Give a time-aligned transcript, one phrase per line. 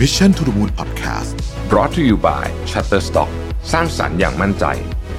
[0.00, 1.34] Mission to the Moon Podcast
[1.68, 3.30] brought to you by Shutterstock
[3.72, 4.64] สร้างสรรค์อย่างมั่นใจ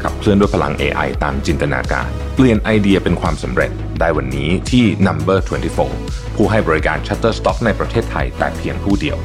[0.03, 5.39] ขับเคลื่อนด้วยพลัง AI ตามจินตนาการ เปลี่ยนไอเดียเป็นความสำเร็จได้วันนี้ที่ Number
[5.87, 9.17] 24 ผู้ให้บริการ Shutterstock ในประเทศไทยแต่เพียงผู้เดียว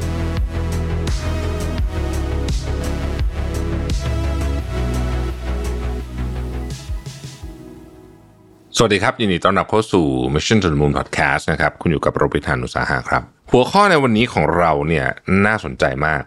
[8.79, 13.21] สวัสดีครับ ยินดีต้อนรับเข้าสู่ Mission to the Moon Podcast นะครับ คุณอยู่กับโรบิทานุสาหะครับ
[13.51, 15.05] หัวข้อในวันนี้ของเราเนี่ย
[15.45, 16.23] น่าสนใจมาก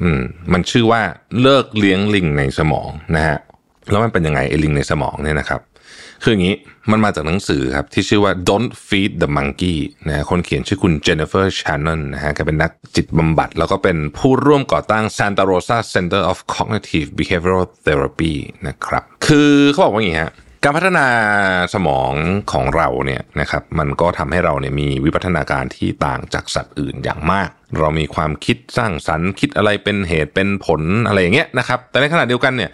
[0.00, 0.20] อืม
[0.52, 1.02] มันชื่อว่า
[1.42, 3.38] เลิกเลี้ยงลิงในสมองนะฮะ
[3.90, 5.60] แล้วมันเป็นยังไงไอ้ลิงในสมองเนี่ยนะครับ
[6.22, 6.56] คืออย่างนี้
[6.90, 9.76] มันมาจากหนังสือครับ ที่ชื่อว่า Don't Feed the Monkey
[10.06, 18.34] นะฮะคนเขียนชื่อคุณ Jennifer Shannon นะฮะแกเป็นนักจิตบำบัด แล้วก็เป็นผู้ร่วมก่อตั้ง Santa Rosa Center of Cognitive Behavioral Therapy
[18.66, 20.32] นะครับ คือเขาบอกว่าอย่างนี้ฮะ
[20.64, 21.06] การพัฒนา
[21.74, 22.12] สมอง
[22.52, 27.48] ของเราเนี่ยนะครับมันก็ทำให้เราเนี่ยมีวิวัฒนาการที่ต่างจากสัตว์อื่นอย่างมาก
[27.78, 32.70] เรามีความคิดสร้างสรรค์คิดอะไรเป็นเหตุเป็นผลอะไรอย่างเงี้ยนะครับ แต่ในขณะเดียวกันเนี่ย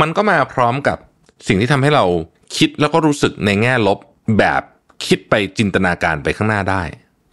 [0.00, 0.98] มันก็มาพร้อมกับ
[1.48, 2.04] สิ่งที่ทำให้เรา
[2.56, 3.98] คิดแล้วก็รู้สึกในแง่ลบ
[4.38, 4.62] แบบ
[5.06, 6.82] คิดไปจินตนาการไปข้างหน้าได้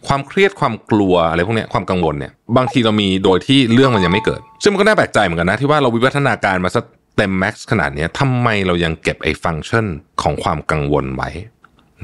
[0.06, 6.84] ความเครียดความกลัวอะไรพวกนี้ความกังวลเนี่ยบางทีเรามีโดยที่เรื่องมันยังไม่เกิด ซึ่งมันก็น่าแปลกใจเหมือนกันนะที่ว่าเราวิวัฒนาการมาสัก
[7.16, 9.86] เต็มแม็กซ์ขนาดนี้ทำไมเรายังเก็บไอ้ฟังก์ชัน
[10.22, 11.30] ของความกังวลไว้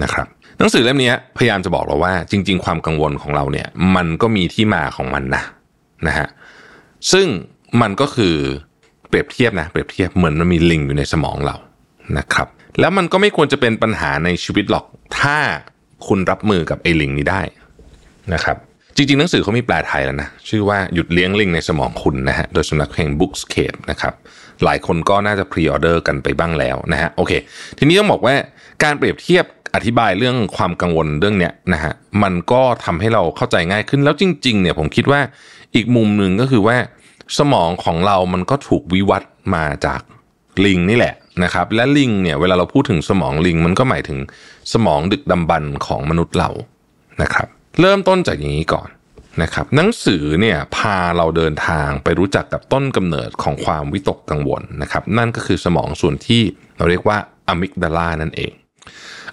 [0.03, 0.27] นะครับ
[0.59, 5.43] หนังสือเล่มนี้พยายามจะบอกเราว่า จริง ๆ ความกังวลของเราเนี่ยมันก็มีที่มาของมันนะ
[6.07, 6.27] นะฮะ
[7.13, 7.27] ซึ่ง
[7.81, 8.35] มันก็คือ
[9.09, 11.57] เปรียบเทียบนะเปรียบเทียบเหมือนมันมีลิงอยู่ในสมองเรา
[12.19, 12.49] นะครับ
[12.81, 14.85] แล้วมันก็ไม่ควรจะเป็นปัญหาในชีวิตหรอก
[15.21, 15.39] ถ้า
[16.07, 17.43] คุณรับมือกับไอ้ลิงนี้ได้
[18.35, 18.57] นะครับ
[18.97, 24.15] จริงๆ หนังสือเขามีแปลไทยแล้วนะ ชื่อว่าหยุดเลี้ยงลิงในสมองคุณนะฮะโดยสำนักแห่ง Bookscape นะครับ
[24.65, 27.33] หลายคนก็น่าจะ pre-order กันไปบ้างแล้วนะฮะโอเค
[27.79, 28.35] ทีนี้ต้องบอกว่า
[28.83, 35.21] การเปรียบเทียบอธิบายเรื่องความกังวลเรื่องเนี้ยนะฮะมันก็ทำให้เราเข้าใจง่ายขึ้นแล้วจริง ๆ เนี่ยผมคิดว่า
[35.75, 36.77] อีกมุมหนึ่งก็คือว่า
[37.39, 40.01] สมองของเรามันก็ถูกวิวัฒน์มาจาก
[40.65, 44.19] ลิงนี่แหละนะครับและลิงเนี่ยเวลาเราพูดถึงสมองลิง มันก็หมายถึง
[44.73, 46.51] สมองดึกดำบรรพ์ของมนุษย์เรา
[47.23, 47.49] นะครับ
[47.81, 48.89] เริ่มต้นจากอย่างนี้ก่อน
[49.43, 56.43] นะครับหนังสือเนี่ยพาเราเดินทางไปรู้จักกับต้นกำเนิดของความวิตกกังวลนะครับนั่นก็คือสมองส่วนที่
[56.77, 57.19] เราเรียกว่า
[57.49, 58.53] amygdala นั่นเอง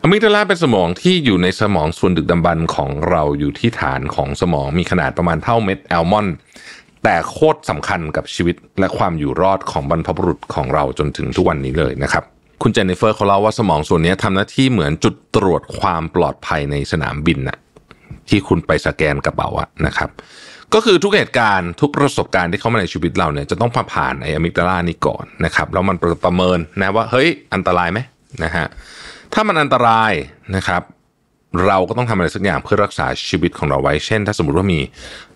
[0.01, 6.35] amygdala เป็นสมองที่อยู่ในสมองส่วนดึกดำบรรพ์ของเราอยู่ที่ฐานของสมองมีขนาดประมาณเท่าเม็ดอัลมอนด์
[7.03, 12.23] แต่โคตรสำคัญกับชีวิตและความอยู่รอดของบรรพบุรุษของเราจนถึงทุกวันนี้เลยนะครับ
[12.61, 17.57] คุณเจนนิเฟอร์เขาเล่าว่าสมองส่วนนี้ทำหน้าที่เหมือนจุดตรวจความปลอดภัยในสนามบินน่ะ
[18.29, 20.09] ที่คุณไปสแกนกระเป๋าอะนะครับ
[20.73, 27.99] ก็คือทุกเหตุการณ์ทุกประสบการณ์ที่เข้ามาในชีวิตเราเนี่ยจะต้องผ่านไอ้ amygdala นี่ก่อนนะครับแล้วมันประเมินนะว่าเฮ้ยอันตรายไหม
[28.43, 28.65] นะฮะ
[29.33, 30.11] ถ้ามันอันตราย
[30.55, 30.83] นะครับ
[31.67, 34.79] เราก็ต้องทำอะไรสักอย่างเพื่อรักษาชีวิตของเราไว้ เช่น ถ้าสมมติว่ามี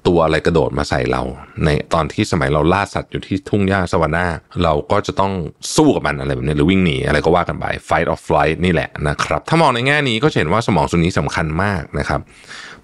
[0.08, 1.22] ตัวอะไรกระโดดมาใส่เรา
[1.66, 5.31] ในตอนที่สมัยเราล่าสัตว์อยู่ที่ทุ่งหญ้าสวรรค์เราก็จะต้อง
[5.76, 12.22] สู้กับมันอะไรแบบนี้หรือวิ่งหนีอะไรก็ว่ากันไป fight or flight นี่แหละนะครับ ถ้ามองในแง่นี้ก็เห็นว่าสมองส่วนนี้สำคัญมากนะครับ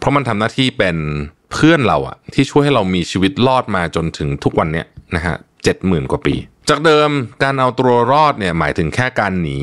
[0.04, 0.98] เพราะมันทำหน้าที่เป็น
[1.52, 6.36] เพื่อนเราอะที่ช่วยให้เรามีชีวิตรอดมาจนถึงทุกวันเนี้ยนะฮะเจ็ดหมื่นกว่าปี
[6.70, 7.10] จากเดิม
[7.44, 9.62] การเอาตัวรอดเนี่ยหมายถึงแค่การหนี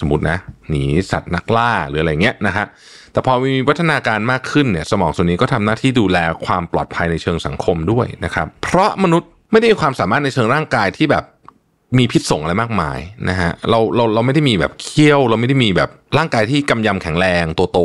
[0.00, 2.66] สมมตินะหนีสัตว์นักล่าหรืออะไรเงี้ยนะฮะ
[3.12, 11.24] แต่พอมีวัฒนาการมากขึ้นเนี่ยสมองส่วนนี้ก็ทำหน้าที่ดูแลความปลอดภัยในเชิงสังคมด้วยนะครับ เพราะมนุษย์ไม่ได้มีความสามารถในเชิงร่างกายที่แบบ
[11.98, 17.80] มีพิษส่งอะไรมากมายนะฮะเราเราเราไม่ได้มีแบบเคี้ยว เราไม่ได้มีแบบร่างกายที่กำยำแข็งแรงตัวโต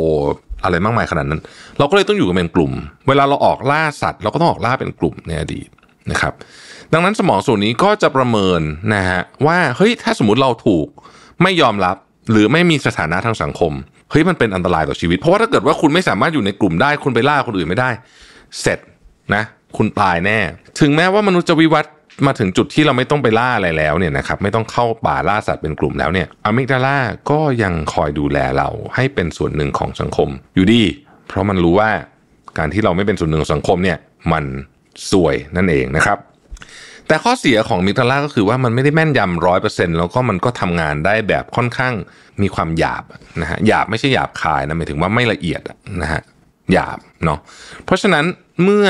[0.64, 1.40] อะไรมากมายขนาดนั้น
[1.78, 2.72] เราก็เลยต้องอยู่กันเป็นกลุ่ม
[3.08, 5.68] เวลาเราออกล่าสัตว์เราก็ต้องออกล่าเป็นกลุ่มในอดีต
[6.10, 6.32] นะครับ
[6.92, 8.60] ดังนั้นสมองส่วนนี้ก็จะประเมิน
[8.94, 10.86] นะฮะว่าเฮ้ยถ้าสมมติเราถูก
[11.42, 11.96] ไม่ยอมรับ
[12.30, 13.72] หรือไม่มีสถานะทางสังคม
[14.10, 17.90] เฮ้ยมันเป็นอันตรายต่อชีวิต เพราะว่าถ้าเกิดว่าคุณไม่สามารถอยู่ในกลุ่มได้คุณไปล่าคนอื่นไม่ได้
[18.60, 18.78] เสร็จ
[19.34, 19.42] นะ
[19.76, 20.38] คุณตายแน่
[20.80, 21.92] ถึงแม้ว่ามนุษย์จะวิวัฒน์
[22.26, 26.98] มาถึงจุดที่เราไม่ต้องไปล่าอะไรแล้วเนี่ยนะครับไม่ต้องเข้าป่าล่าสัตว์เป็นกลุ่มแล้วเนี่ยอะมิกดาลา
[27.30, 30.82] ก็ยังคอยดูแลเราให้เป็นส่วนหนึ่งของสังคมอยู่ดี
[31.28, 31.90] เพราะมันรู้ว่า
[32.58, 33.98] การที่เราไม่เป็นส่วนหนึ่งของสังคมเนี่ย
[34.32, 34.44] มัน
[35.12, 36.18] สวยนั่นเองนะครับ
[37.08, 41.94] แต่ข้อเสียของมิกดาลาก็คือว่ามันไม่ได้แม่นยำร้อยเปอร์เซ็นต์แล้วก็มันก็ทำงานได้แบบค่อนข้าง
[42.42, 43.04] มีความหยาบ
[43.40, 45.62] นะฮะหยาบไม่ใช่หยาบคายนะหมายถึงว่าไม่ละเอียด
[46.02, 46.22] นะฮะ
[46.72, 47.38] หยาบเนาะ
[47.84, 48.24] เพราะฉะนั้น
[48.64, 48.86] เมื่อ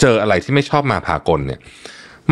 [0.00, 1.60] เจออะไรที่ไม่ชอบมาพากลเนี่ย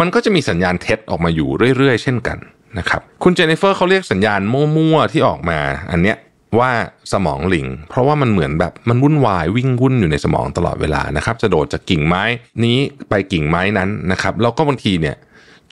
[0.01, 2.39] มันก็จะมีสัญญาณเท็จออกมาอยู่เรื่อยๆ เช่นกัน
[2.79, 5.59] นะครับคุณเจนนิเฟอร์เขาเรียกสัญญาณมั่วๆที่ออกมา
[5.91, 6.17] อันเนี้ย
[6.59, 6.71] ว่า
[7.13, 12.23] สมองลิง เพราะว่ามันเหมือนแบบมันวุ่นวายวิ่งวุ่นอยู่ในสมองตลอดเวลานะครับจะโดดจากกิ่งไม้
[12.65, 12.79] นี้
[13.09, 15.17] ไปกิ่งไม้นั้นนะครับแล้วก็บางทีเนี่ย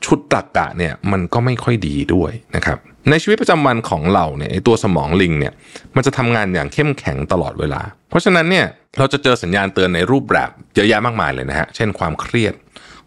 [0.04, 2.78] ชุดตรกกะเนี่ยมันก็ไม่ค่อยดีด้วยนะครับ
[3.10, 5.52] ในชีวิตประจำวันของเราเนี่ยตัวสมองลิงเนี่ย
[5.96, 8.66] มันจะทำงานอย่างเข้มแข็งตลอดเวลา เพราะฉะนั้นเนี่ย
[8.98, 12.54] เราจะเจอสัญญาณเตือนในรูปแบบเยอะแยะมากมายเลยนะฮะเช่นความเครียด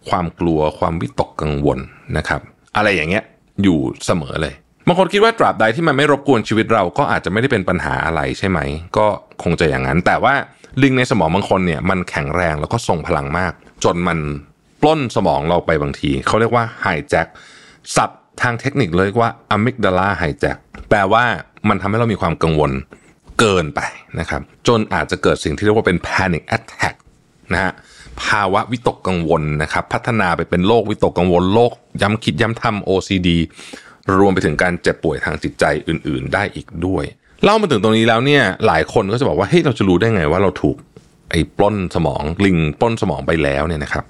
[0.10, 1.80] ความกลัวความวิตกกังวล
[2.18, 2.42] นะครับ
[2.76, 3.24] อะไรอย่างเงี้ย
[3.64, 4.54] อยู่เสมอเลย
[4.88, 8.60] บางคนคิดว่าตราบใดที่มันไม่รบกวนชีวิตเราก็อาจจะไม่ได้เป็นปัญหาอะไรใช่ไหม
[8.98, 9.06] ก็
[9.44, 10.34] คงจะอย่างนั้น แต่ว่า
[10.82, 13.54] ลิงในสมองบางคนเนี่ยมันแข็งแรงแล้วก็ทรงพลังมาก
[13.84, 14.20] จนมัน
[14.82, 17.28] ปล้นสมองเราไปบางที เขาเรียกว่าไฮแจ็ค
[17.96, 18.10] สับ
[18.42, 20.58] ทางเทคนิคเลยว่าอะมิกดาลาไฮแจ็ค
[20.90, 21.24] แปลว่า
[21.70, 22.72] มันทำให้เรามีความกังวล
[23.40, 23.82] เกินไป
[24.20, 26.96] นะครับ จนอาจจะเกิดสิ่งที่เรียกว่าเป็น panic attack
[27.54, 27.74] นะฮะ
[28.24, 31.72] ภาวะวิตกกังวลนะครับ พัฒนาไปเป็นโรควิตกกังวลโรค
[32.02, 33.30] ย้ำคิดย้ำทำ OCD
[34.18, 37.04] รวมไปถึงการเจ็บป่วยทางจิตใจอื่น ๆ ได้อีกด้วย
[37.44, 40.78] เล่ามาถึงตรงนี้แล้วเนี่ยหลายคนก็จะบอกว่าเฮ้ยเราจะรู้ได้ไงว่าเราถูก
[41.32, 44.04] ไอ้ปล้นสมองลิงปล้นสมองไปแล้วเนี่ยนะครับ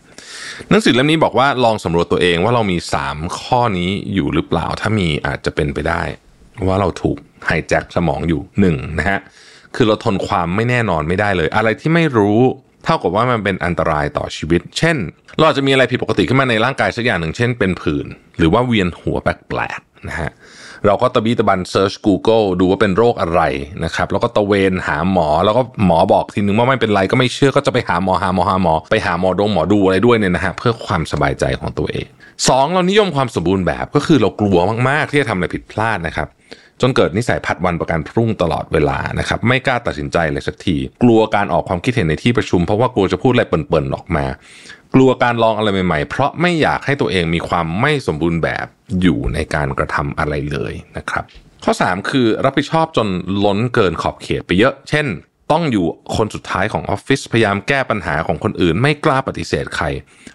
[0.69, 2.77] หนังสือเล่มนี้บอกว่าลองสำรวจตัวเองว่าเรามี
[3.07, 6.01] 3 ข้อนี้อยู่หรือเปล่าถ้ามีอาจจะเป็นไปได้
[6.67, 9.19] ว่าเราถูกไฮแจ็คสมองอยู่หนึ่งนะฮะ
[9.75, 12.39] คือเราทนความไม่แน่นอนไม่ได้เลย อะไรที่ไม่รู้
[12.85, 14.97] เท่ากับว่ามันเป็นอันตรายต่อชีวิต เช่น
[15.37, 18.05] เราอาจจะมีอะไรผิดปกติขึ้นมาในร่างกายสักอย่างหนึ่ง เช่นเป็นผื่น
[18.37, 20.31] หรือว่าเวียนหัวแปลกๆนะฮะ
[20.85, 23.41] เราก็ตะบีตะบันเซิร์ช Google ดูว่าเป็นโรคอะไร
[23.85, 32.07] นะครับ แล้วก็ตะเวนหาหมอ แล้วก็หมอบอกทีนึงว่าไม่เป็นไรก็ไม่เชื่อก็จะไปหาหมอหาหมอหาหมอ ไปหาหมอดงหมอดูอะไรด้วยเนี่ยนะฮะเพื่อความสบายใจของตัวเอง
[32.49, 34.57] สองเรานิยมความสมบูรณ์แบบก็คือเรากลัว
[34.89, 36.27] มากๆที่จะทำอะไรผิดพลาดนะครับ
[36.81, 44.25] จนเกิดนิสัยผัดวันประกันพรุ่งตลอดเวลานะครับไม่กล้าตัดสินใจเลยสักที กลัวการออกความคิดเห็นในที่ประชุม เพราะว่ากลัวจะพูดอะไรเปิ่นๆออกมา
[44.93, 48.65] กลัวการลองอะไรใหม่ๆ เพราะไม่อยากให้ตัวเองมีความไม่สมบูรณ์แบบ
[49.01, 51.23] อยู่ในการกระทำอะไรเลยนะครับ
[51.63, 53.07] ข้อ 3 คือรับผิดชอบจน
[53.45, 55.07] ล้นเกินขอบเขตไปเยอะ เช่น
[55.51, 55.85] ต้องอยู่
[56.15, 59.85] คนสุดท้ายของออฟฟิศพยายามแก้ปัญหาของคนอื่น ไม่กล้าปฏิเสธใคร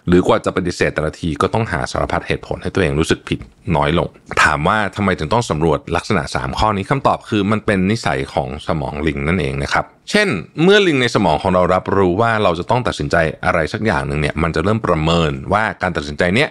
[0.07, 3.39] หรือกว่าจะปฏิเสธแต่ละทีก็ต้องหาสารพัดเหตุผลให้ตัวเองรู้สึกผิด
[3.75, 4.07] น้อยลง
[4.43, 10.27] ถามว่าทำไมถึงต้องสำรวจลักษณะ 3 ข้อนี้คำตอบคือมันเป็นนิสัยของสมองลิงนั่นเองนะครับ เช่น
[10.63, 13.15] เมื่อลิงในสมองของเรารับรู้ว่าเราจะต้องตัดสินใจ
[13.45, 16.49] อะไรสักอย่างหนึ่งเนี่ยมันจะเริ่มประเมินว่าการตัดสินใจเนี้ย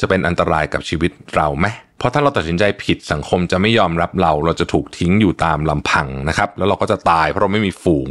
[0.00, 1.66] จะเป็นอันตรายกับชีวิตเราไหม
[2.02, 8.10] เพราะถ้าเราตัดสินใจผิดสังคมจะไม่ยอมรับเรา เราจะถูกทิ้งอยู่ตามลำพังนะครับ แล้วเราก็จะตายเพราะเราไม่มีฝูง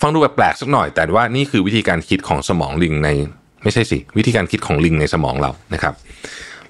[0.00, 3.08] ฟังดูแปลกๆสักหน่อย แต่ว่านี่คือวิธีการคิดของสมองลิงใน
[3.62, 5.94] ไม่ใช่สิวิธีการคิดของลิงในสมองเรานะครับ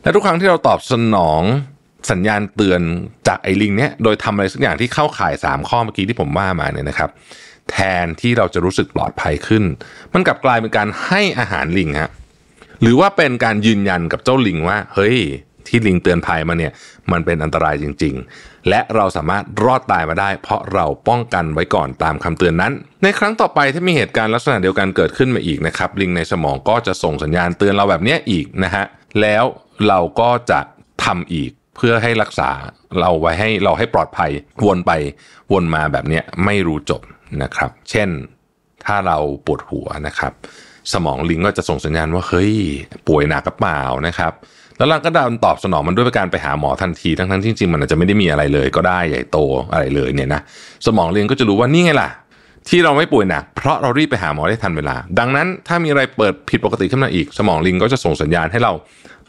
[0.03, 1.43] และทุกครั้งที่เราตอบสนอง
[2.11, 2.81] สัญญาณเตือน
[3.29, 7.11] จากไอ้ลิงเนี้ยโดยทำอะไรสักอย่างที่เข้าข่าย 3 ข้อเมื่อกี้ที่ผมว่ามาเนี่ยนะครับ
[7.71, 9.65] แทนที่เราจะรู้สึกปลอดภัยขึ้น
[10.13, 12.11] มันกลับกลายเป็นการให้อาหารลิงฮะ
[12.83, 15.19] หรือว่าเป็นการยืนยันกับเจ้าลิงว่า เฮ้ย
[15.75, 16.73] ที่ลิงเตือนภัยมาเนี่ย
[17.13, 22.73] มันเป็นอันตรายจริง ๆ และเราสามารถรอดตายมาได้ เพราะเราป้องกันไว้ก่อนตามคำเตือนนั้น
[23.03, 28.85] ในครั้งต่อไปถ้ามีเหตุการณ์ลักษณะเดียวกันเกิดขึ้นมาอีกนะครับลิงในสมองก็จะส่งสัญญาณเตือนเราแบบนี้อีกนะฮะ
[29.21, 29.45] แล้ว
[29.89, 30.61] เราก็จะ
[31.05, 32.51] ทำอีกเพื่อให้รักษา
[33.01, 34.31] เราไว้ให้เราให้ปลอดภัย
[34.67, 34.93] วนไป
[35.53, 37.03] วนมาแบบนี้ไม่รู้จบ
[37.43, 38.09] นะครับ เช่น
[38.87, 40.33] ถ้าเราปวดหัวนะครับ
[40.93, 42.55] สมองลิงก็จะส่งสัญญาณว่าเฮ้ย
[43.09, 44.33] ป่วยหนักกระเปล่านะครับ
[44.79, 49.39] แล้วเราก็ดันตอบสนองมันด้วยการไปหาหมอทันทีทั้งทั้งที่จริงๆมันอาจจะไม่ได้มีอะไรเลย ก็ได้ใหญ่โต
[49.73, 50.41] อะไรเลยเนี่ยนะ
[50.87, 52.11] สมองเรียนก็จะรู้ว่านี่ไงล่ะ
[52.69, 58.73] ที่เราไม่ป่วยหนักเพราะเรารีบไปหาหมอได้ทันเวลา ดังนั้นถ้ามีอะไรเปิดผิดปกติขึ้นมาอีก สมองลิงก็จะส่งสัญญาณให้เรา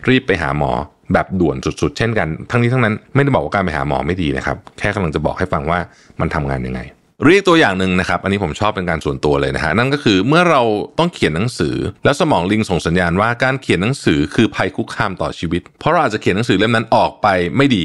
[0.10, 0.72] รีบไปหาหมอ
[1.14, 5.80] แบบด่วนสุดๆ เช่นกัน ทั้งนี้ทั้งนั้นไม่ได้บอกว่าการไปหาหมอไม่ดีนะครับ แค่กำลังจะบอกให้ฟังว่า
[6.20, 6.82] มันทำงานยังไง
[7.24, 10.62] เรียกตัวอย่างหนึ่งนะครับ อันนี้ผมชอบเป็นการส่วนตัวเลยนะฮะนั่นก็คือเมื่อเรา
[11.00, 17.84] ต้องเขียนหนังสือ แล้วสมองลิงส่งสัญญาณว่าการเขียนหนังสือคือภัยคุกคามต่อชีวิต เพราะเราอาจจะเขียนหนังสือเล่มนั้นออกไปไม่ดี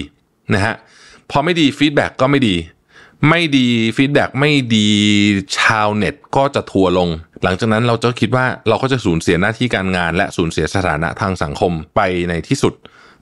[0.54, 0.74] นะฮะ
[1.30, 2.56] พอไม่ดี feedback ก็ไม่ดี
[3.28, 3.66] ไม่ดี
[3.96, 4.88] feedback ไม่ดี
[5.58, 7.08] ชาวเน็ตก็จะทัวลง
[7.44, 12.74] หลังจากนั้นเราจะคิดว่าเราก็จะสูญเสียหน้าที่การงาน และสูญเสียสถานะทางสังคมไปในที่สุด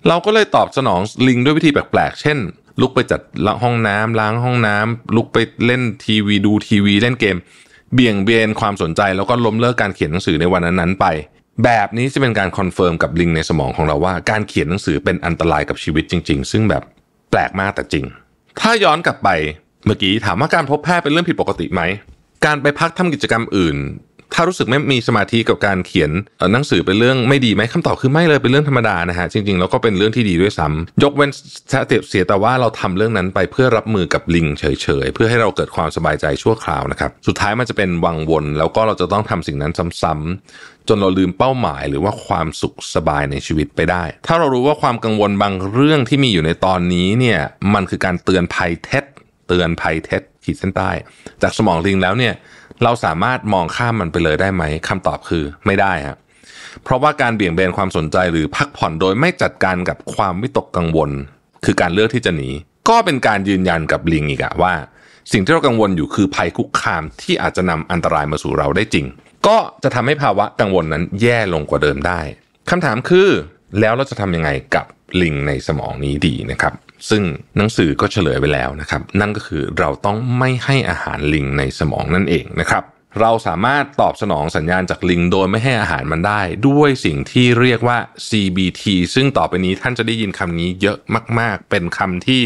[0.09, 2.39] เราก็เลยตอบสนองลิงด้วยวิธีแปลกๆเช่น
[2.81, 3.21] ลุกไปจัด
[3.63, 7.37] ห้องน้ำล้างห้องน้ำลุกไปเล่นทีวีดูทีวีเล่นเกม
[7.95, 11.07] เบี่ยงเบนความสนใจแล้วก็ล้มเลิกการเขียนหนังสือในวันนั้นๆไป
[11.65, 16.83] แบบนี้จะเป็นการ confirm กับลิงในสมองของเราว่า การเขียนหนังสือเป็นอันตรายกับชีวิตจริง ๆ ซึ่งแบบ
[17.31, 18.05] แปลกมากแต่จริง
[18.61, 19.29] ถ้าย้อนกลับไป
[19.87, 21.83] เมื่อกี้ถามว่าการพบแพทย์เป็นเรื่องผิดปกติไหม
[22.45, 23.77] การไปพักทำกิจกรรมอื่น
[24.35, 26.11] ถ้ารู้สึกไม่มีสมาธิกับการเขียน
[26.53, 31.31] หนังสือเป็นเรื่องไม่ดีไหมคำตอบคือไม่เลยเป็นเรื่องธรรมดานะฮะจริงๆแล้วก็เป็นเรื่องที่ดีด้วยซ้ำยกเว้น
[32.09, 34.65] เสียแต่ว่าเราทำเรื่องนั้นไปเพื่อรับมือกับลิงเฉ
[35.05, 47.41] ยๆ เพื่อให้เราเกิดความสบายใจชั่วคราวนะครับสุดท้ายมันจะเป็นวังวน แล้วก็เราจะต้องทำสิ่งนั้นซ้ำๆจนเราลืมเป้าหมายหรือว่าความสุขสบายในชีวิตไปได้ ถ้าเรารู้ว่าความกังวลบางเรื่องที่มีอยู่ในตอนนี้เนี่ย
[47.75, 49.05] มันคือการเตือนภัยเท็จ
[49.49, 50.91] เตือนภัยเท็จขีดเส้นใต้
[51.43, 52.35] จากสมองลิงแล้วเนี่ย
[52.85, 56.19] เราสามารถมองข้ามมันไปเลยได้ไหมคำตอบคือไม่ได้ครับ
[56.85, 61.11] เพราะว่าการเบี่ยงเบนความสนใจหรือพักผ่อนโดยไม่จัดการกับความวิตกกังวล
[61.65, 62.49] คือการเลือกที่จะหนี
[62.89, 64.75] ก็เป็นการยืนยันกับลิงอีกอะว่า
[65.33, 69.07] สิ่งที่เรากังวลอยู่คือภัยคุกคามที่อาจจะนำอันตรายมาสู่เราได้จริง
[69.47, 72.21] ก็จะทำให้ภาวะกังวลนั้นแย่ลงกว่าเดิมได้
[72.71, 73.29] คำถามคือ
[73.81, 74.87] แล้วเราจะทำยังไงกับ
[75.23, 76.73] ลิงในสมองนี้ดีนะครับ
[77.11, 77.23] ซึ่ง
[77.57, 82.85] หนังสือก็เฉลยไปแล้วนะครับ นั่นก็คือเราต้องไม่ให้อาหารลิงในสมองนั่นเองนะครับ
[83.21, 88.83] เราสามารถตอบสนองสัญญาณจากลิงโดยไม่ให้อาหารมันได้ ด้วยสิ่งที่เรียกว่า CBT
[89.15, 90.99] ซึ่งต่อไปนี้ท่านจะได้ยินคำนี้เยอะ
[91.41, 92.43] มาก ๆ เป็นคำที่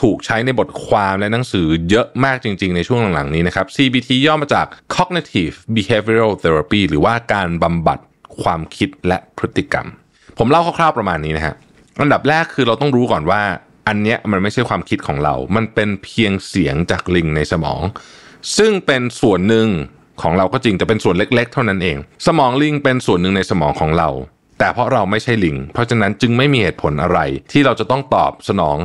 [0.00, 7.98] ถูกใช้ในบทความและหนังสือเยอะมากจริง ๆ ในช่วงหลัง ๆ นี้นะครับ CBT ย่อมาจาก Cognitive Behavioral Therapy หรือว่าการบำบัด
[8.42, 9.86] ความคิดและพฤติกรรม
[10.38, 11.54] ผมเล่าคร่าวๆประมาณนี้นะฮะ
[12.00, 13.42] อันดับแรกคือเราต้องรู้ก่อนว่า
[13.88, 17.82] อันเนี้ยมันไม่ใช่ความคิดของเรา มันเป็นเพียงเสียงจากลิงในสมอง
[18.58, 19.68] ซึ่งเป็นส่วนหนึ่ง
[20.22, 21.96] ของเราก็จริงแต่เป็นส่วนเล็ก ๆ เท่านั้นเอง
[22.26, 24.08] สมองลิงเป็นส่วนหนึ่งในสมองของเรา
[24.58, 27.18] แต่เพราะเราไม่ใช่ลิง เพราะฉะนั้นจึงไม่มีเหตุผลอะไร
[27.52, 28.78] ที่เราจะต้องตอบสนอง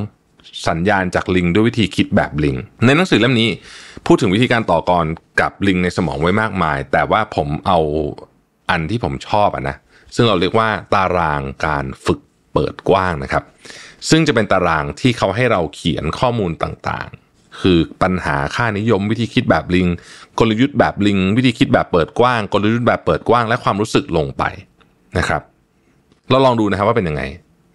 [0.67, 3.49] สัญญาณจากลิงด้วยวิธีคิดแบบลิง ในหนังสือเล่มนี้
[4.05, 5.05] พูดถึงวิธีการต่อกร
[5.41, 7.79] กับลิงในสมองไว้มากมาย แต่ว่าผมเอา
[8.69, 9.75] อันที่ผมชอบอะนะ
[10.15, 12.19] ซึ่งเราเรียกว่าตารางการฝึก
[12.53, 13.43] เปิดกว้างนะครับ
[14.09, 19.87] ซึ่งจะเป็นตารางที่เขาให้เราเขียนข้อมูลต่างๆ คือปัญหาค่านิยมวิธีคิดแบบลิง
[20.39, 24.43] กลยุทธ์แบบลิง วิธีคิดแบบเปิดกว้าง กลยุทธ์แบบเปิดกว้าง และความรู้สึกลงไป
[25.17, 25.41] นะครับ
[26.29, 27.23] เราลองดูนะครับว่าเป็นยังไง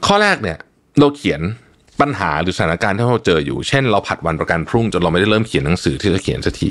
[0.07, 0.59] ข้อแรกเนี่ย
[0.99, 1.41] เราเขียน
[2.01, 6.71] ปัญหาหรือสถานการณ์ที่เราเจออยู่ เช่น เราผัดวันประกันพรุ่งจนเราไม่ได้เริ่มเขียนหนังสือที่จะเขียนสักที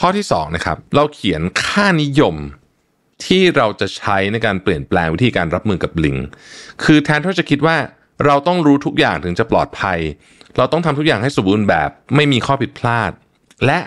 [0.00, 2.36] ข้อที่สองนะครับเราเขียนค่านิยม
[3.26, 6.16] ที่เราจะใช้ในการเปลี่ยนแปลงวิธีการรับมือกับลิง
[6.84, 7.76] คือแทนที่จะคิดว่า
[8.26, 9.98] เราต้องรู้ทุกอย่างถึงจะปลอดภัย
[10.56, 13.10] เราต้องทำทุกอย่างให้สมบูรณ์แบบ ไม่มีข้อผิดพลาด
[13.66, 13.78] และ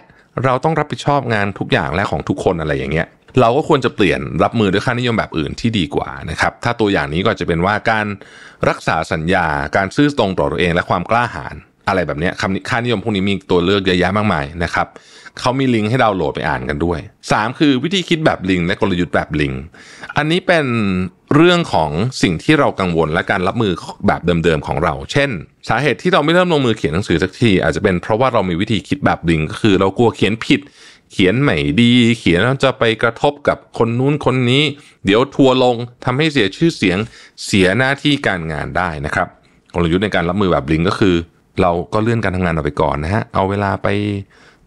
[0.44, 3.08] เราต้องรับผิดชอบงานทุกอย่างและของทุกคนอะไรอย่างเงี้ย
[3.42, 8.06] เราก็ควรจะเปลี่ยนรับมือด้วยค่านิยมแบบอื่นที่ดีกว่านะครับ ถ้าตัวอย่างนี้ก็จะเป็นว่าการ
[8.70, 11.56] รักษาสัญญา การซื่อตรงต่อตัวเองและความกล้าหาญ
[11.88, 14.88] อะไรแบบนี้คำค่านิยมพวกนี้มีตัวเลือกเยอะแยะมากมายนะครับ
[15.40, 19.54] เขามีลิงก์ให้ดาวน์โหลดไปอ่านกันด้วย 3 คือวิธีคิดแบบลิง และกลยุทธ์แบบลิง
[20.18, 20.66] อันนี้เป็น
[21.36, 21.92] เรื่องของ
[22.22, 23.74] สิ่งที่เรากังวลและการรับมือ
[24.08, 25.30] แบบเดิมๆของเรา เช่น
[25.70, 30.60] สาเหตุที่เราไม่เริ่มลงมือเขียนหนังสือสักที อาจจะเป็นเพราะว่าเรามีวิธีคิดแบบลิงก็คือ เรากลัวเขียนผิด
[31.12, 34.64] เขียนไม่ดี เขียนแล้วจะไปกระทบกับคนนู้นคนนี้
[35.06, 36.98] เดี๋ยวทัวลงทำให้เสียชื่อเสียง
[37.46, 39.28] เสียหน้าที่การงานได้นะครับ
[39.74, 41.16] กลยุทธ์ในการรับมือแบบลิงก็คือ
[41.62, 43.88] เราก็เลื่อนการทำงานออกไปก่อนนะฮะเอาเวลาไป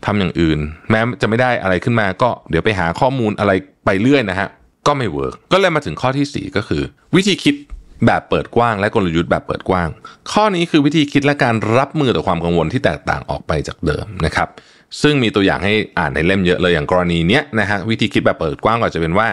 [0.06, 0.58] ทำอย่างอื่น
[0.90, 3.52] แม้จะไม่ได้อะไรขึ้นมาก็เดี๋ยวไปหาข้อมูลอะไร
[3.84, 4.48] ไปเรื่อยนะฮะ
[4.86, 6.82] ก็ไม่ work ก็เลยมาถึงข้อที่ 4 ก็คือ
[7.16, 7.54] วิธีคิด
[8.06, 9.88] แบบเปิดกว้างและกลยุทธ์แบบเปิดกว้าง
[10.32, 14.48] ข้อนี้คือวิธีคิดและการรับมือต่อความกังวลที่แตกต่างออกไปจากเดิมนะครับ
[15.02, 19.28] ซึ่งมีตัวอย่างให้อ่านในเล่มเยอะเลยอย่างกรณีเนี้ยนะฮะวิธีคิดแบบเปิดกว้างก็จะเป็นว่า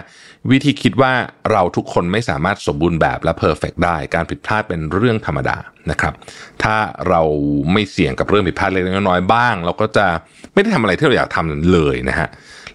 [0.52, 1.14] วิธีคิดว่า
[1.52, 5.58] เราทุกคนไม่สามารถสมบูรณ์แบบและ perfect ได้ การผิดพลาดเป็นเรื่องธรรมดา
[5.92, 6.14] นะครับ
[6.64, 6.76] ถ้า
[7.10, 7.22] เรา
[7.74, 10.06] ไม่เสี่ยงกับเรื่องผิดพลาดเล็กน้อยบ้าง เราก็จะ
[10.54, 12.28] ไม่ได้ทำอะไรที่เราอยากทำเลยนะฮะ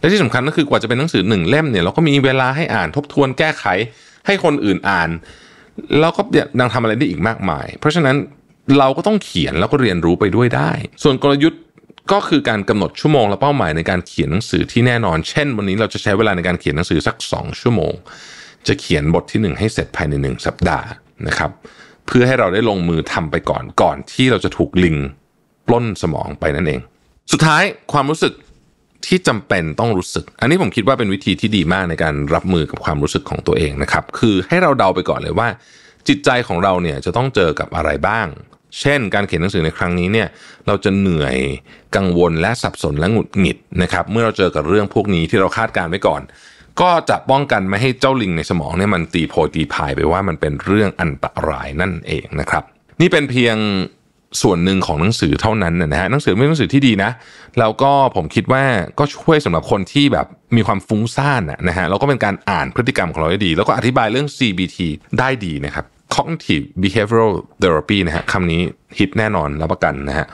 [0.03, 3.65] และที่สำคัญก็คือกว่าจะเป็นหนังสือหนึ่งเล่มเนี่ยเราก็มีเวลาให้อ่านทบทวนแก้ไข
[4.27, 5.11] ให้คนอื่นอ่าน
[6.01, 6.23] แล้วก็
[6.61, 8.17] ยังทำอะไรได้อีกมากมาย เพราะฉะนั้น
[8.79, 10.71] เราก็ต้องเขียนแล้วก็เรียนรู้ไปด้วยได้
[11.03, 11.61] ส่วนกลยุทธ์
[12.13, 17.95] ก็คือการกำหนดชั่วโมงและเป้าหมายในการเขียนหนังสือที่แน่นอน เช่น วันนี้เราจะใช้เวลาในการเขียนหนังสือสัก 2 ชั่วโมง
[18.69, 20.87] จะเขียนบทที่ 1 ให้เสร็จภายใน 1 สัปดาห์
[21.27, 21.51] นะครับ
[22.07, 24.97] เพื่อให้เราได้ลงมือทำไปก่อนก่อนที่เราจะถูกลิง
[25.67, 26.81] ปล้นสมองไปนั่นเอง
[27.33, 28.33] สุดท้ายความรู้สึก
[29.07, 35.49] ที่จำเป็นต้องรู้สึก อันนี้ผมคิดว่าเป็นวิธีที่ดีมากในการรับมือกับความรู้สึกของตัวเองนะครับ คือให้เราเดาไปก่อนเลยว่า
[36.09, 38.27] จิตใจของเราเนี่ยจะต้องเจอกับอะไรบ้าง
[38.81, 40.29] เช่น การเขียนหนังสือในครั้งนี้เนี่ย
[40.67, 41.37] เราจะเหนื่อย
[41.97, 46.23] กังวลและสับสนและหงุดหงิดนะครับเมื่อเราเจอกับเรื่องพวกนี้ที่เราคาดการไว้ก่อน
[46.81, 52.65] ก็จะป้องกันไม่ให้เจ้าลิงในสมองเนี่ยมันตีโพตีพายไปว่ามันเป็นเรื่องอันตรายนั่นเองนะครับ
[53.01, 53.57] นี่เป็นเพียง
[54.43, 57.11] ส่วนหนึ่งของหนังสือเท่านั้นนะฮะหนังสือเป็นหนังสือที่ดีนะ
[57.59, 58.65] แล้วก็ผมคิดว่า
[58.99, 64.79] ก็ช่วยสำหรับคนที่แบบมีความฟุ้งซ่านนะฮะแล้วก็เป็นการอ่านพฤติกรรมของเราได้ดี แล้วก็อธิบายเรื่อง CBT
[65.19, 65.85] ได้ดีนะครับ
[66.15, 68.61] cognitive behavioral therapy นะฮะคำนี้
[68.99, 70.27] ฮิตแน่นอนรับประกันนะฮะ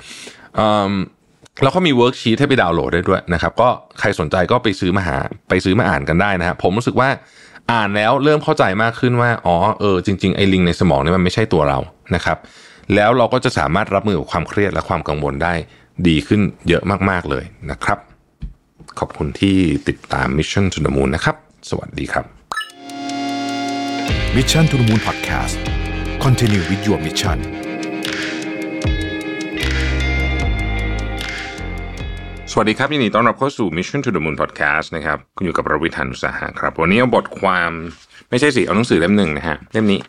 [1.63, 3.69] แล้วก็มี worksheet ให้ไปดาวน์โหลดได้ด้วยนะครับ ก็
[4.01, 5.17] ใครสนใจก็ไปซื้อมาหา
[5.49, 7.09] ไปซื้อมาอ่านกันได้นะฮะผมรู้สึกว่า
[7.73, 11.79] อ่านแล้วเริ่มเข้าใจมากขึ้นว่า อ๋อเออจริง ๆ ไอ้ลิงในสมองนี่มันไม่ใช่ตัวเรา
[12.15, 12.39] นะครับ
[12.95, 15.55] แล้วเราก็จะสามารถรับมือกับความเครียดและความกังวลได้
[16.09, 17.99] ดีขึ้นเยอะมากๆเลยนะครับ
[18.99, 19.57] ขอบคุณที่
[19.89, 21.37] ติดตาม Mission to the Moon นะครับ
[21.71, 22.25] สวัสดีครับ
[24.37, 25.57] Mission to the Moon Podcast
[26.25, 27.39] Continue with your mission
[32.51, 37.71] สวัสดีครับ ยินดีต้อนรับเข้าสู่ Mission to the Moon Podcast นะครับคุณอยู่กับประวิทานุสาหะครับ วันนี้เอาบทความ
[38.31, 40.01] ไม่ใช่สิ เอาหนังสือเล่มหนึ่งนะฮะ เล่มนี้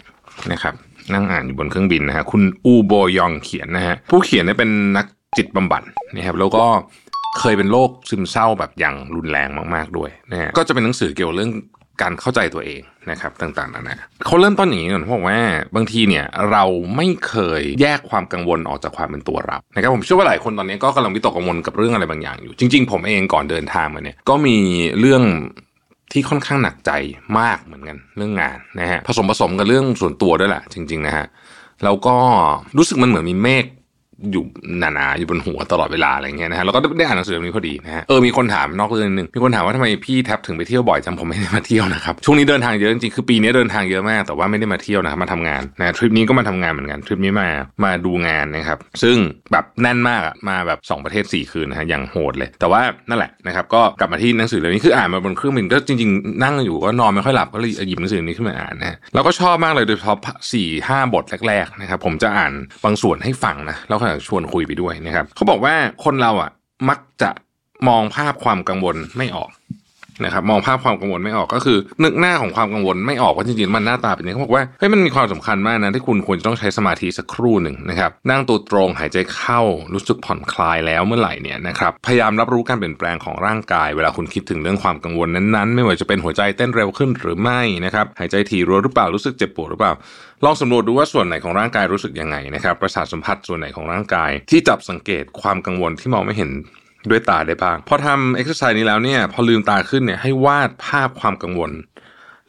[0.54, 0.76] นะครับ
[1.14, 5.06] นั่งอ่านอยู่บนเครื่องบินนะฮะคุณอูโบยองเขียนนะฮะผู้เขียนเนี่ยเป็นนัก
[5.38, 5.84] จิตบำบัด
[6.16, 6.64] นะครับแล้วก็
[7.40, 11.52] เคยเป็นโรคซึมเศร้าแบบอย่างรุนแรงมาก ๆด้วยนะฮะก็จะเป็นหนังสือเกี่ยวเรื่อง
[12.02, 15.40] การเข้าใจตัวเองนะครับต่างๆนานาเขาเริ่มต้นอย่างนี้ก่อนเขาบอกว่า
[15.76, 16.64] บางทีเนี่ยเรา
[16.96, 24.58] ไม่เคยแยกความกังวลออกจากความเป็นตัวเรานะครับผมเชื่อว่าหลายคนตอนนี้ก็กำลังวิตกกังวลกับเรื่องอะไรบางอย่างอยู่ จริง ๆ ผมเองก่อนเดินทางมาเนี่ยก็มี
[25.00, 25.24] เรื่อง
[26.12, 26.92] ที่ค่อนข้างหนักใจ
[27.40, 31.26] มากเหมือนกันเรื่องงานนะฮะผสมผสมกับเรื่องส่วนตัวด้วยแหละจริง ๆ นะฮะ
[31.84, 32.16] แล้วก็
[32.78, 33.66] รู้สึกมันเหมือนมีเมฆ
[34.32, 34.44] อยู่
[34.80, 47.50] หนาๆอยู่บนหัวตลอดเวลาอะไรเงี้ยนะฮะแล้วก็ได้อ่านหนังสือเล่มนี้พอดีนะฮะเออมีคนถามนอกเรื่องนึงมีคนถามว่าทำไมพี่แท็บถึงไปเที่ยวบ่อยจังผมไม่ได้มาเที่ยวนะครับช่วงนี้เดินทางเยอะจริงๆคือปีนี้เดินทางเยอะมากแต่ว่าไม่ได้มาเที่ยวนะครับมาทำงานนะทริปนี้ก็มาทำงานเหมือนกันทริปนี้มา
[47.84, 49.18] มาดูงานนะครับซึ่ง
[49.52, 60.20] แบบแน่นมากอะมาแบบ 2 ประเทศ 4 คืนนะฮะอย่างโหดเลย แต่ว่านั่นแหละนะครับก็กลับมาที่หนังสือเล่มนี้คืออ่านมาบนเครื่องบินก็จริงๆ นั่งอยู่ก็นอนไม่ค่อยหลับก็เลยหยิบหนังสือนี้ขึ้นมาอ่านนะแล้วก็ชอบมากเลยโดยเฉพาะ
[60.54, 62.54] สี่ห้าบทแรกๆนะครับผมจะอ่าน
[62.86, 66.52] บางส่วนให้ฟังนะแล้วชวนคุยไปด้วยนะครับเขาบอกว่าคนเราอะ
[66.90, 67.30] มักจะ
[67.88, 69.50] มองภาพความกังวลไม่ออก
[70.26, 79.62] นะครับมองภาพความกังวลไม่ออกก็คือ นึกหน้าของความกังวลไม่ออกว่าจริงๆมันหน้าตาเป็นยังไงเขาบอกว่าเฮ้ยมันมีความสำคัญมากนะที่คุณควรจะต้องใช้สมาธิสักครู่หนึ่งนะครับนั่งตัวตรงหายใจเข้า
[79.94, 89.94] รู้สึกผ่อนคลายแล้วเมื่อไหร่เนี่ยนะครับพยายามรับรู้การเปลี่ยนแปลงของร่างกาย เวลาคุณคิดถึงเรื่องความกังวลนั้นๆ ไม่ว่าจะเป็นหัวใจเต้นเร็วขึ้นหรือไม่นะครับหายใจถี่รัวหรือเปล่ารู้สึกเจ็บปวดหรือเปล่า
[90.46, 96.52] ลองสำรวจดูว่าส่วนไหนของร่างกายรู้สึกยังไงนะครับประสาทสัมผัสส่วนไหนของร่างกาย ที่จับสังเกตความกังวลที่มองไม่เห็น
[97.10, 101.72] ด้วยตาได้บ้าง พอทำเอ็กซ์ไซส์นี้แล้วเนี่ยพอลืมตาขึ้นเนี่ยให้วาดภาพความกังวล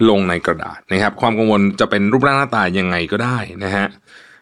[0.09, 3.87] ลงในกระดาษนะครับ ความกังวลจะเป็นรูปร่างหน้าตายังไงก็ได้นะฮะ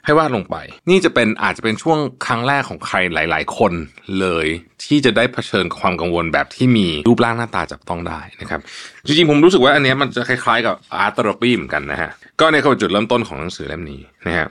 [0.04, 0.56] ให้วาดลงไป
[0.90, 3.72] นี่จะเป็นอาจจะเป็นช่วงครั้งแรกของใครหลาย ๆ คน
[4.20, 4.46] เลย
[4.84, 8.60] ที่จะได้เผชิญกับความกังวลแบบที่มีรูปร่างหน้าตาจับต้องได้นะครับ
[9.06, 12.10] จริงๆ ผมรู้สึกว่าอันนี้มันจะคล้ายๆ กับอาร์ตเทอราปีเหมือนกันนะฮะ
[12.40, 14.46] ก็เนี่ยคือจุดเริ่มต้นของหนังสือเล่มนี้นะฮะ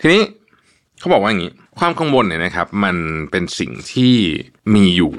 [0.00, 0.22] ทีนี้
[0.98, 2.96] เขาบอกว่าอย่างนี้ ความกังวลเนี่ยนะครับ มัน
[3.30, 4.14] เป็นสิ่งที่
[4.74, 5.12] มีอยู่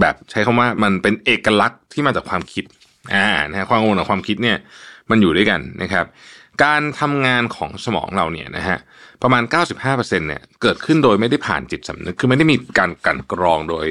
[0.00, 2.64] แบบใช้คำว่ามันเป็นเอกลักษณ์ที่มาจากความคิด
[3.14, 4.56] อ่านะฮะความกังวลกับความคิดเนี่ย
[5.10, 6.06] มันอยู่ด้วยกันนะครับ
[6.64, 8.78] การทำงานของสมองเราเนี่ยนะฮะ
[9.22, 9.42] ประมาณ
[9.84, 13.86] 95%เนี่ยเกิดขึ้นโดยไม่ได้ผ่านจิตสำนึกคือไม่ได้มีการกันกรองโดย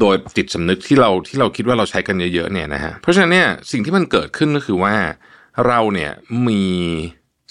[0.00, 4.94] โดยจิตสำนึกที่เราที่เราคิดว่าเราใช้กันเยอะๆเนี่ยนะฮะเพราะฉะนั้นเนี่ยสิ่งที่มันเกิดขึ้นก็คือว่า
[5.66, 6.12] เราเนี่ย
[6.48, 6.62] มี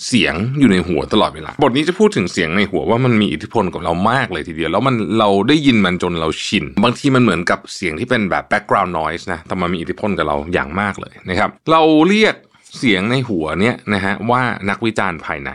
[0.07, 12.35] เสียงอยู่ในหัวตลอดเวลา บทนี้จะพูดถึงเสียงในหัวว่ามันมีอิทธิพลกับเรามากเลยทีเดียว แล้วมันเราได้ยินมันจนเราชิน บางทีมันเหมือนกับเสียงที่เป็นแบบ background noise นะ แต่มันมีอิทธิพลกับเราอย่างมากเลยนะครับ เราเรียก
[12.77, 15.51] เสียงในหัวเนี่ยนะฮะว่านักวิจารณ์ภายใน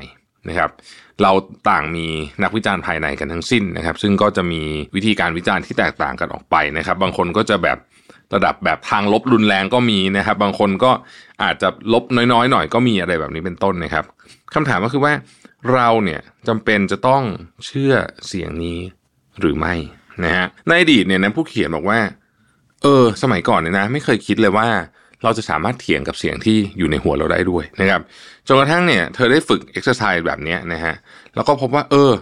[0.48, 0.70] นะครับ
[1.22, 1.32] เรา
[1.70, 2.06] ต่างมี
[2.42, 4.62] นักวิจารณ์ภายในกันทั้งสิ้นนะครับ ซึ่งก็จะมี
[4.94, 7.78] วิธีการวิจารณ์ที่แตกต่างกันออกไปนะครับ บางคนก็จะแบบ
[8.34, 10.90] ระดับแบบทางลบรุนแรงก็มีนะครับ บางคนก็
[11.42, 14.04] อาจจะลบน้อยๆ หน่อยก็มีอะไรแบบนี้เป็นต้นนะครับ
[14.54, 15.12] คำถามก็คือว่า
[15.72, 17.22] เราเนี่ยจำเป็นจะต้อง
[17.66, 17.94] เชื่อ
[18.26, 18.78] เสียงนี้
[19.40, 19.74] หรือไม่
[20.24, 22.00] นะฮะในอดีตเนี่ยนะผู้เขียนบอกว่า
[22.82, 24.68] เออ สมัยก่อนเนี่ยนะ ไม่เคยคิดเลยว่า
[25.22, 28.00] เราจะสามารถเถียงกับเสียงที่อยู่ในหัวเราได้ด้วยนะครับ
[28.46, 30.94] จนกระทั่งเนี่ยเธอได้ฝึกเอ็กซ์ไซส์แบบนี้นะฮะ
[31.34, 32.12] แล้วก็พบว่า เออ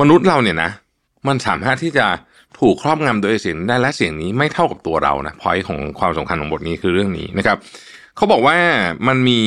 [0.00, 0.70] มนุษย์เราเนี่ยนะ
[1.28, 2.06] มันสามารถที่จะ
[2.60, 7.56] ถูกครอบงำโดยเสียงได้และเสียงนี้ไม่เท่ากับตัวเรานะพอยของความสำคัญของบทนี้คือเรื่องนี้นะครับ
[8.16, 8.58] เขาบอกว่า
[9.08, 9.40] มันมี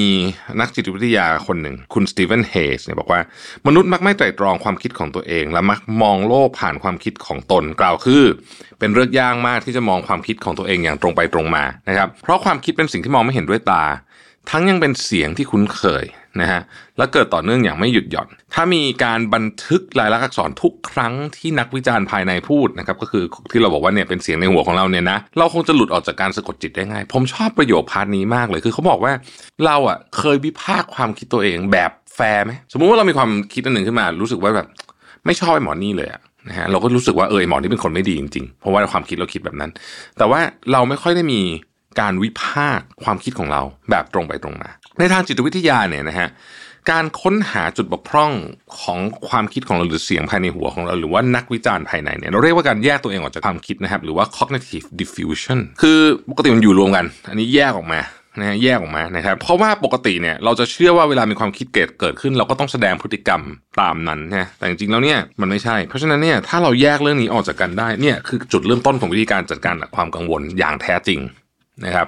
[0.59, 3.21] นักจิตวิทยาคนหนึ่ง คุณสตีเฟนเฮย์สเนี่ยบอกว่า
[3.67, 8.23] มนุษย์มักไม่ไตร่ตรองความคิดของตัวเอง และมักมองโลกผ่านความคิดของตนกล่าวคือ
[8.79, 13.83] เป็นเรื่องยากมากที่จะมองความคิดของตัวเองอย่างตรงไปตรงมานะครับ เพราะความคิดเป็นสิ่งที่มองไม่เห็นด้วยตา
[14.49, 16.05] ทั้งยังเป็นเสียงที่คุ้นเคย
[16.41, 16.61] นะฮะ
[16.97, 29.13] และเกิดต่อเนื่องอย่างไม่หยุดหย่อน ถ้ามีการบันทึกลายลักษณ์อักษรทุกครั้งที่นักวิจารณ์ภายในพูดนะครับก็คือที่เราบอกว่าเนี่ยเป็นเสียงในหัวของเราเนี่ยนะเราคงจะหลุดออกจากการสะกดจิตได้ง่าย ผมชอบประโยคพาร์ทนี้มากเลยคือเขาบอกว่า
[29.65, 34.67] เราอะเคยวิพากษ์ความคิดตัวเองแบบแฟร์ไหมสมมุติว่าเรามีความคิดอันหนึ่งขึ้นมารู้สึกว่าแบบ
[35.25, 39.71] ไม่ชอบไอ้หมอนี่เลยอะนะฮะเราก็รู้สึกว่าเออไอ้หมอนี่เป็นคนไม่ดีจริงๆ เพราะว่าความคิดเราคิดแบบนั้น
[40.17, 40.39] แต่ว่า
[40.71, 41.41] เราไม่ค่อยได้มี
[42.01, 46.29] การวิพากษ์ความคิดของเราแบบตรงไปตรงมา ในทางจิตวิทยาเนี่ยนะฮะ
[46.91, 48.31] การค้นหาจุดบกพร่อง
[48.79, 58.01] ของความคิดของเราหรือเสียงภายในหัวของเราหรือว่านักวิจารณ์ภายในเนี่ยเราเรียกว่าการแยกตัวเองออกจากความคิดนะครับ หรือว่า cognitive diffusion คือปกติมันอยู่รวมกัน อันนี้แยกออกมา
[58.39, 63.41] นะฮะแยกออกมานะครับ เพราะว่าปกติเนี่ยเราจะเชื่อว่าเวลามีความคิดเกิดเกิดขึ้น เราก็ต้องแสดงพฤติกรรม
[63.81, 71.19] ตามนั้นนะแต่จริงๆแล้วเนี่ยมันไม่ใช่ เพราะฉะนั้นเนี่ยถ้าเราแยกเรื่องนี้ออกจากกันได้เนี่ยคือจุดเริ่มต้นของวิธีการจัดการกับความกังวลอย่างแท้จริง
[71.85, 72.07] นะครับ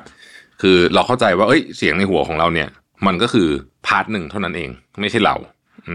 [0.61, 2.69] คือเราเข้าใจว่าเอ้ยเสียงในหัวของเราเนี่ย
[3.05, 3.47] มันก็คือ
[3.87, 4.69] part หนึ่งเท่านั้นเอง
[5.01, 5.35] ไม่ใช่เรา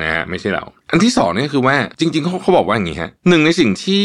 [0.02, 4.04] นะฮะไม่ใช่เรา อันที่สองนี่คือว่าจริงๆเขาเขาบอกว่าอย่างนี้ฮะหนึ่งในสิ่งที่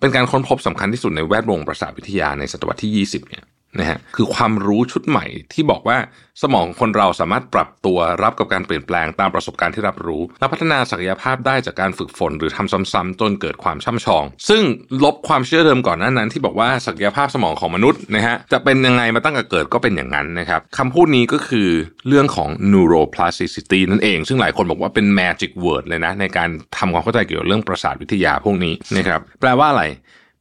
[0.00, 3.44] เป็นการค้นพบสำคัญที่สุดในแวดวงประสาทวิทยาในศตวรรษที่ 20เนี่ย
[3.80, 5.98] นะฮะคือความรู้ชุดใหม่ที่บอกว่า
[6.42, 14.62] สมองคนเราสามารถปรับตัวรับกับการเปลี่ยนแปลงตามประสบการณ์ที่รับรู้ และพัฒนาศักยภาพได้จากการฝึกฝนหรือทำซ้ำๆจนเกิดความช่ำชอง ซึ่ง
[15.04, 21.68] ลบความเชื่อเดิมก่อนหน้านั้น ที่บอกว่าศักยภาพสมองของมนุษย์นะฮะจะเป็นยังไงมาตั้งแต่เกิดก็เป็นอย่างนั้นนะครับคำพูดนี้ก็คือ
[22.08, 29.84] เรื่องของ neuroplasticity นั่นเอง ซึ่งหลายคนบอกว่าเป็น magic word เลยนะในการทำความเข้าใจเกี่ยวกับเรื่องประสาทวิทยาพวกนี้นะครับแปลว่าอะไร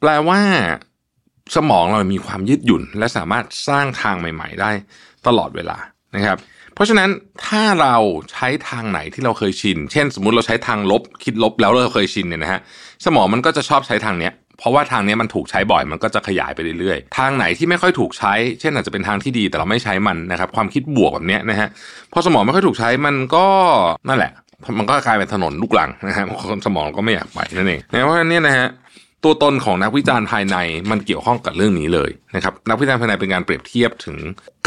[0.01, 0.39] แปลว่า
[1.55, 4.71] สมองเรามีความยืดหยุ่น และสามารถสร้างทางใหม่ ๆ ได้
[5.27, 5.77] ตลอดเวลา
[6.15, 6.37] นะครับ
[6.73, 7.09] เพราะฉะนั้น
[7.45, 7.95] ถ้าเรา
[8.31, 12.59] ใช้ทางไหนที่เราเคยชิน เช่น สมมุติเราใช้ทางลบคิดลบแล้วเราเคยชินเนี่ยนะฮะ
[13.05, 21.69] สมองมันก็จะชอบใช้ทางเนี้ยเพราะว่าทางนี้มันถูกใช้บ่อยมันก็จะขยายไปเรื่อยๆ ทางไหนที่ไม่ค่อยถูกใช้ เช่นอาจจะเป็นทางที่ดีแต่เราไม่ใช้มันนะครับ ความคิดบวกแบบนี้นะฮะ
[22.13, 23.45] พอสมองไม่ค่อยถูกใช้มันก็
[24.07, 24.31] นั่นแหละ
[24.77, 26.25] มันก็กลายเป็นถนนลูกหลังนะฮะ
[26.65, 28.67] สมองก็ไม่อยากไปนั่นเองเพราะฉะนั้นเนี่ยนะฮะ
[29.25, 30.57] ตัวตนของนักวิจารณ์ภายใน
[30.91, 34.17] มันเกี่ยวข้องกับเรื่องนี้เลยนะครับนักวิจารณ์ภายในเป็นการเปรียบเทียบถึง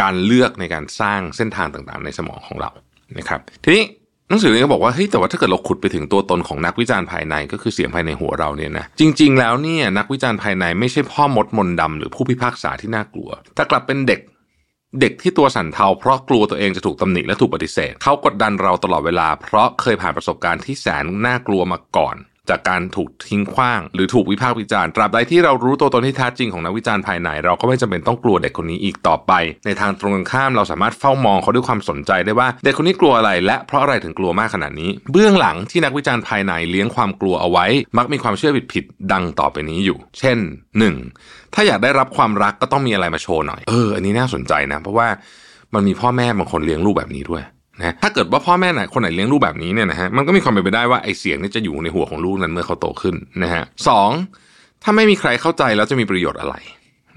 [0.01, 2.71] การเลือกในการสร้างเส้นทางต่างๆ ในสมองของเรา
[3.19, 3.85] นะครับทีนี้
[4.29, 14.21] หนังสือเล่มนี้บอกว่าเฮ้ยแต่ว่าถ้าเกิดเราขุดไปถึงตัวตนของนักวิจารณ์ภายในก็คือเสียงภายในหัวเราเนี่ยนะจริง ๆ แล้วเนี่ยนักวิจารณ์ภายในไม่ใช่พ่อมดมนดำหรือผู้พิพากษาที่น่ากลัว แต่กลับเป็นเด็ก
[15.01, 22.17] เด็กที่ตัวสั่นเทาเพราะกลัวตัวเองจะถูกตำหนิและถูกปฏิเสธ เขากดดันเราตลอดเวลาเพราะเคยผ่านประสบการณ์ที่แสนน่ากลัวมาก่อน
[22.51, 29.33] จากการถูกทิ้งขว้าง หรือถูกวิพากษ์วิจารณ์ตราบใดที่เรารู้ตัวตนที่แท้จริงของนักวิจารณ์ภายใน เราก็ไม่จำเป็นต้องกลัวเด็กคนนี้อีกต่อไป
[29.67, 37.67] ในทางตรงกันข้ามเราสามารถเฝ้ามองเขาด้วยความสนใจได้ว่าเด็กคนนี้กลัวอะไร และเพราะอะไรถึงกลัวมากขนาดนี้ เบื้องหลังที่นักวิจารณ์ภายในเลี้ยงความกลัวเอาไว้
[37.99, 40.39] มักมีความเชื่อผิดๆดังต่อไปนี้อยู่ เช่น
[40.97, 41.55] 1.
[41.55, 45.09] ถ้าอยากได้รับความรักก็ต้องมีอะไรมาโชว์หน่อยเอออันนี้น่าสนใจนะ เพราะว่า
[45.75, 47.43] มันมีพ่อแม่บางคนเลี้ยงลูกแบบนี้ด้วย
[47.79, 54.11] นะถ้าเกิดว่าพ่อแม่ไหนคนไหนเลี้ยงลูกแบบนี้เนี่ยนะฮะมันก็มีความเป็นไปได้ว่าไอ้เสียงนี่จะอยู่ในหัวของลูกนั้นเมื่อเขาโตขึ้นนะฮะสอง
[54.83, 56.55] ถ้าไม่มีใครเข้าใจแล้วจะมีประโยชน์อะไร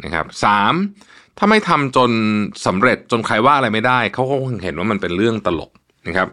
[0.03, 0.73] นะครับสาม
[1.37, 2.11] ถ้าไม่ทำจน
[2.65, 5.71] สำเร็จจนใครว่าอะไรไม่ได้ เขาก็คงเห็นว่ามันเป็นเรื่องตลก
[6.07, 6.27] นะครับ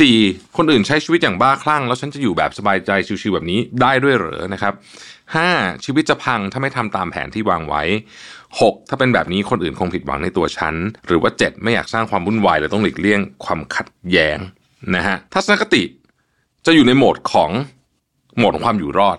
[0.00, 0.16] สี่
[0.56, 4.74] คนอื่นใช้ชีวิตอย่างบ้าคลั่ง แล้วฉันจะอยู่แบบสบายใจชิวๆแบบนี้ได้ด้วยเหรอนะครับ
[5.36, 5.48] ห้า
[5.84, 7.82] ชีวิตจะพังถ้าไม่ทำตามแผนที่วางไว้
[8.60, 8.88] 6.
[8.88, 10.74] ถ้าเป็นแบบนี้คนอื่นคงผิดหวังในตัวฉัน
[11.06, 14.38] หรือว่า 7 ไม่อยากสร้างความวุ่นวายเลยต้องหลีกเลี่ยงความขัดแย้ง
[14.94, 15.82] นะฮะทัศนคติ
[16.66, 17.50] จะอยู่ในโหมดของ
[18.36, 19.18] โหมดของความอยู่รอด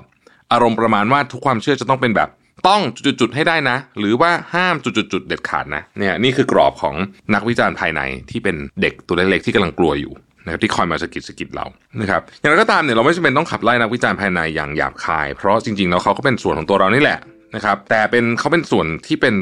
[0.51, 2.29] อารมณ์ประมาณว่าทุกความเชื่อจะต้องเป็นแบบ
[2.67, 2.81] ต้อง
[3.21, 6.95] จุดๆให้ได้นะ หรือว่าห้ามจุดๆเด็ดขาดนะเนี่ยนี่คือกรอบของ
[7.33, 11.65] นักวิจารณ์ภายในที่เป็นเด็กตัวเล็กๆที่กำลังกลัวอยู่นะครับที่คอยมาสะกิดสะกิดเรา
[12.01, 17.19] นะครับอย่างไรก็ตามเนี่ยเราไม่จำเป็นต้องขับไล่นักวิจารณ์ภายในอย่างหยาบคาย เพราะจริงๆแล้วเขาก็เป็นส่วนของตัวเรานี่แหละ
[17.55, 19.35] นะครับ แต่เป็นเขาเป็นส่วนที่เป็น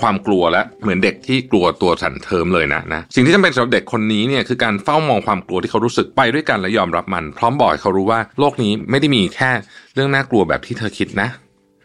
[0.00, 9.50] ความกลัวและเหมือนเด็กที่กลัวตัวสันเทิมเลยนะนะสิ่งที่จำเป็นสำหรับเด็กคนนี้เนี่ยคือการเฝ้ามองความกลัวที่เขารู้สึกไปด้วยกันและยอมรับมัน พร้อมบอกเขารู้ว่าโลกนี้ไม่ได้มีแค่
[9.94, 11.28] เรื่องน่ากลัวแบบที่เธอคิดนะ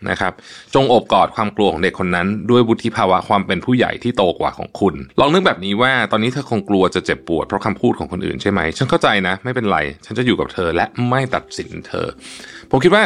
[0.10, 0.34] นะครับ
[0.76, 12.08] จงอบกอดความกลัวของเด็กคนนั้น ด้วยวุฒิภาวะความเป็นผู้ใหญ่ที่โตกว่าของคุณ ลองนึกแบบนี้ว่าตอนนี้เธอคงกลัวจะเจ็บปวดเพราะคำพูดของคนอื่นใช่ไหม ฉันเข้าใจนะ ไม่เป็นไร ฉันจะอยู่กับเธอและไม่ตัดสินเธอ
[12.72, 13.04] ผมคิดว่า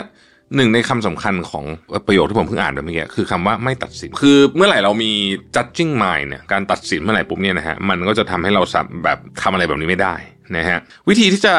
[0.56, 1.66] หนึ่งในคำสำคัญของ
[2.08, 5.12] ประโยคที่ผมเพิ่งอ่านไปเมื่อกี้คือคำว่าไม่ตัดสิน คือเมื่อไหร่เรามี
[5.56, 10.16] judging mind เนี่ยการตัดสินเมื่อไหร่ปุ๊บเนี่ยนะฮะมันก็จะทำให้เราสับแบบทำอะไรแบบนี้ไม่ได้
[10.58, 11.56] นะฮะวิธีที่จะ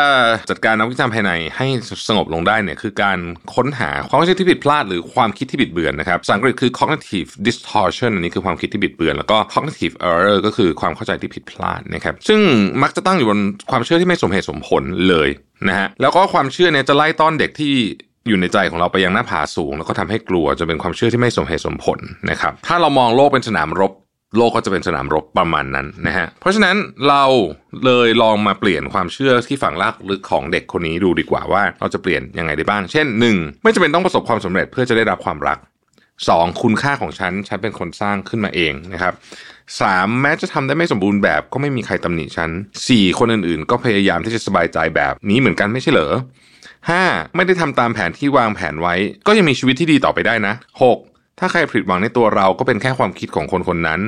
[0.51, 1.67] จัดการนักวิจารณ์ภายในให้
[2.09, 3.19] สงบลงได้เนี่ยคือการ
[3.55, 12.41] ค้นหาความเข้าใจที่ผิดพลาดหรือความคิดที่บิดเบือนนะครับภาษาอังกฤษคือ cognitive distortion อันนี้คือความคิดที่บิดเบือน แล้วก็ cognitive error ก็คือความเข้าใจที่ผิดพลาดนะครับซึ่ง
[12.83, 15.29] มักจะตั้งอยู่บนความเชื่อที่ไม่สมเหตุสมผลเลย
[15.69, 17.75] นะฮะแล้วก็ความเชื่อเนี่ยจะไล่ต้อนเด็กที่
[18.29, 21.99] อยู่ในใจของเราไปยังหน้าผาสูง แล้วก็ทำให้กลัวจะเป็นความเชื่อที่ไม่สมเหตุสมผล
[22.31, 23.93] นะครับ ถ้าเรามองโลกเป็นสนามรบ
[24.37, 26.77] โลกก็จะเป็นสนามรบประมาณนั้นนะฮะเพราะฉะนั้น
[27.09, 27.25] เรา
[27.85, 33.63] เลยลองมาเปลี่ยนความเชื่อที่ฝังรากลึกของเด็กคนนี้ดูดีกว่าว่าเราจะเปลี่ยนยังไงได้บ้าง เช่น 1.
[33.63, 35.59] ไม่จำเป็นต้องประสบความสำเร็จเพื่อจะได้รับความรัก
[36.09, 36.63] 2.
[36.63, 39.15] คุณค่าของฉันฉันเป็นคนสร้างขึ้นมาเองนะครับ
[39.69, 40.21] 3.
[40.21, 42.51] แม้จะทำได้ไม่สมบูรณ์แบบก็ไม่มีใครตำหนิฉัน
[42.87, 43.19] 4.
[43.19, 46.15] คนอื่นๆ ก็พยายามที่จะสบายใจแบบนี้เหมือนกันไม่ใช่เหรอ
[46.89, 47.37] 5.
[47.37, 48.95] ไม่ได้ทำตามแผนที่วางแผนไว้
[49.27, 50.55] ก็ยังมีชีวิตที่ดีต่อไปได้นะ
[50.97, 51.39] 6.
[51.39, 54.01] ถ้าใครผิดหวังในตัวเราก็เป็นแค่ความคิดของคนคนนั้น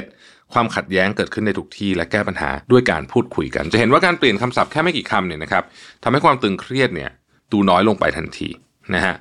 [0.00, 0.52] 7.
[0.52, 5.64] ความขัดแย้งเกิดขึ้นในทุกที่และแก้ปัญหาด้วยการพูดคุยกัน จะเห็นว่าการเปลี่ยนคำศัพท์แค่ไม่กี่คำเนี่ยนะครับ
[6.02, 7.10] ทำให้ความตึงเครียดเนี่ย
[7.52, 8.48] ดูน้อยลงไปทันที
[8.94, 9.14] นะฮะ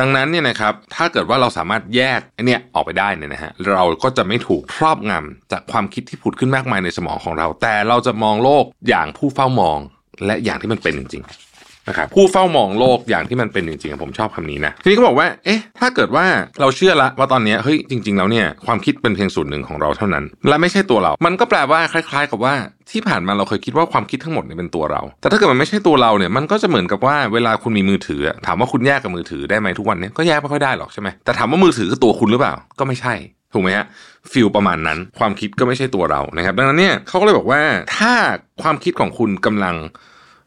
[0.00, 9.78] ดังนั้นเนี่ยนะครับถ้าเกิดว่าเราสามารถแยกอันเนี้ยออกไปได้เนี่ยนะฮะเราก็จะไม่ถูกครอบงำจากความคิดที่ผุดขึ้นมากมายในสมองของเรา แต่เราจะมองโลกอย่างผู้เฝ้ามอง
[10.26, 11.22] และอย่างที่มันเป็นจริง
[11.88, 16.26] นะครับผู้เฝ้ามองโลกอย่างที่มันเป็นจริงๆผมชอบคำนี้นะทีนี้ก็บอกว่าเอ๊ะถ้าเกิดว่า
[16.60, 22.54] เราเชื่อละว่าตอนนี้เฮ้ยจริง ๆ แล้วเนี่ยความคิดเป็นเพียงส่วนหนึ่งของเราเท่านั้น และไม่ใช่ตัวเรา มันก็แปลว่าคล้ายๆ กับว่า
[22.90, 33.14] ที่ผ่านมาเราเคยคิดว่าความคิดทั้งหมดเนี่ยเป็นตัวเรา แต่ถ้าเกิดมันไม่ใช่ตัวเราเนี่ยมันก็จะเหมือนกับว่าเวลาคุณมีมือถือ ถามว่าคุณแยกกับมือถือได้ไหมทุกวันเนี้ก็แยกไม่ค่อยได้หรอกใช่ไหมแต่ถามว่ามือถือคือตัวคุณหรือเปล่าก็ไม่ใช่
[33.52, 33.86] ถูกไหมฮะ
[34.32, 37.60] ฟิลประมาณนั้น ความคิดก็ไม่ใช่ตัวเรานะครับ ดังนั้นเนี่ยเขาก็เลยบอกว่า
[37.98, 38.12] ถ้า
[38.62, 39.74] ความคิดของคุณกำลัง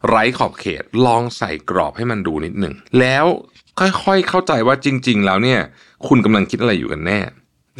[0.06, 3.24] ไร้ขอบเขต ลองใส่กรอบให้มันดูนิดหนึ่ง แล้ว
[3.80, 5.60] ค่อยๆ เข้าใจว่าจริง ๆ แล้วเนี่ย
[6.08, 7.20] คุณกำลังคิดอะไรอยู่กันแน่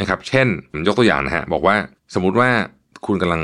[0.00, 1.76] นะครับ เช่นผมยกตัวอย่างนะฮะ บอกว่า
[2.14, 2.50] สมมติว่า
[3.06, 3.42] คุณกำลัง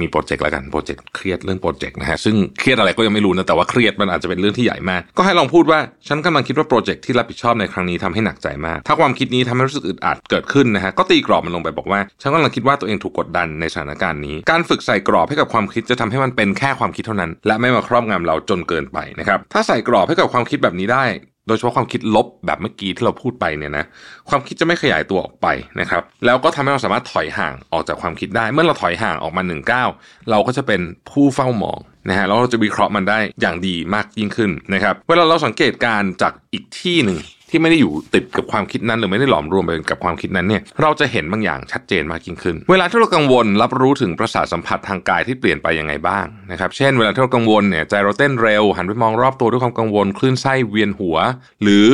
[0.00, 21.04] มีโปรเจกต์แล้วกันโปรเจกต์เครียดเรื่องโปรเจกต์นะฮะซึ่งเครียดอะไรก็ยังไม่รู้นะแต่ว่าเครียดมันอาจจะเป็นเรื่องที่ใหญ่มาก ก็ให้ลองพูดว่าฉันกำลังคิดว่าโปรเจกต์ที่รับผิดชอบในครั้งนี้ทำให้หนักใจมาก ถ้าความคิดนี้ทำให้รู้สึกอึดอัดเกิดขึ้นนะฮะก็ตีกรอบมันลงไปบอกว่าฉันกำลังคิดว่าตัวเองถูกกดดันในสถานการณ์นี้ การฝึกใส่กรอบให้กับความคิดจะทำให้มันเป็นแค่ความคิดเท่านั้น และไม่มาครอบงำเราจนเกินไปนะครับถ้าใส่กรอบให้กับความคิดแบบนี้ได้
[21.46, 23.84] โดยเฉพาะความคิดลบแบบเมื่อกี้ที่เราพูดไปเนี่ยนะ
[24.28, 25.46] ความคิดจะไม่ขยายตัวออกไป
[25.80, 29.88] นะครับ แล้วก็ทำให้เราสามารถถอยห่างออกจากความคิดได้ เมื่อเราถอยห่างออกมาหนึ่งก้าว
[30.30, 30.80] เราก็จะเป็น
[31.10, 37.18] ผู้เฝ้ามองนะฮะแล้วเราจะวิเคราะห์มันได้อย่างดีมากยิ่งขึ้นนะครับเวลาเราสังเกตการจากอีกที่หนึ่ง
[37.50, 51.16] ที่ไม่ได้อยู่ติดกับความคิดนั้นหรือไม่ได้หลอมรวมไปกับความคิดนั้นเนี่ยเราจะเห็นบางอย่างชัดเจนมากยิ่งขึ้น เวลาที่เรากังวลรับรู้ถึงประสาทสัมผัสทางกายที่เปลี่ยนไปยังไงบ้างนะครับเช่น เวลาที่เรากังวลเนี่ยใจเราเต้นเร็ว หันไปมองรอบตัวด้วยความกังวลคลื่นไส้เวียนหัว
[51.62, 51.88] หรือ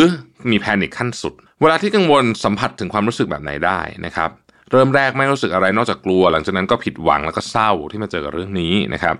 [0.50, 4.30] มีแพนิคขั้นสุด เวลาที่กังวลสัมผัสถึงความรู้สึกแบบไหนได้นะครับ
[4.70, 9.14] เริ่มแรกไม่รู้สึกอะไรนอกจากกลัว หลังจากนั้นก็ผิดหวังแล้วก็เศร้าที่มาเจอกับเรื่องนี้นะครับ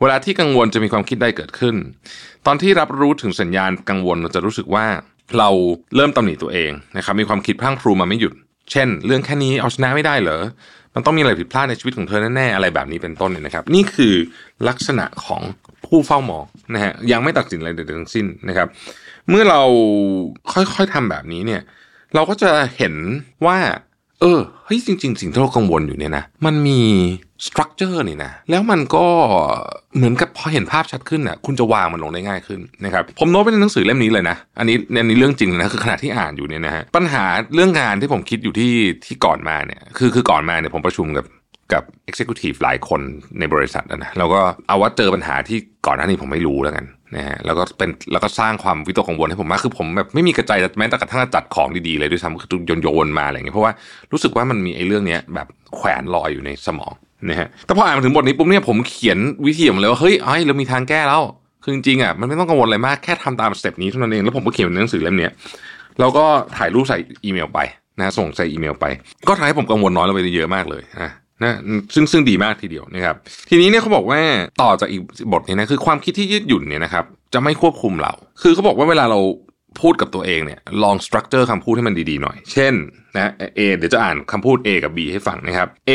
[0.00, 1.76] เวลาที่กังวลจะมีความคิดใดเกิดขึ้น
[2.46, 4.86] ตอนที่รับรู้ถึงสัญญาณกังวลเราจะรู้สึกว่า
[5.38, 5.48] เรา
[5.96, 8.32] เริ่มตำหนิตัวเองนะครับมีความคิดพังพรูมาไม่หยุด
[8.72, 10.42] เช่น เรื่องแค่นี้เอาชนะไม่ได้เหรอ
[10.94, 14.14] มันต้องมีอะไรผิดพลาดในชีวิตของเธอแน่ๆอะไรแบบนี้เป็นต้นเนี่ยนะครับ นี่คือ
[14.68, 15.42] ลักษณะของ
[15.86, 18.68] ผู้เฝ้ามองนะฮะยังไม่ตัดสินอะไรใดๆทั้งสิ้นนะครับ
[19.28, 19.62] เมื่อเรา
[20.52, 21.62] ค่อยๆทำแบบนี้เนี่ย
[22.14, 22.94] เราก็จะเห็น
[23.46, 23.58] ว่า
[24.20, 26.80] เออเฮ้ยจริง ๆ สิ่งที่เรากังวลอยู่เนี่ยนะมันมี
[27.46, 29.06] สตรัคเจอร์นี่นะแล้วมันก็
[29.96, 38.72] เหมือนกับพอเห็นภาพชัดขึ้นน่ะคุณจะวางมันลงได้ง่ายขึ้นนะครับผมโน้ตไปในหนังสือเล่มนี้เลยนะ อันนี้อันนี้เรื่องจริงนะคือขณะที่อ่านอยู่เนี่ยนะฮะปัญหาเรื่องงานที่ผมคิดอยู่ที่
[39.04, 41.26] ที่ก่อนมาเนี่ยคือคือก่อนมาเนี่ยผมประชุมกับ
[41.72, 43.00] กับ Executive หลายคน
[43.38, 46.84] ในบริษัทนะแล้วก็เอาว่าเจอปัญหาที่ก่อนหน้านี้ผมไม่รู้แล้วกัน
[47.16, 53.72] นะฮะแล้วก็เป็นแล้วก็สร้างความวิตกกังวลให้ผมมากคือผมแบบไม่มีกระจายแม้แต่กระทั่งจัดของดีๆเลยด้วยซ้ำคือโยนโยนมาอะไรอย่างเงี้ยเพราะว่า
[54.12, 56.92] รู้สึกว่ามันมีไอ้เรื่องเนี้ยแบบแขวนลอยอยู่ในสมอง
[57.28, 61.22] นะฮะแต่พออ่านมาถึงบทนี้ปุ๊บเนี่ยผมเขียนวิธีออกมาเลยว่าเฮ้ยไอ้เรามีทางแก้แล้ว
[61.62, 65.28] คือจริงๆอะมันไม่ต้องกังวลอะไรมากแค่ทำตามสเต็ปนี้เท่านั้นเองแล้วผมก็เขียนในหนังสือเล่มนี้
[65.98, 66.24] แล้วก็
[66.56, 67.58] ถ่ายรูปใส่อีเมลไป
[67.98, 68.84] นะส่งใส่อีเมลไป
[69.28, 71.10] ก็ทำให้ผมกังวลน้อยลงไปเยอะมากเลยนะ
[71.42, 71.58] นะ
[71.94, 73.16] ซึ่งซึ่งดีมากทีเดียวนะครับ
[73.50, 74.20] ทีนี้เนี่ยเขาบอกว่า
[74.62, 79.20] ต่อจากอีกบทนี้นะคือความคิดที่ยืดหยุ่นเนี่ยนะครับจะไม่ควบคุมเรา คือเขาบอกว่าเวลาเรา
[79.82, 82.74] พูดกับตัวเองเนี่ยลองสตรัคเจอร์คำพูดให้มันดีๆหน่อย เช่น
[83.16, 85.92] นะเอเดี๋ยวจะอ่านคำพูด A กับ B ให้ฟังนะครับ A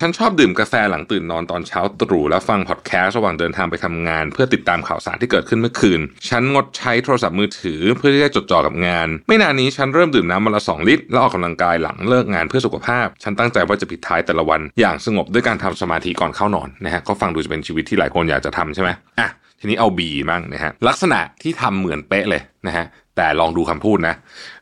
[0.00, 19.28] ฉันชอบดื่มกาแฟหลังตื่นนอนตอนเช้าตรู่แล้วฟังพอดแคสต์ระหว่างเดินทางไปทำงาน เพื่อติดตามข่าวสารที่เกิดขึ้นเมื่อคืน ฉันงดใช้โทรศัพท์มือถือเพื่อที่จะจดจ่อกับงาน ไม่นานนี้ฉันเริ่มดื่มน้ำวันละสองลิตร แล้วออกกำลังกายหลังเลิกงานเพื่อสุขภาพ ฉันตั้งใจว่าจะปิดท้ายแต่ละวัน อย่างสงบด้วยการทำสมาธิก่อนเข้านอนนะฮะก็ฟังดูจะเป็นชีวิตที่หลายคนอยากจะทำใช่ไหมอะ
[19.68, 20.00] นี้เอา B
[20.30, 24.14] บ้างนะฮะลักษณะที่ทำเหมือนเป๊ะเลยนะฮะแต่ลองดูคำพูดนะ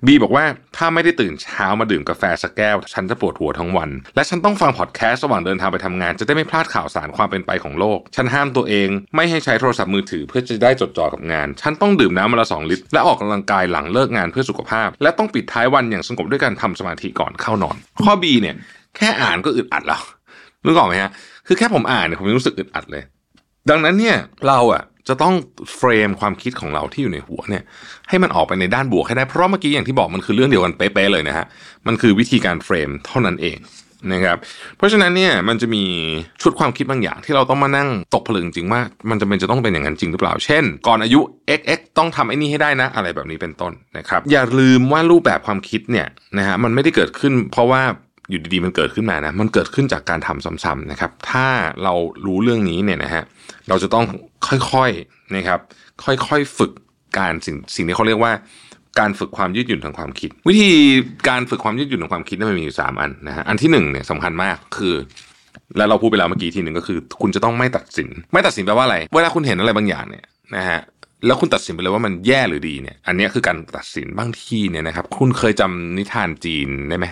[0.06, 0.44] บีบอกว่า
[0.76, 18.54] ถ้าไม่ได้ตื่นเช้ามาดื่มกาแฟสักแก้ว ฉันจะปวดหัวทั้งวัน และฉันต้องฟังพอดแคสต์ระหว่างเดินทางไปทำงาน จะได้ไม่พลาดข่าวสารความเป็นไปของโลก ฉันห้ามตัวเอง ไม่ให้ใช้โทรศัพท์มือถือเพื่อจะได้จดจ่อกับงาน ฉันต้องดื่มน้ำวันละสองลิตร และออกกำลังกายหลังเลิกงานเพื่อสุขภาพ และต้องปิดท้ายวันอย่างสงบด้วยการทำสมาธิก่อนเข้านอน ข้อ B เนี่ย
[18.96, 20.02] แค่อ่านก็อึดอัดแล้ว
[20.64, 21.10] นึกออกไหมฮะ
[21.46, 23.02] คือแค่ผมอ่านเนี่ยผมรู้สึกอึดอัดเลย
[23.70, 24.16] ดังนั้นเนี่ย
[24.48, 25.34] เราอะ จะต้อง
[25.76, 27.64] frame ความคิดของเราที่อยู่ในหัวเนี่ย
[28.08, 31.46] ให้มันออกไปในด้านบวกให้ได้เพราะเมื่อกี้อย่างที่บอกมันคือเรื่องเดียวกันเป๊ะๆเลยนะฮะ
[31.86, 33.58] มันคือวิธีการ frame เท่านั้นเอง
[34.12, 34.38] นะครับ
[34.76, 35.84] เพราะฉะนั้นเนี่ยมันจะมี
[36.42, 41.20] ชุดความคิดบางอย่างที่เราต้องมานั่งตกผลึกจริงว่ามันจะเป็นจะต้องเป็นอย่างนั้นจริงหรือเปล่า เช่น ก่อนอายุ
[41.58, 46.06] xx ต้องทำไอ้นี่ให้ได้นะ อะไรแบบนี้เป็นต้นนะครับอย่าลืมว่ารูปแบบความคิดเนี่ย
[46.38, 47.82] นะฮะมันไม่ได้เกิดขึ้น เพราะว่า
[48.30, 51.46] อยู่ดีๆมันเกิดขึ้นมานะ มันเกิดขึ้นจากการทำซ้ำๆนะครับ ถ้า
[51.82, 51.94] เรา
[52.26, 53.22] รู้เรื่องนี้เนี่ยนะฮะ
[53.68, 54.04] เราจะต้อง
[54.72, 55.58] ค่อยๆนะครับ
[56.04, 56.72] ค่อยๆฝึก
[57.18, 58.32] การสิ่งสิ่งที่เขาเรียกว่า
[58.98, 60.72] การฝึกความยืดหยุ่นทางความคิด วิธี
[61.28, 64.94] การฝึกความยืดหยุ่นทางความคิดนี่มันมีอยู่สามอันนะฮะ อันที่หนึ่งเนี่ยสำคัญมากคือ
[65.76, 70.24] และเราพูดไปแล้วเมื่อกี้ทีหนึ่งก็คือ คุณจะต้องไม่ตัดสิน ไม่ตัดสินแปลว่าอะไร เวลาคุณเห็นอะไรบางอย่างเนี่ย
[70.56, 70.80] นะฮะ
[71.26, 77.06] แล้วคุณตัดสินไปเลยว่ามันแย่หรือดีเนี่ย อันนี้คือการตัดสินบางทีเนี่ยนะครับ คุณเคยจำนิทานจีนได้ไหม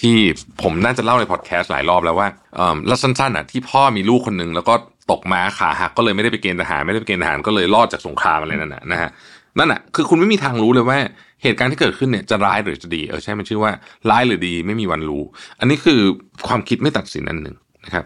[0.00, 0.16] ที่
[0.62, 4.74] ผมน่าจะเล่าในพอดแคสต์หลายรอบแล้วว่าเออแล้วสั้นๆอะที่พ่อมีลูกคนหนึ่งแล้วก็
[5.10, 9.10] ตกม้าขาหักก็เลยไม่ได้ไปเกณฑ์ทหารไม่ได้ไปเกณฑ์ทหารก็เลยรอดจากสงครามอะไรนั่นนะนะฮะ
[9.58, 10.98] นั่นอะคือคุณไม่มีทางรู้เลยว่า
[11.42, 13.72] เหตุการณ์ที่เกิดขึ้นเนี่ยจะร้ายหรือจะดีเออใช่มันชื่อว่า
[14.10, 15.22] ร้ายหรือดีไม่มีวันรู้
[15.60, 16.00] อันนี้คือ
[16.46, 18.04] ความคิดไม่ตัดสินอันหนึ่งนะครับ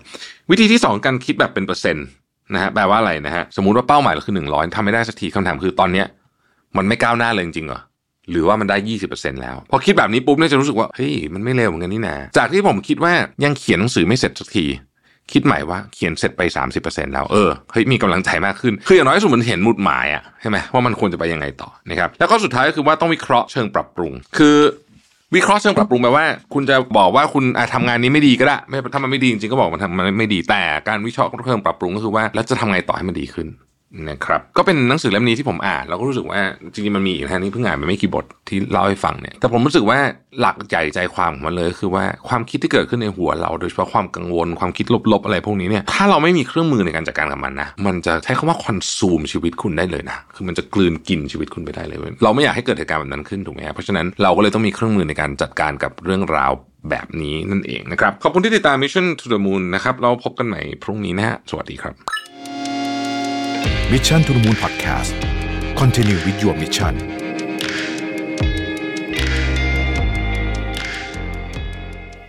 [0.50, 2.06] วิธีที่สองการคิดแบบเป็นเปอร์เซ็นต์
[2.54, 6.06] นะฮะแปลว่าอะไรนะฮะสมมุติว่าเป้าหมายเราคือหนึ่งร้อยทำไม่ได้สักทีคำถามคือตอนเนี้ย
[6.76, 7.80] มันไม่ก้าวหน้าเลยจริงๆเหรอ
[8.30, 8.76] หรือว่ามันได้
[9.10, 13.12] 20%แล้ว พอคิดแบบนี้ปุ๊บเนี่ยจะรู้สึกว่าเฮ้ยมันไม่เร็วเหมือนกันนี่นะจากที่ผมคิดว่า
[13.44, 14.66] ยังเขียนหนังสือไม่เสร็จสักที
[15.32, 16.42] คิดใหม่ว่าเขียนเสร็จไป
[16.78, 24.56] 30%แล้วเออเฮ้ยมีกำลังใจมากขึ้น คืออย่างน้อยสุดมันเห็นมุดหมายอะใช่ไหมว่ามันควรจะไปยังไงต่อนะครับแล้วก็สุดท้ายก็คือว่าต้องวิเคราะห์เชิงปรับปรุง คือ
[25.34, 33.48] วิเคราะห์เชิงปรับปรุงแปลว่า คุณจะบอกว่าคุณอะทำงานนี้ไม่ดีก็ได้ไม่ถ้ามันไม่ดีจริงๆก็บอกมันทำมันไม่ดีแต่การวิเคราะห์เชิงปรับปรุงก็คือว่า แล้วจะทำไงต่อให้มันดีขึ้น
[34.08, 36.40] นะครับก็เป็นหนังสือเล่มนี้ที่ผมอ่านแล้วก็รู้สึกว่า
[36.72, 39.98] จริงๆมันมีอีกนะนี่เพิ่งอ่านไปไม่กี่บทที่เล่าให้ฟังเนี่ยแต่ผมรู้สึกว่า
[40.40, 56.52] หลักใหญ่ใจความของมันเลย คือว่าความคิดที่เกิดขึ้นในหัวเราโดยเฉพาะความกังวลความคิดลบๆอะไรพวกนี้เนี่ยถ้าเราไม่มีเครื่องมือในการจัดการกับมันนะมันจะใช้คำว่า consume ชีวิตคุณได้เลยนะคือมันจะกลืนกินชีวิตคุณไปได้เลย เราไม่อยากให้เกิดเหตุการณ์แบบนั้นขึ้นถูกไหมเพราะฉะนั้นเราก็เลยต้องมีเครื่องมือในการจัดการกับเรื่องราว
[56.90, 61.94] แบบนี้นั่นเองนะครับขอบคุณที่ติดตาม Mission to the Moon นะครับเราพบกันใหม่พรุ่งนี้นะฮะสวัสดีครับ
[63.94, 66.94] Mission to the Moon Podcast continue video Mission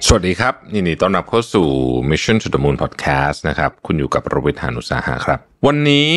[0.05, 1.67] สวัสดีครับยินดีต้อนรับเข้าสู่
[2.09, 6.09] Mission to the Moon Podcast นะครับคุณอยู่กับโรเบิร์ตยานุสาหะครับ วันนี้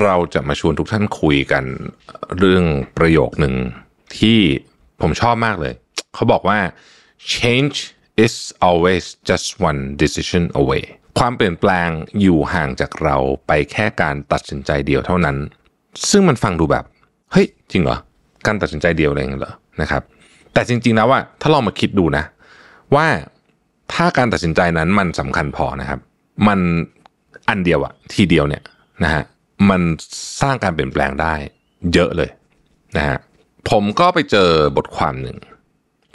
[0.00, 1.64] เราจะมาชวนทุกท่านคุยกัน
[2.38, 2.64] เรื่อง
[2.96, 3.54] ประโยคหนึ่ง
[4.18, 4.38] ที่
[5.00, 5.74] ผมชอบมากเลย
[6.14, 6.58] เขาบอกว่า
[7.34, 7.76] change
[8.24, 8.34] is
[8.68, 10.84] always just one decision away
[11.18, 11.88] ความเปลี่ยนแปลง
[12.20, 15.36] อยู่ห่างจากเราไปแค่การตัดสินใจเดียวเท่านั้น
[16.10, 16.84] ซึ่งมันฟังดูแบบ
[17.32, 17.98] เฮ้ยจริงเหรอ
[18.46, 20.02] การตัดสินใจเดียวอะไรเงี้ยเหรอนะครับ
[20.52, 22.24] แต่จริงๆแล้วว่าถ้าลองมาคิดดูนะ
[22.94, 23.06] ว่า
[23.92, 26.00] ถ้าการตัดสินใจนั้นมันสำคัญพอนะครับ
[26.48, 26.60] มัน
[27.48, 28.62] อันเดียวอะทีเดียวเนี่ย
[29.04, 29.22] นะฮะ
[29.70, 29.82] มัน
[30.40, 31.34] สร้างการเปลี่ยนแปลงได้
[31.92, 32.30] เยอะเลย
[32.96, 33.18] นะฮะ
[33.70, 35.38] ผมก็ไปเจอบทความหนึ่ง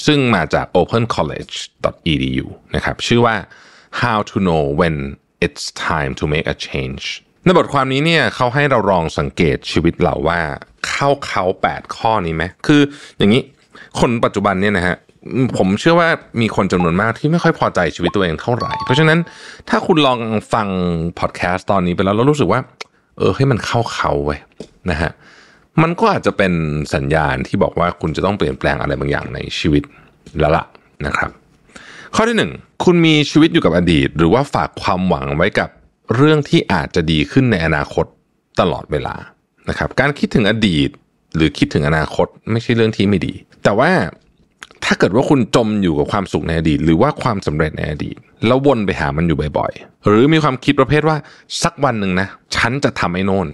[0.05, 3.36] ซึ่งมาจาก opencollege.edu นะครับ ชื่อว่า
[4.01, 4.95] how to know when
[5.45, 7.03] it's time to make a change
[7.43, 10.39] ในบทความนี้เนี่ยเขาให้เราลองสังเกตชีวิตเราว่า
[10.88, 12.81] เข้าเขา 8 ข้อนี้ไหมคือ
[13.17, 13.41] อย่างนี้
[13.99, 14.95] คนปัจจุบันเนี่ยนะฮะ
[15.57, 16.10] ผมเชื่อว่า
[16.41, 19.19] มีคนจำนวนมากที่ไม่ค่อยพอใจชีวิตตัวเองเท่าไหร่ เพราะฉะนั้น
[19.69, 20.19] ถ้าคุณลอง
[20.53, 20.67] ฟัง
[21.19, 22.62] พอดแคสต์ตอนนี้ไปแล้ว แล้วรู้สึกว่า
[23.17, 24.38] เออให้มันเข้าเขาไว้
[24.89, 25.12] นะฮะ
[25.81, 26.53] มันก็อาจจะเป็น
[26.95, 29.83] สัญญาณที่บอกว่าคุณจะต้องเปลี่ยนแปลงอะไรบางอย่างในชีวิต
[30.39, 30.63] แล้วล่ะ
[31.05, 31.31] นะครับ
[32.15, 32.52] ข้อที่หนึ่ง
[32.84, 35.70] คุณมีชีวิตอยู่กับอดีต หรือว่าฝากความหวังไว้กับ
[36.15, 38.06] เรื่องที่อาจจะดีขึ้นในอนาคต
[38.60, 39.15] ตลอดเวลา
[39.70, 40.89] นะครับการคิดถึงอดีต
[41.36, 43.91] หรือคิดถึงอนาคตไม่ใช่เรื่องที่ไม่ดี แต่ว่า
[44.84, 48.15] ถ้าเกิดว่าคุณจมอยู่กับความสุขในอดีต หรือว่าความสำเร็จในอดีต
[48.46, 51.17] แล้ววนไปหามันอยู่บ่อยๆ หรือมีความคิดประเภทว่า
[51.63, 53.48] สักวันหนึ่งนะ ฉันจะทำไอ้โน่น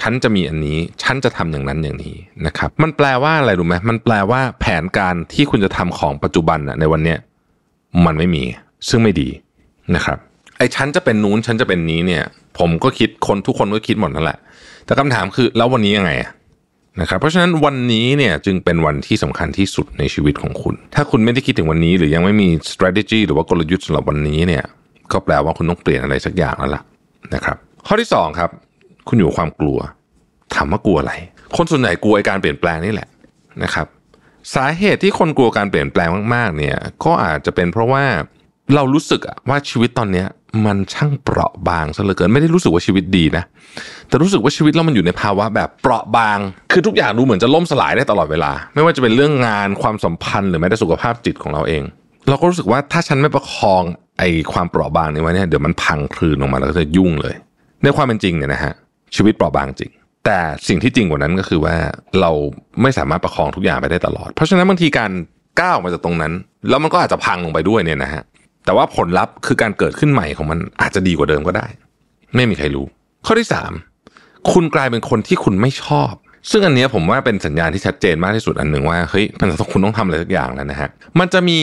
[0.00, 7.18] ฉันจะมีอันนี้ ฉันจะทำอย่างนั้นอย่างนี้นะครับ มันแปลว่าอะไรรู้ไหมมันแปลว่าแผนการที่คุณจะทำของปัจจุบันในวันเนี้ย
[8.06, 8.44] มันไม่มี
[8.88, 9.28] ซึ่งไม่ดี
[9.94, 10.18] นะครับ
[10.58, 12.22] ไอ้ฉันจะเป็นนู้นฉันจะเป็นนี้เนี่ย
[12.58, 14.38] ผมก็คิดคนทุกคนก็คิดหมดนั่นแหละ
[14.84, 16.12] แต่คำถามคือแล้ววันนี้ยังไง
[17.00, 24.64] นะครับเพราะฉะนั้นวันนี้เนี่ยจึงเป็นวันที่สำคัญที่สุดในชีวิตของคุณ ถ้าคุณไม่ได้คิดถึงวันนี้ หรือยังไม่มี strategy หรือว่ากลยุทธ์สำหรับวันนี้เนี่ย
[25.12, 26.82] ก็แปลว่าคุณต้องเปลี่ยนอะไรสักอย่างแล้วล่ะ
[27.34, 28.50] นะครับ ข้อที่สองครับ
[29.08, 29.78] คุณอยู่ความกลัว
[30.54, 31.12] ถามว่ากลัวอะไร
[31.56, 33.08] คนส่วนใหญ่กลัวการเปลี่ยนแปลงนี่แหละ
[33.62, 33.86] นะครับ
[34.54, 38.04] สาเหตุที่คนกลัวการเปลี่ยนแปลงมากๆ เนี่ย ก็อาจจะเป็นเพราะว่า
[38.74, 40.26] เรารู้สึกว่าชีวิตตอนเนี้ย
[40.66, 43.44] มันช่างเปราะบางซะเหลือเกินไม่ได้รู้สึกว่าชีวิตดีนะ
[44.08, 46.38] แต่รู้สึกว่าชีวิตเรามันอยู่ในภาวะแบบเปราะบาง
[46.72, 51.82] คือทุกอย่างดูเหมือนจะล่มสลายได้ตลอดเวลา ไม่ว่าจะเป็นเรื่องงานความสัมพันธ์หรือแม้แต่สุขภาพจิตของเราเอง
[52.28, 53.82] เราก็รู้สึกว่าถ้าฉันไม่ประคอง
[54.18, 57.34] ไอ้ความเปราะบางนี้ไว้เนี่ยเดี๋ยวมันพังคลืนลงมาแล้วก็จะยุ่งเลย
[57.82, 58.72] ในความเป็นจริงเนี่ยนะฮะ
[59.16, 59.90] ชีวิตเปราะบางจริง
[60.24, 61.76] แต่สิ่งที่จริงกว่านั้นก็คือว่า
[62.20, 62.30] เรา
[62.82, 65.10] ไม่สามารถประคองทุกอย่างไปได้ตลอด เพราะฉะนั้นบางทีการ
[65.60, 66.32] ก้าวออกมาจากตรงนั้น
[66.68, 68.22] แล้วมันก็อาจจะพังลงไปด้วยเนี่ยนะฮะ
[68.64, 71.66] แต่ว่าผลลัพธ์คือการเกิดขึ้นใหม่ของมันอาจจะดีกว่าเดิมก็ได้
[72.34, 72.86] ไม่มีใครรู้
[73.26, 73.72] ข้อที่สาม
[74.52, 76.12] คุณกลายเป็นคนที่คุณไม่ชอบ
[76.50, 81.58] ซึ่งอันนี้ผมว่าเป็นสัญญาณที่ชัดเจนมากที่สุดอันหนึ่งว่าเฮ้ยมันต้องคุณต้องทำอะไรสักอย่างแล้วนะฮะมันจะมี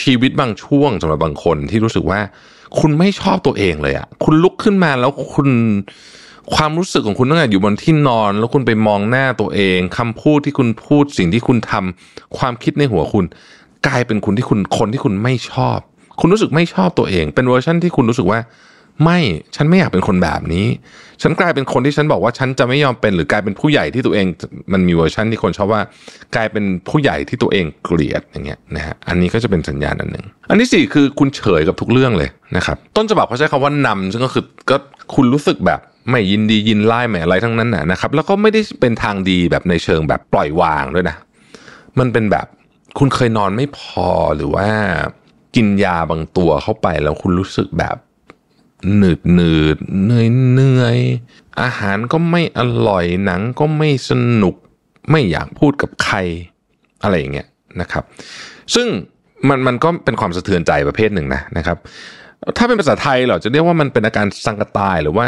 [0.00, 2.20] ชีวิตบางช่วงสำหรับบางคนที่รู้สึกว่า
[2.80, 5.48] คุณไม่ชอบตัวเองเลยอะคุณลุกขึ้นมาแล้วคุณ
[6.54, 13.24] ความรู้สึกของคุณตั้งแต่อยู่บนที่นอน แล้วคุณไปมองหน้าตัวเองคำพูดที่คุณพูดสิ่งที่คุณทำความคิดในหัวคุณ
[13.86, 15.78] กลายเป็นคุณที่คุณคนที่คุณไม่ชอบ
[16.20, 18.40] คุณรู้สึกไม่ชอบตัวเอง เป็นเวอร์ชันที่คุณรู้สึกว่า
[19.04, 19.18] ไม่
[19.56, 20.66] ฉันไม่อยากเป็นคนแบบนี้
[21.22, 24.26] ฉันกลายเป็นคนที่ฉันบอกว่าฉันจะไม่ยอมเป็นหรือกลายเป็นผู้ใหญ่ที่ตัวเอง
[24.72, 25.82] มันมีเวอร์ชันที่คนชอบว่า
[26.36, 34.76] กลายเป็นผู้ใหญ่ที่ตัวเองเกลียดอย่างเงี้ยนะฮะอันนี้ก็จะเป็นสัญญาณอันหนึ่งอันที่สี่คือคุณเฉยกับทุกเรื่องเลยนะครับต้นฉบับเขาใช้คำว่านำซึ่งก็คือก็
[35.14, 35.80] คุณรู้สึกแบบ
[36.10, 41.16] ไม่ยินดียินไล่ไม่อะไรทั้งนั้นนะนะครับ แล้วก็ไม่ได้เป็นทางดีแบบในเชิงแบบปล่อยวางด้วยนะ
[41.98, 42.46] มันเป็นแบบ
[42.98, 44.68] คุณเคยนอนไม่พอหรือว่า
[45.56, 47.96] กินยาบางตัวเข้าไปแล้วคุณรู้สึกแบบ
[48.96, 50.98] หนืดหนืดเหนื่อยเหนื่อย
[51.62, 54.54] อาหารก็ไม่อร่อยหนังก็ไม่สนุก
[55.10, 56.16] ไม่อยากพูดกับใคร
[57.02, 57.48] อะไรอย่างเงี้ย
[57.80, 58.04] นะครับ
[58.74, 58.86] ซึ่ง
[59.48, 61.78] มันมันก็เป็นความสะเทือนใจประเภทหนึ่งนะนะครับ
[62.56, 65.26] ถ้าเป็นภาษาไทยเราจะเรียกว่ามันเป็นอาการสังกตายหรือว่า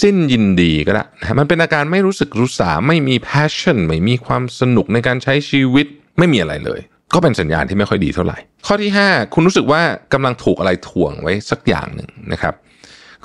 [0.00, 5.86] สิ้นยินดีก็ได้นะมันเป็นอาการไม่รู้สึกรู้สาไม่มี passion ไม่มีความสนุกในการใช้ชีวิต
[6.18, 6.80] ไม่มีอะไรเลย
[7.14, 12.54] ก็เป็นสัญญาณที่ไม่ค่อยดีเท่าไหร่ ข้อที่ 5 คุณรู้สึกว่ากำลังถูกอะไรถ่วงไว้สักอย่างหนึ่งนะครับ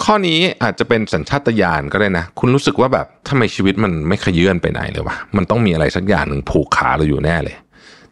[0.03, 7.55] ข้อนี้อาจจะเป็นสัญชาตญาณก็ได้นะ คุณรู้สึกว่าแบบทำไมชีวิตมันไม่ขยื่นไปไหนเลยวะมันต้องมีอะไรสักอย่างหนึ่งผูกขาเราอยู่แน่เลย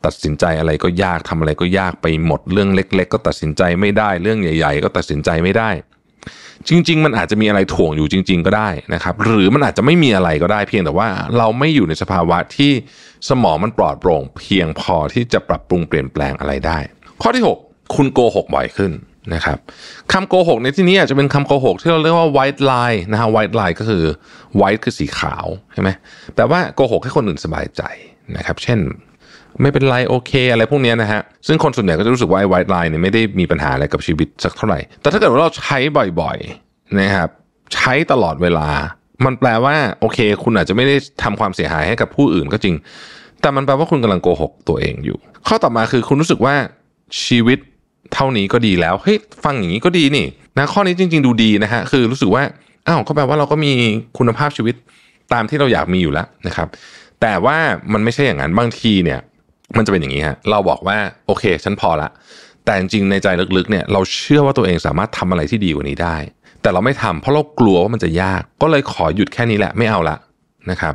[0.05, 5.69] ตัดสินใจอะไรก็ยากทำอะไรก็ยากไปหมดเรื่องเล็ก ๆ ก็ตัดสินใจไม่ได้เรื่องใหญ่ ๆ ก็ตัดสินใจไม่ได้
[6.69, 12.71] จริง ๆ มันอาจจะมีอะไรถ่วงอยู่จริง ๆ ก็ได้นะครับ หรือมันอาจจะไม่มีอะไรก็ได้เพียงแต่ว่าเราไม่อยู่ในสภาวะที่
[13.29, 16.77] สมองมันปลอดโปร่ง เพียงพอที่จะปรับปรุงเปลี่ยนแปลงอะไรได้
[17.21, 18.91] ข้อที่ 6 คุณโกหกบ่อยขึ้น
[19.33, 19.57] นะครับ
[20.13, 24.03] คำโกหกในที่นี้อาจจะเป็นคำโกหกที่เราเรียกว่า white lie นะฮะ white lie ก็คือ
[24.59, 25.89] white คือสีขาวใช่ไหม
[26.35, 27.81] แปลว่าโกหกให้คนอื่นสบายใจ
[28.37, 28.79] นะครับ เช่น
[29.61, 35.77] ไม่เป็นไรโอเค อะไรพวกนี้นะฮะ ซึ่งคนส่วนใหญ่ก็จะรู้สึกว่าไอ้ white lie เนี่ยไม่ได้มีปัญหาอะไรกับชีวิตสักเท่าไหร่ แต่ถ้าเกิดว่าเราใช้
[36.21, 37.29] บ่อยๆนะครับ
[37.73, 38.67] ใช้ตลอดเวลา
[39.25, 42.75] มันแปลว่าโอเค คุณอาจจะไม่ได้ทำความเสียหายให้กับผู้อื่นก็จริง
[43.41, 46.55] แต่มันแปลว่าคุณกำลังโกหกตัวเองอยู่ ข้อต่อมาคือคุณรู้สึกว่า
[47.25, 47.59] ชีวิต
[48.13, 50.25] เท่านี้ก็ดีแล้วเฮ้ยฟังอย่างนี้ก็ดีนี่
[50.57, 52.43] นะข้อนี้จริง ๆ ดูดีนะฮะคือรู้สึกว่า
[52.87, 53.71] อ้าวก็แปลว่าเราก็มี
[54.17, 54.75] คุณภาพชีวิต
[55.33, 56.67] ตามที่เราอยากมีอยู่แล้วนะครับ
[57.21, 57.57] แต่ว่า
[57.93, 59.19] มันไม่ใช่อย่างนั้นบางทีเนี่ย
[59.77, 60.97] มันจะเป็นอย่างนี้ฮะเราบอกว่า
[61.27, 62.09] โอเค ฉันพอละ
[62.65, 66.17] แต่จริงในใจลึกๆเนี่ยเราเชื่อว่าตัวเองสามารถทำอะไรที่ดีกว่านี้ได้
[66.61, 70.17] แต่เราไม่ทำเพราะเรากลัวว่ามันจะยาก ก็เลยขอหยุดแค่นี้แหละไม่เอาละ
[70.71, 70.93] นะครับ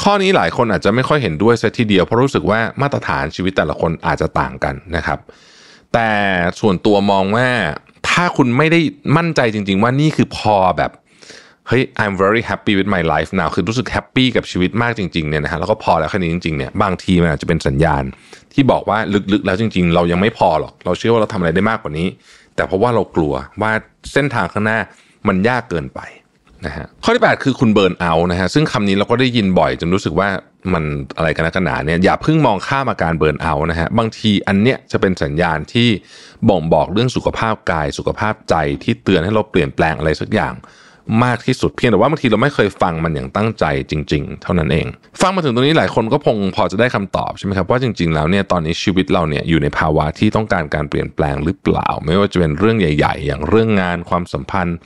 [0.00, 5.18] ข้อนี้หลายคนอาจจะไม่ค่อยเห็นด้วยซะทีเดียวเพราะรู้สึกว่ามาตรฐานชีวิตแต่ละคนอาจจะต่างกันนะครับ
[5.92, 6.10] แต่
[6.60, 7.48] ส่วนตัวมองว่า
[8.08, 8.80] ถ้าคุณไม่ได้
[9.16, 10.90] มั่นใจจริง ๆ ว่านี่คือพอแบบ
[11.68, 18.02] เฮ้ย I'm very happy with my life now คือรู้สึก happy กับชีวิตมากจริงๆเนี่ยนะฮะแล้วก็พอแล้วแค่นี้จริงๆเนี่ยบางทีมันอาจจะเป็นสัญญาณ
[18.54, 18.98] ที่บอกว่า
[19.32, 22.08] ลึกๆแล้วจริง ๆ เรายังไม่พอหรอก เราเชื่อว่าเราทำอะไรได้มากกว่านี้
[22.56, 23.72] แต่เพราะว่าเรากลัวว่า
[24.12, 24.78] เส้นทางข้างหน้า
[25.28, 26.00] มันยากเกินไป
[26.66, 30.28] นะฮะข้อที่ 8 คือคุณ burnout นะฮะซึ่งคำนี้เราก็ได้ยินบ่อยจนรู้สึกว่า
[30.72, 30.84] มัน
[31.16, 35.88] อะไรกันนักกันหนาเนี่ยอย่าเพิ่งมองข้ามอาการ burnout นะฮะบางทีอันเนี้ยจะเป็นสัญญาณที่
[36.48, 38.54] บ่งบอกเรื่องสุขภาพกาย สุขภาพใจ
[38.84, 40.54] ที่เตือนให้เราเปลี่ยนแปลงอะไรสักอย่าง
[41.24, 44.86] มากที่สุดเพียงแต่ว่าบางทีเราไม่เคยฟังมันอย่างตั้งใจจริง ๆ เท่านั้นเอง
[45.20, 54.76] ฟังมาถึงตรงนี้หลายคนก็คงพอจะได้คำตอบใช่ไหมครับว่าจริง ๆ แล้วเนี่ยตอนนี้ชีวิตเราเนี่ยอยู่ในภาวะที่ต้องการการเปลี่ยนแปลงหรือเปล่า ไม่ว่าจะเป็นเรื่องใหญ่ ๆ อย่างเรื่องงานความสัมพันธ์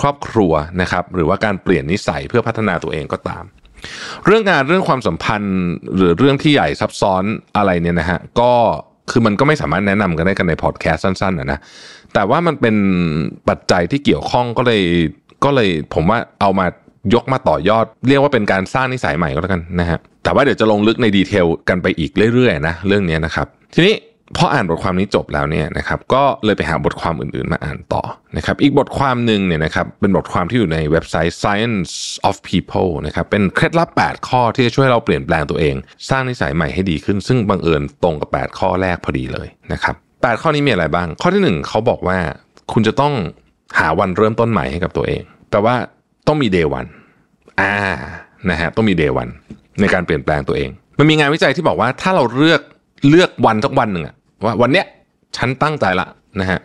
[0.00, 3.44] ครอบครัวนะครับหรือว่าการเปลี่ยนนิสัยเพื่อพัฒนาตัวเองก็ตาม
[4.26, 5.56] เรื่องงานเรื่องความสัมพันธ์
[5.96, 7.24] หรือเรื่องที่ใหญ่ซับซ้อน
[7.56, 8.52] อะไรเนี่ยนะฮะก็
[9.10, 11.58] คือมันก็ไม่สามารถแนะนำกันได้กันในพอดแคสต์สั้นๆนะนะ
[12.14, 12.76] แต่ว่ามันเป็น
[13.48, 14.82] ปัจจัยที่เกี่ยวข้องก็เลย
[15.44, 16.66] ก็เลยผมว่าเอามา
[17.14, 23.94] ยกมาต่อยอด เรียกว่าเป็นการสร้างนิสัยใหม่ก็แล้วกันนะฮะแต่ว่าเดี๋ยวจะลงลึกในดีเทลกันไปอีกเรื่อยๆนะเรื่องนี้นะครับ ทีนี้
[24.36, 28.02] พออ่านบทความนี้จบแล้วเนี่ยนะครับก็เลยไปหาบทความอื่นๆมาอ่านต่อ
[28.36, 31.92] นะครับอีกบทความหนึ่งเนี่ยนะครับเป็นบทความที่อยู่ในเว็บไซต์ Science
[32.28, 35.74] of People นะครับเป็นเคล็ดลับ 8 ข้อที่จะช่วยเราเปลี่ยนแปลงตัวเอง
[36.10, 42.18] สร้างนิสัยใหม่ให้ดีขึ้น ซึ่งบังเอิญตรงกับ 8 ข้อแรกพอดีเลยนะครับ8ข้อนี้มีอะไรบ้าง ข้อที่ 1 เขาบอกว่า
[42.72, 43.14] คุณจะต้อง
[43.78, 45.22] หาวันเริ่มต้นใหม่ให้กับตัวเอง
[45.52, 45.74] แปลว่า
[46.26, 46.88] ต้องมี day one
[47.60, 47.74] อ่า
[48.50, 49.32] นะฮะต้องมี day one
[49.80, 52.60] ในการเปลี่ยนแปลงตัวเอง มันมีงานวิจัยที่บอกว่าถ้าเราเลือก
[53.08, 54.86] เลือกวันสักวันหนึ่งอะว่าวันเนี้ย
[55.36, 56.06] ฉันตั้งใจละ
[56.40, 56.60] นะฮะ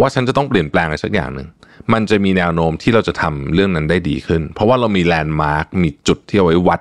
[0.00, 1.48] ว่าฉันจะต้องเปลี่ยนแปลงอะไรสักอย่างหนึ่ง
[1.92, 6.80] มันจะมีแนวโน้มที่เราจะทำเรื่องนั้นได้ดีขึ้น เพราะว่าเรามีแลนด์มาร์กมีจุดที่เอาไว้วัด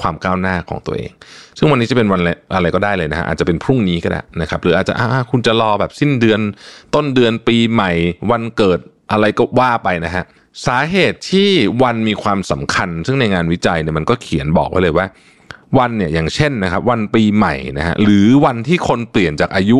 [0.00, 1.10] ความก้าวหน้าของตัวเอง
[1.58, 2.20] ซึ่งวันนี้จะเป็นวัน
[2.54, 4.94] อะไรก็ได้เลยนะฮะอาจจะเป็นพรุ่งนี้ก็ได้นะครับหรืออาจจะ
[5.30, 6.40] คุณจะรอแบบสิ้นเดือน
[6.94, 7.90] ต้นเดือนปีใหม่
[8.30, 8.78] วันเกิด
[9.12, 10.24] อะไรก็ว่าไปนะฮะ
[10.66, 11.50] สาเหตุที่
[11.82, 15.06] วันมีความสำคัญ ซึ่งในงานวิจัยเนี่ยมันก็เขียนบอกไว้เลยว่า
[15.78, 19.78] วันเนี่ยอย่างเช่นนะครับ วันปีใหม่นะฮะหรือวันที่คนเปลี่ยนจากอายุ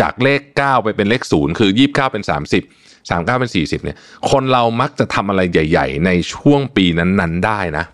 [0.00, 3.96] จากเลข 9 ไปเป็นเลข 0 คือ 29 เป็น 30 39 เป็น 40เนี่ย
[4.30, 7.84] คนเรามักจะทำอะไรใหญ่ ๆ ในช่วงปีนั้นๆได้นะ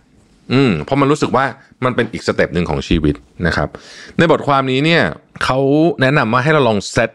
[0.53, 1.45] อืมเพราะมันรู้สึกว่า
[1.85, 3.15] มันเป็นอีก step หนึ่งของชีวิต
[3.47, 3.69] นะครับ
[4.19, 5.03] ในบทความนี้เนี่ย
[5.45, 5.59] เขา
[6.01, 7.11] แนะนำว่าให้เราลองเซต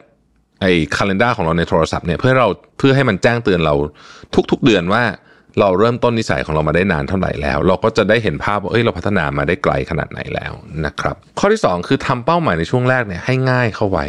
[0.61, 2.47] ไอ้ calendar ของเราในโทรศัพท์เนี่ยเพื่อเรา
[2.77, 3.75] เพื่อให้มันแจ้งเตือนเรา
[4.51, 5.03] ทุกๆเดือนว่า
[5.59, 10.53] เราเริ่มต้นนิสัยของเรามาได้นานเท่าไหร่แล้ว เราก็จะได้เห็นภาพว่าเอ้ยเราพัฒนามาได้ไกลขนาดไหนแล้ว
[10.85, 14.05] นะครับ ข้อที่ 2 คือทำเป้าหมายในช่วงแรกเนี่ยให้ง่ายเข้าไว้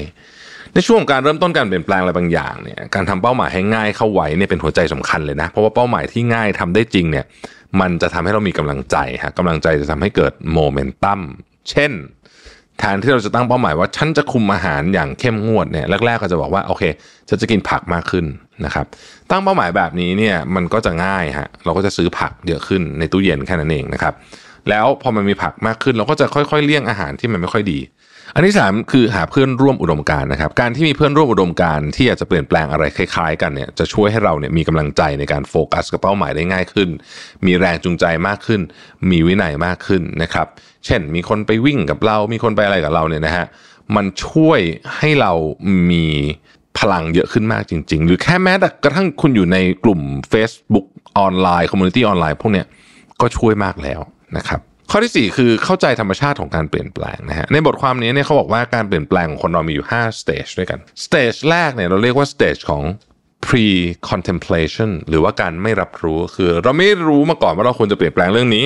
[0.74, 7.24] ในช่วงการเริ่มต้นการเปลี่ยนแปลงอะไรบางอย่างเนี่ยการทำเป้าหมายให้ง่ายเข้าไว้เนี่ยเป็นหัวใจสำคัญเลยนะ เพราะว่าเป้าหมายที่ง่ายทำได้จริงเนี่ย
[7.80, 11.20] มันจะทำให้เรามีกำลังใจฮะกำลังใจจะทำให้เกิดโมเมนตัม
[11.70, 11.92] เช่น
[12.78, 16.84] แทนที่เราจะตั้งเป้าหมายว่าฉันจะคุมอาหารอย่างเข้มงวดเนี่ยแรกๆก็จะบอกว่าโอเค
[17.28, 18.24] ฉันจะกินผักมากขึ้น
[18.64, 18.86] นะครับ
[19.30, 24.14] ตั้งเป้าหมายแบบนี้เนี่ยมันก็จะง่ายฮะเราก็จะซื้อผักเยอะขึ้นในตู้เย็นแค่นั้นเองนะครับ
[24.70, 27.80] แล้วพอมันมีผักมากขึ้น เราก็จะค่อยๆเลี่ยงอาหารที่มันไม่ค่อยดี
[28.34, 36.88] อันที่สามคือหาเพื่อนร่วมอุดมการณ์นะครับ การที่มีเพื่อนร่วมอุดมการณ์ที่อยากจะเปลี่ยนแปลงอะไรคล้ายๆ กันเนี่ยจะช่วยให้เราเนี่ยมีกำลังใจในการโฟกัสกับเป้าหมายได้ง่ายขึ้น
[37.46, 38.60] มีแรงจูงใจมากขึ้น
[39.10, 40.46] มีวินัยมากขึ้นนะครับ
[40.86, 43.46] เช่น มีคนไปวิ่งกับเรา มีคนไปอะไรกับเราเนี่ยนะฮะ
[43.96, 44.60] มันช่วย
[44.96, 45.32] ให้เรา
[45.90, 46.06] มี
[46.78, 50.00] พลังเยอะขึ้นมากจริง ๆ หรือแค่แม้แต่กระทั่งคุณอยู่ในกลุ่ม
[50.32, 50.86] Facebook
[51.18, 52.66] ออนไลน์ community ออนไลน์พวกเนี้ย
[53.20, 54.00] ก็ช่วยมากแล้ว
[54.36, 54.60] นะครับ
[54.90, 62.82] ข้อที่ 4 คือเข้าใจธรรมชาติของการเปลี่ยนแปลงนะฮะในบทความนี้เนี่ยเขาบอกว่าการเปลี่ยนแปลงของคนเรามีอยู่5 stage ด้วยกัน stage แรกเนี่ยเราเรียกว่า stage ของ
[63.48, 63.66] pre
[64.10, 68.64] contemplation หรือว่าการไม่รับรู้คือเราไม่รู้มาก่อนว่าเราควรจะเปลี่ยนแปลงเรื่องนี้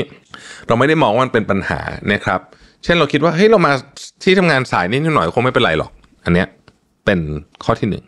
[0.67, 1.81] เราไม่ได้มองว่ามันเป็นปัญหา
[2.13, 2.41] นะครับ
[2.85, 3.73] เช่นเราคิดว่าเฮ้ยเรามา
[4.25, 5.91] ที่ทำงานสายนิดหน่อยคงไม่เป็นไรหรอก
[6.25, 6.49] อันเนี้ย
[7.07, 7.21] เป็น
[7.65, 8.05] ข้อที่หนึ่ง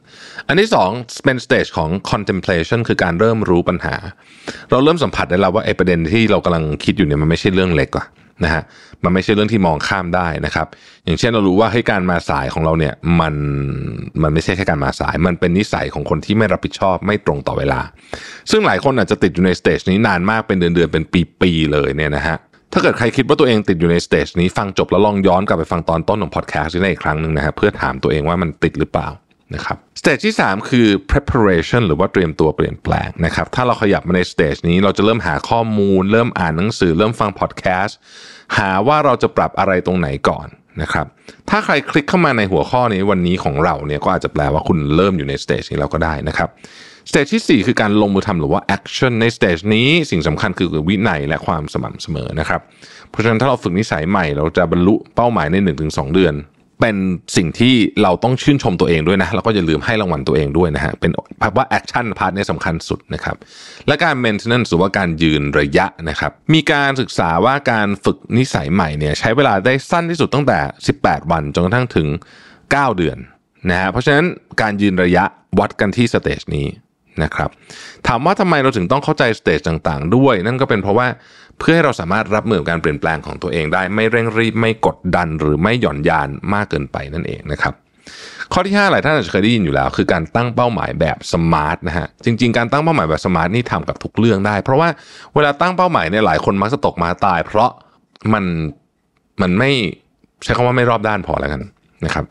[0.48, 0.90] อันที่สอง
[1.24, 3.96] เป็นสเตจของ contemplation คือการเริ่มรู้ปัญหา
[4.70, 8.06] เราเริ่มสัมผัสได้แล้วว่าไอ้ประเด็นที่เรากำลังคิดอยู่เนี่ยมันไม่ใช่เรื่องเล็กอะ
[8.44, 8.62] นะฮะ
[9.04, 10.66] มันไม่ใช่เรื่องที่มองข้ามได้นะครับ
[11.04, 13.34] อย่างเช่นเรารู้ว่าให้การมาสายของเราเนี่ยมัน
[14.22, 17.80] มันไม่ใช่แค่การมาสาย มันเป็นนิสัยของคนที่ไม่รับผิดชอบไม่ตรงต่อเวลา
[18.50, 21.04] ซึ่งหลายคนอาจจะติดอยู่ใน stage นี้นานมากเป็นเดือนเดือนๆเป็น
[21.40, 22.36] ปีๆเลยเนี่ยนะฮะ
[22.72, 29.08] ถ้าเกิดใครคิดว่าตัวเองติดอยู่ใน stage นี้ฟังจบแล้วลองย้อนกลับไปฟังตอนต้นของพอดแคสต์นี้อีกครั้งหนึ่งนะฮะเพื่อถามตัวเองว่ามันติดหรือเปล่า
[29.54, 37.98] นะครับ stage ที่ 3 คือ preparation หรือว่าเตรียมตัวเปลี่ยนแปลงนะครับถ้าเราขยับมาใน stage นี้เราจะเริ่มหาข้อมูล เริ่มอ่านหนังสือ เริ่มฟังพอดแคสต์
[38.56, 40.46] หาว่าเราจะปรับอะไรตรงไหนก่อน
[40.82, 41.06] นะครับ
[41.50, 46.48] ถ้าใครคลิกเข้ามาในหัวข้อนี้วันนี้ของเราเนี่ยก็อาจจะแปลว่าคุณเริ่มอยู่ใน stage นี้แล้วก็ได้นะครับ
[47.10, 52.60] stage ที่ 4 คือการลงมือทำหรือว่า action ใน stage นี้สิ่งสำคัญคือวินัยและความสม่ำเสมอนะครับ
[53.10, 56.34] เพราะฉะนั้นถ้าเราฝึกนิสัยใหม่ เราจะบรรลุเป้าหมายใน 1-2 เดือน
[56.84, 57.02] เป็น
[57.36, 61.12] สิ่งที่เราต้องชื่นชมตัวเองด้วยนะแล้วก็อย่าลืมให้รางวัลตัวเองด้วยนะฮะเป็น
[61.56, 63.36] ว่า action part เนี่ยสำคัญสุดนะครับ
[63.86, 70.58] และการ maintenance หรือว่าการยืนระยะนะครับมีการศึกษาว่าการฝึกนิสัยใหม่เนี่ยใช้เวลาได้สั้นที่สุดตั้งแต่
[70.96, 72.08] 18 วันจนกระทั่งถึง
[72.52, 73.18] 9 เดือน
[73.70, 74.24] นะฮะเพราะฉะนั้น
[74.62, 75.24] การยืนระยะ
[75.58, 76.66] วัดกันที่ stage นี้
[77.22, 77.50] นะครับ
[78.06, 81.06] ถามว่าทำไมเราถึงต้องเข้าใจ stage ต่างๆ ด้วย นั่นก็เป็นเพราะว่า
[81.58, 87.74] เพื่อให้เราสามารถรับมือกับการเปลี่ยนแปลงของตัวเองได้ ไม่เร่งรีบไม่กดดันหรือไม่หย่อนยานมากเกินไปนั่นเองนะครับ
[88.52, 94.88] ข้อที่ 5 หลายท่านอาจจะเคยได้ยินอยู่แล้ว คือการตั้งเป้าหมายแบบ SMART นะฮะจริง ๆ การตั้งเป้าหมายแบบ SMART นี่ทำกับทุกเรื่องได้ เพราะว่า
[95.34, 97.70] เวลาตั้งเป้าหมายเนี่ยหลายคนมักจะตกมาตาย เพราะ
[98.32, 98.44] มัน
[99.42, 99.70] มันไม่
[100.44, 101.62] ใช้คำว่าไม่รอบด้านพอแล้วกัน
[102.04, 102.24] นะครับ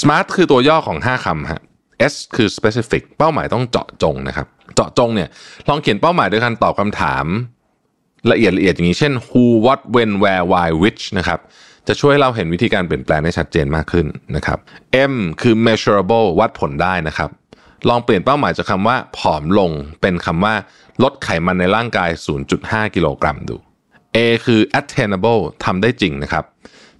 [0.00, 1.62] smart คือตัวย่อของ 5คำฮะ
[2.12, 5.28] S คือ specific เป้าหมายต้องเจาะจงนะครับ เจาะจงเนี่ย
[5.68, 7.26] ลองเขียนเป้าหมายด้วยการตอบคำถาม
[8.30, 11.40] ละเอียดละเอียดอย่างนี้เช่น who what when where why which นะครับ
[11.88, 14.06] จะช่วยให้เราเห็นวิธีการเปลี่ยนแปลงได้ชัดเจนมากขึ้น
[14.36, 14.58] นะครับ
[15.12, 17.30] M คือ measurable วัดผลได้นะครับ
[17.88, 20.54] ลองเปลี่ยนเป้าหมายจากคำว่าผอมลงเป็นคำว่า
[21.02, 22.10] ลดไขมันในร่างกาย
[22.52, 23.56] 0.5 กิโลกรัมดู
[24.16, 26.44] A คือ attainable ทำได้จริงนะครับ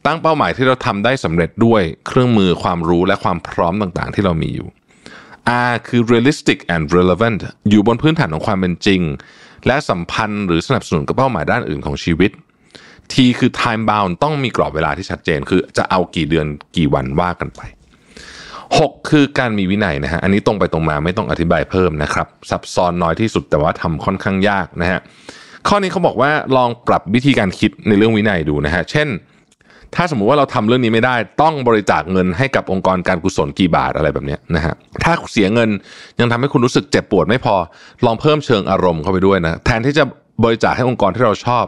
[0.07, 4.69] ตั้งเป้าหมายที่เราทำได้สำเร็จด้วยเครื่องมือความรู้และความพร้อมต่างๆ ที่เรามีอยู่
[5.69, 7.41] R คือ realistic and relevant
[7.71, 9.01] อยู่บนพื้นฐานของความเป็นจริง
[9.67, 12.31] และสัมพันธ์หรือสนับสนุนกับเป้าหมายด้านอื่นของชีวิต
[13.13, 16.47] T คือ time bound ต้องมีกรอบเวลาที่ชัดเจน คือจะเอากี่เดือน
[16.77, 17.61] กี่วันว่ากันไป
[18.37, 25.01] 6 คือการมีวินัยนะฮะอันนี้ตรงไปตรงมาไม่ต้องอธิบายเพิ่มนะครับ ซับซ้อนน้อยที่สุดแต่ว่าทำค่อนข้างยากนะฮะ
[25.69, 29.09] ข้อนี้เขาบอกว่าลองปรับวิธีการคิดในเรื่องวินัยดูนะฮะเช่น
[29.97, 34.75] ถ้าสมมุติว่าเราทำเรื่องนี้ไม่ได้ ต้องบริจาคเงินให้กับองค์กรการกุศลกี่บาทอะไรแบบนี้นะฮะ
[35.05, 35.69] ถ้าเสียเงิน
[36.21, 37.57] ยังทำให้คุณรู้สึกเจ็บปวดไม่พอ
[38.05, 40.05] ลองเพิ่มเชิงอารมณ์เข้าไปด้วยนะแทนที่จะ
[40.45, 41.65] บริจาคให้องค์กรที่เราชอบ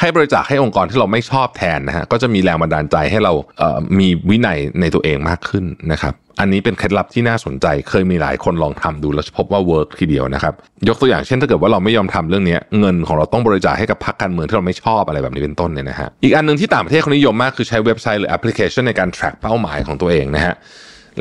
[0.00, 10.54] ให้บริจาคให้องค์กรที่เราไม่ชอบแทนนะฮะก็จะมีแรงบันดาลใจให้เราเอ่อมีวินัยในตัวเองมากขึ้นนะครับอันนี้เป็นเคล็ดลับที่น่าสนใจเคยมีหลายคนลองทำดูแล้วพบว่า work ทีเดียวนะครับ
[10.88, 20.54] ยกตัวอย่างเช่นถ้าเกิดว่าเราไม่ยอมทำเรื่องนี้เงินของเราต้องบริจาคให้กับพรรคการเมืองที่เราไม่ชอบอะไรแบบนี้เป็นต้นเนี่ยนะฮะอีกอันหนึ่งที่ต่างประเทศเขานิยมมากคือใช้เว็บไซต์หรือแอปพลิเคชันในการ track เป้าหมายของตัวเองนะฮะ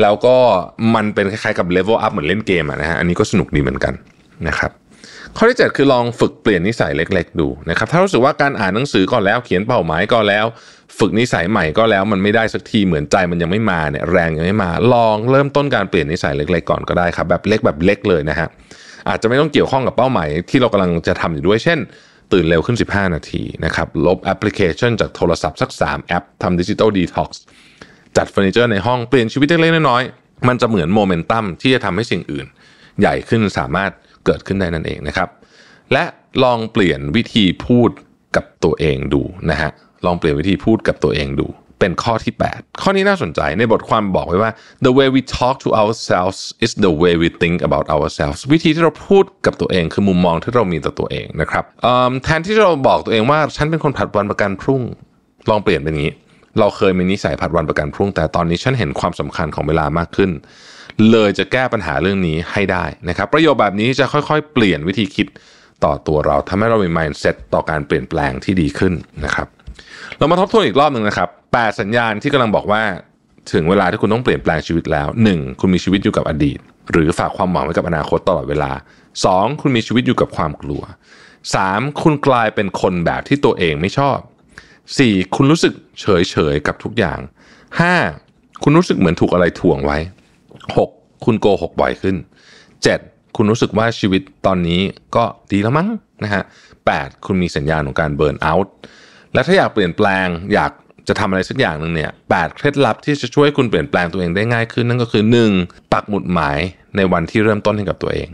[0.02, 0.36] แล้วก็
[0.96, 3.94] มันเป็นคล้ายๆกับ level up เหมือนเล่นเกมอะนะฮะอันนี้ก็สนุกดีเหมือนกัน
[4.48, 4.72] นะครับ
[5.38, 10.46] ข้อที่ 7 คือลองฝึกเปลี่ยนนิสัยเล็ก ๆ ดูนะครับถ้ารู้สึกว่าการอ่านหนังสือก่อนแล้วเขียนเป้าหมายก็แล้ว
[11.00, 18.48] ฝึกนิสัยใหม่ก็แล้วมันไม่ได้สักทีเหมือนใจมันยังไม่มาเนี่ยแรงยังไม่มา ลองเริ่มต้นการเปลี่ยนนิสัยเล็กๆก่อนก็ได้ครับแบบเล็กแบบเล็กเลยนะฮะ
[19.10, 21.80] อาจจะไม่ต้องเกี่ยวข้องกับเป้าหมายที่เรากำลังจะทำอยู่ด้วยเช่น
[22.34, 27.42] ตื่นเร็วขึ้น 15 นาทีนะครับลบแอปพลิเคชันจากโทรศัพท์สัก 3 แอปทำ digital detox
[28.18, 32.46] จัดเฟอร์นิเจอร์ในห้องเปลี่ยนชีวิตเล็กๆน้อยๆมันจะเหมือนโมเมนตัมที่จะทำให้สิ่งอื่น
[33.00, 33.92] ใหญ่ขึ้นสามารถ
[34.26, 35.30] เกิดขึ้นได้นั่นเองนะครับ
[35.94, 36.04] และ
[36.44, 37.90] ลองเปลี่ยนวิธีพูด
[38.36, 39.22] กับตัวเองดู
[39.52, 39.72] นะฮะ
[40.06, 41.48] ลองเปลี่ยนวิธีพูดกับตัวเองดู
[41.80, 44.52] เป็นข้อที่ 8 ข้อนี้น่าสนใจในบทความบอกไว้ว่า
[44.86, 51.64] the way we talk to ourselves is the way we think about ourselves วิธีที่เราพูดกับตัวเองคือมุมมองที่เรามีต่อตัวเองนะครับ
[52.24, 54.82] แทนที่เราบอกตัวเองว่าฉันเป็นคนผัดวันประกันพรุ่ง
[55.50, 56.14] ลองเปลี่ยนเป็นอย่างนี้
[56.60, 60.32] เราเคยมีนิสัยผัดวันประกันพรุ่ง แต่ตอนนี้ฉันเห็นความสำคัญของเวลามากขึ้น
[61.12, 65.28] เลยจะแก้ปัญหาเรื่องนี้ให้ได้นะครับ ประโยชน์แบบนี้จะค่อยๆ เปลี่ยนวิธีคิด
[65.84, 68.94] ต่อตัวเราทำให้เรามี mindset ต่อการเปลี่ยนแปลงที่ดีขึ้น
[69.26, 69.48] นะครับ
[70.18, 72.84] เรามาทบทวนอีกรอบหนึ่งนะครับแปดสัญญาณที่กำลังบอกว่า
[73.54, 75.60] ถึงเวลาที่คุณต้องเปลี่ยนแปลงชีวิตแล้ว 1.
[75.60, 76.60] คุณมีชีวิตอยู่กับอดีต
[76.92, 78.72] หรือฝากความหวังไว้กับอนาคตตลอดเวลา
[79.16, 79.62] 2.
[79.62, 80.82] คุณมีชีวิตอยู่กับความกลัว
[81.42, 82.02] 3.
[82.02, 84.18] คุณกลายเป็นคนแบบที่ตัวเองไม่ชอบ
[84.78, 85.36] 4.
[85.36, 87.20] คุณรู้สึกเฉยเฉยกับทุกอย่าง
[87.92, 88.64] 5.
[88.64, 89.98] คุณรู้สึกเหมือนถูกอะไรถ่วงไว้
[90.74, 91.26] 6.
[91.26, 92.16] คุณโกหกบ่อยขึ้น
[92.76, 93.36] 7.
[93.36, 94.82] คุณรู้สึกว่าชีวิตตอนนี้
[95.16, 95.88] ก็ดีแล้วมั้ง
[96.24, 96.44] นะฮะ
[96.84, 97.26] 8.
[97.26, 98.74] คุณมีสัญญาณของการเบิร์นเอาท์
[99.34, 100.72] และถ้าอยากเปลี่ยนแปลงอยาก
[101.08, 105.24] จะทำอะไรสักอย่างหนึ่งเนี่ยแปดเคล็ดลับที่จะช่วยคุณเปลี่ยนแปลงตัวเองได้ง่ายขึ้นนั่นก็คือ
[105.58, 105.94] 1.
[105.94, 106.58] ปักหมุดหมาย
[106.96, 108.30] ในวันที่เริ่มต้นให้กับตัวเอง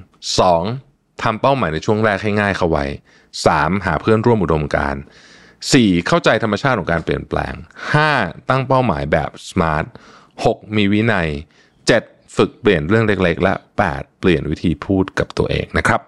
[0.60, 1.24] 2.
[1.24, 2.86] ทำเป้าหมายในช่วงแรกให้ง่ายเข้าไว้
[3.36, 3.86] 3.
[3.86, 5.02] หาเพื่อนร่วมอุดมการณ์
[5.54, 6.08] 4.
[6.08, 7.54] เข้าใจธรรมชาติของการเปลี่ยนแปลง
[8.02, 8.50] 5.
[8.50, 9.86] ตั้งเป้าหมายแบบ smart
[10.36, 10.76] 6.
[10.76, 11.30] มีวินัย
[12.38, 13.54] ฝึกเปลี่ยนเรื่องเล็กๆ และ
[13.88, 14.20] 8.
[14.20, 16.02] เปลี่ยนวิธีพูดกับตัวเองนะครับ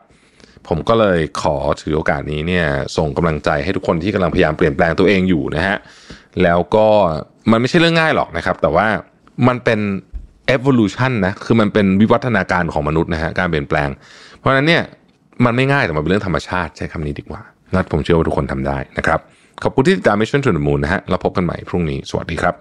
[0.68, 2.66] ผมก็เลยขอถือโอกาสนี้เนี่ย
[2.98, 5.78] ส่งกำลังใจให้ทุกคนที่กำลังพยายามเปลี่ยนแปลงตัวเองอยู่นะฮะ
[6.44, 6.88] แล้วก็
[7.52, 8.88] มันไม่ใช่เรื่องง่ายหรอกนะครับ แต่ว่า
[9.48, 9.80] มันเป็น
[10.56, 13.90] evolution นะคือมันเป็นวิวัฒนาการของมนุษย์นะฮะการเปลี่ยนแปลง
[14.38, 14.84] เพราะฉะนั้นเนี่ย
[15.46, 17.42] มันไม่ง่ายแต่มันเป็นเรื่องธรรมชาติใช้คำนี้ดีกว่า
[17.74, 19.20] นัดผมเชื่อว่าทุกคนทำได้นะครับ
[19.64, 22.56] ขอบคุณที่ติดตาม Mission to the Moon นะฮะเราพบกันใหม่พรุ่งนี้ สวัสดีครับ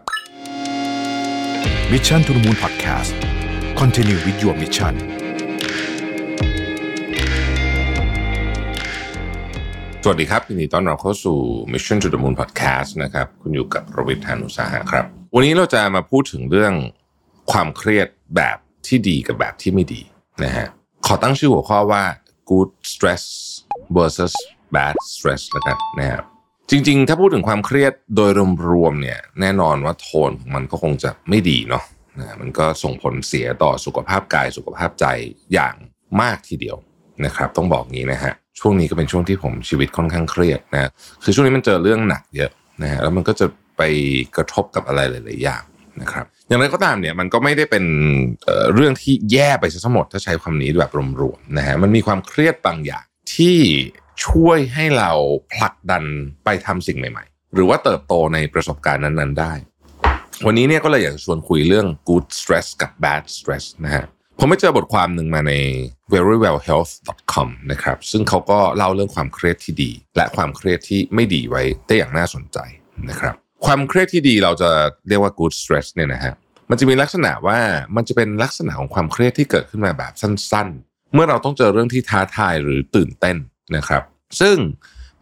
[1.92, 3.31] Mission to the Moon Podcast
[3.88, 4.94] Continue with your mission
[10.02, 11.38] สวัสดีครับยินดีต้อนรับเข้าสู่
[11.72, 15.04] Mission to the Moon Podcast นะครับ คุณอยู่กับรวิทยานุสาหะครับ
[15.34, 16.74] วันนี้เราจะมาพูดถึงเรื่อง
[17.52, 20.02] ความเครียดแบบที่ดีกับแบบที่ไม่ดี
[20.44, 20.66] นะฮะ
[21.06, 22.04] ขอตั้งชื่อหัวข้อว่า
[22.50, 23.24] good stress
[23.96, 24.34] versus
[24.74, 26.24] bad stress แล้วกันนะครับ
[26.70, 28.30] จริงๆ ถ้าพูดถึงความเครียดโดย
[28.68, 31.84] รวมๆเนี่ยแน่นอนว่าโทนของมันก็คงจะไม่ดีเนาะ
[32.18, 35.06] นะมันก็ส่งผลเสียต่อสุขภาพกายสุขภาพใจ
[35.52, 35.74] อย่าง
[36.20, 36.76] มากทีเดียว
[37.24, 40.90] นะครับ ต้องบอกงี้นะฮะช่วงนี้ก็เป็นช่วงที่ผมชีวิตค่อนข้างเครียดนะ
[41.24, 42.50] คือช่วงนี้มันเจอเรื่องหนักเยอะ
[42.82, 43.46] นะฮะแล้วมันก็จะ
[43.76, 43.82] ไป
[44.36, 45.62] กระทบกับอะไรหลายๆอย่าง
[46.02, 47.84] นะครับอย่างไรก็ตามเนี่ยมันก็ไม่ได้เป็น
[48.74, 53.04] เรื่องที่แย่ไปซะทั้งหมดถ้าใช้คำนี้แบบรวมๆนะฮะมันมีความเครียดบางอย่าง
[53.34, 53.58] ที่
[54.26, 55.12] ช่วยให้เรา
[55.52, 56.04] ผลักดัน
[56.44, 59.52] ไปทำสิ่งใหม่ ๆ หรือว่าเติบโตในประสบการณ์นั้นๆได้
[60.46, 64.04] วันนี้เนี่ยก็เลยอยากชวนคุยเรื่อง good stress กับ bad stress นะฮะ
[64.38, 65.52] ผมไปเจอบทความหนึ่งมาใน
[66.12, 72.58] verywellhealth.com นะครับซึ่งเขาก็เล่าเรื่องความเครียดที่ดี และความเครียดที่ไม่ดีไว้ได้อย่างน่าสนใจ
[73.10, 73.34] นะครับ
[73.66, 74.70] ความเครียดที่ดีเราจะ
[75.08, 76.34] เรียกว่า good stress เนี่ยนะฮะ
[76.70, 77.58] มันจะมีลักษณะว่า
[77.96, 83.36] มันจะเป็นลักษณะของความเครียดที่เกิดขึ้นมาแบบสั้น ๆ เมื่อเราต้องเจอเรื่องที่ท้าทายหรือตื่นเต้น
[83.76, 84.02] นะครับ
[84.40, 84.56] ซึ่ง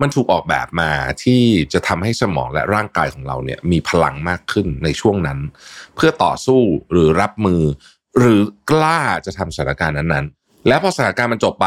[0.01, 0.90] มันถูกออกแบบมา
[1.22, 1.42] ที่
[1.72, 5.38] จะทำให้สมองและร่างกายของเราเนี่ยมีพลังมากขึ้นในช่วงนั้น
[5.96, 7.62] เพื่อต่อสู้หรือรับมือ
[8.18, 8.40] หรือ
[8.70, 11.66] กล้าจะทำสถานการณ์นั้นๆ แล้วพอสถานการณ์มันจบไป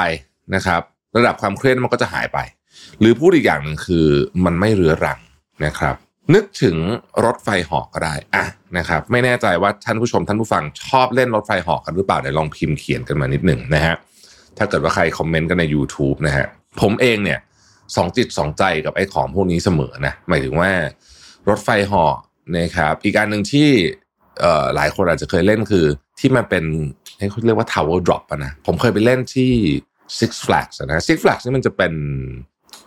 [0.55, 0.81] นะครับ
[1.17, 2.39] ระดับความเครียดมันก็จะหายไป
[2.99, 4.07] หรือพูดอีกอย่างหนึ่งคือ
[4.45, 5.19] มันไม่เรื้อรัง
[5.65, 5.95] นะครับ
[6.33, 6.77] นึกถึง
[7.25, 8.45] รถไฟหอกก็ได้อะ
[8.77, 13.95] นะครับ ไม่แน่ใจว่าท่านผู้ชมท่านผู้ฟังชอบเล่นรถไฟหอกกันหรือเปล่าเดี๋ยวลองพิมพ์เขียนกันมานิดหนึ่งนะฮะ
[14.57, 16.45] ถ้าเกิดว่าใครคอมเมนต์กันใน YouTube นะฮะ
[16.81, 17.39] ผมเองเนี่ย
[17.95, 20.71] สองจิตสองใจกับไอ้ของพวกนี้เสมอนะหมายถึงว่า
[21.49, 22.03] รถไฟหอ
[22.57, 23.69] นะครับอีกการหนึ่งที่
[24.75, 25.85] หลายคนอาจจะเคยเล่นคือ
[26.19, 26.63] ที่มันเป็น
[27.29, 29.51] เขาเรียกว่า Tower Drop นะผมเคยไปเล่นที่
[30.19, 31.93] Six Flags นะ Six Flags นี่มันจะเป็น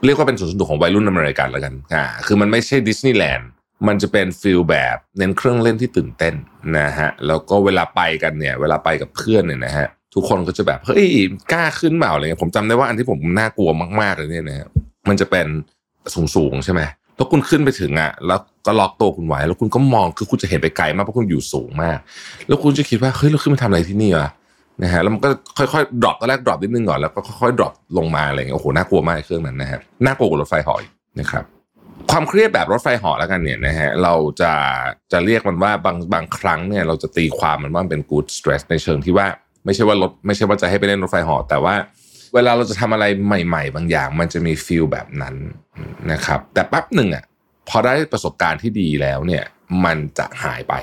[0.05, 3.49] เรียกว่าเป็นสวนสนุกของวัยรุ่นอเมริกันแล้วกันอ่าคือมันไม่ใช่ดิสนีย์แลนด์
[3.89, 6.35] มันจะเป็น feel แบบเน้นเครื่องเล่นที่ตื่นเต้น
[6.79, 11.07] นะฮะแล้วก็เวลาไปกันเนี่ย เวลาไปกับเพื่อนเนี่ยนะฮะทุกคนก็จะแบบเฮ้ย
[11.53, 14.69] กล้าขึ้นเปล่าอะไรเงี้ยผมจำได้ว่าอันที่ผมน่ากลัวมากๆเลยเนี่ยนะฮะ
[15.09, 15.47] มันจะเป็น
[16.37, 16.83] สูงๆใช่ไหม
[17.17, 21.99] แล้วคุณขึ้นไปถึงอะแล้วก็ล็อกตัวคุณไว้แล้วคุณก็มองคือคุณจะเห็นไปไกลมากเพราะคุณอยู่สูงมาก
[22.49, 24.29] แล้วคุณจะคิดว่าเฮ้ยเราขึ้นมาทำอะไรที่นี่วะ
[24.83, 25.29] นะฮะแล้วมันก็
[25.59, 30.83] ค่อยๆ drop ตอนแรก drop นิดนึงก่อนแล้วก็ค่อยๆ drop ลงมาอะไรเงี้ยโอ้โหน่ากลัวมากเครื่องนั้นนะฮะน่ากลัวกว่ารถไฟเหาะ
[31.21, 31.45] นะครับ
[32.11, 34.53] ความเครียดแบบรถไฟเหาะแล้วกันเนี่ยนะฮะเราจะ
[35.13, 39.27] จะเรียกมันว่าบางบางครั้งเนี่ยเราจะตีความมันว่าเป็น good stress ในเชิงที่ว่า
[39.65, 41.75] ไม่ใช่ว่ารถไม่ใช่ว่าจะให้ไปเล่นรถไฟเหาะแต่ว่า
[42.35, 45.35] เวลาเราจะทำอะไรใหม่ ๆ บางอย่าง มันจะมี feel แบบนั้น
[46.13, 47.25] นะครับ แต่แป๊บหนึ่งอะ
[47.69, 49.43] พอได้ประสบการณ์ที่ดีแล้วเนี่ย
[49.85, 50.75] มันจะหายไป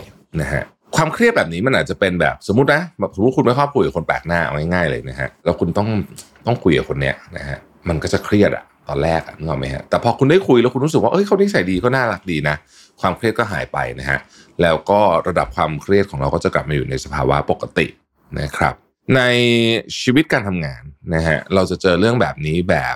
[0.42, 0.64] นะฮะ
[0.96, 2.82] ความเครียดแบบนี้มันอาจจะเป็นแบบสมมตินะ
[3.16, 5.90] สมมติคุณไม่ชอบคุยกับคนแปลกหน้าเอาง่ายๆเลยนะฮะแล้วคุณต้อง
[6.46, 7.58] ต้องคุยกับคนเนี้ยนะฮะ
[7.90, 12.56] มันก็จะเครียดอะตอนแรกอะนึกออกไหมฮะแต่พอคุณได้คุยแล้วคุณรู้สึกว่าเอ้ยเขานิสัยดีก็น่ารักดีนะ
[13.02, 14.20] ความเครียดก็หายไปนะฮะ
[14.62, 17.88] แล้วก็ระดับความเครียดของเราก็จะกลับมาอยู่ในสภาวะปกติ
[18.40, 18.76] นะครับ
[19.16, 19.22] ใน
[20.02, 20.84] ชีวิตการทำงาน
[21.16, 22.96] นะฮะเราจะเจอเรื่องแบบนี้แบบ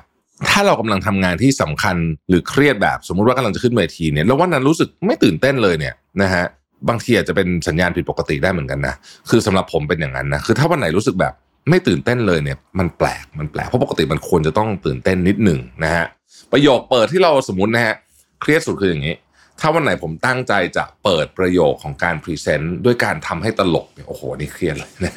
[0.50, 1.96] ถ้าเรากำลังทำงานที่สำคัญ
[2.30, 6.46] หรือเครียดแบบสมมุติว่ากำลังจะขึ้นเวทีเนี่ยแล้ววันนั้นรู้สึกไม่ตื่นเต้นเลยเนี่ยนะฮะ
[6.90, 8.96] บางทีอาจจะเป็นสัญญาณผิดปกติได้เหมือนกันนะ
[9.30, 11.34] คือสำหรับผมเป็นอย่างนั้นนะคือถ้าวันไหนรู้สึกแบบ
[11.70, 16.06] ไม่ตื่นเต้นเลยเนี่ย มันแปลกมันแปลกเพราะปกติมันควรจะต้องตื่นเต้นนิดหนึ่งนะฮะ
[16.52, 17.96] ประโยคเปิดที่เราสมมตินะฮะ
[18.42, 19.16] เครียดสุดคืออย่างนี้
[19.60, 25.14] ถ้าวันไหนผมตั้งใจจะเปิดประโยคของการ present ด้วยการทำให้ตลกเนี่ยโอ้โหนี่เครียดเลยนะ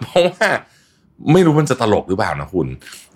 [0.00, 0.48] เพราะว่า
[1.32, 2.68] ไม่รู้มันจะตลกหรือเปล่านะคุณ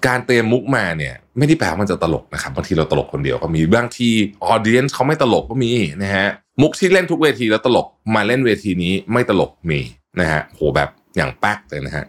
[0.06, 4.08] การเตรียมมุกมาเนี่ย ไม่ได้แปลว่ามันจะตลกนะครับบางทีเราตลกคนเดียวก็มีบางที
[4.44, 5.72] ออเดียนเขาไม่ตลกก็มี
[6.02, 6.26] นะฮะ
[6.62, 9.80] มุกที่เล่นทุกเวทีแล้วตลกมาเล่นเวทีนี้ไม่ตลกมี
[10.20, 12.04] นะฮะโหแบบอย่างแป๊กเลยนะฮะ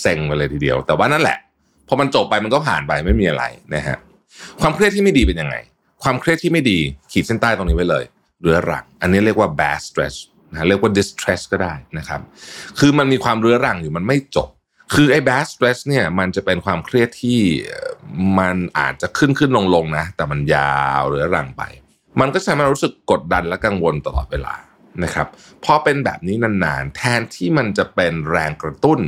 [0.00, 1.38] เซ็งไปเลยทีเดียว แต่ว่านั่นแหละ
[1.88, 3.96] พอมันจบไปมันก็ผ่านไปไม่มีอะไรนะฮะ
[4.60, 5.56] ความเครียดที่ไม่ดีเป็นยังไง
[6.04, 6.78] ความเครียดที่ไม่ดี
[7.12, 8.04] ขีดเส้นใต้ตรงนี้ไว้เลย
[8.42, 10.14] เรื้อรัง อันนี้เรียกว่า bad stress
[10.50, 12.20] นะเรียกว่า distress ก็ได้นะครับ
[12.78, 14.48] คือมันมีความเรื้อรังอยู่มันไม่จบ
[14.94, 17.40] คือไอ้ bad stress เนี่ยมันจะเป็นความเครียดที่
[18.38, 21.62] มันอาจจะขึ้นขึ้นลงลงนะ แต่มันยาวเรื้อรังไป
[22.20, 24.54] มันก็จะทำให้เรารู้สึกกดดันและกังวลตลอดเวลา
[25.04, 25.28] นะครับ
[25.64, 29.00] พอเป็นแบบนี้นานๆ แทนที่มันจะเป็นแรงกระตุ้น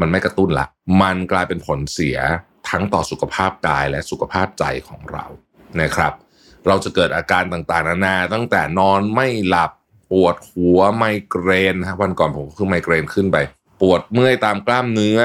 [0.00, 0.66] มันไม่กระตุ้นละ
[1.02, 2.18] มันกลายเป็นผลเสีย
[2.70, 5.26] ทั้งต่อสุขภาพกายและสุขภาพใจของเรา
[5.80, 6.12] นะครับ
[6.66, 9.70] เราจะเกิดอาการต่างๆ นานา ตั้งแต่นอนไม่หลับ
[10.10, 13.36] ปวดหัวไมเกรนนะวันก่อนผมก็คือไมเกรนขึ้นไป
[13.80, 15.20] ปวดเมื่อยตามกล้ามเนื้อ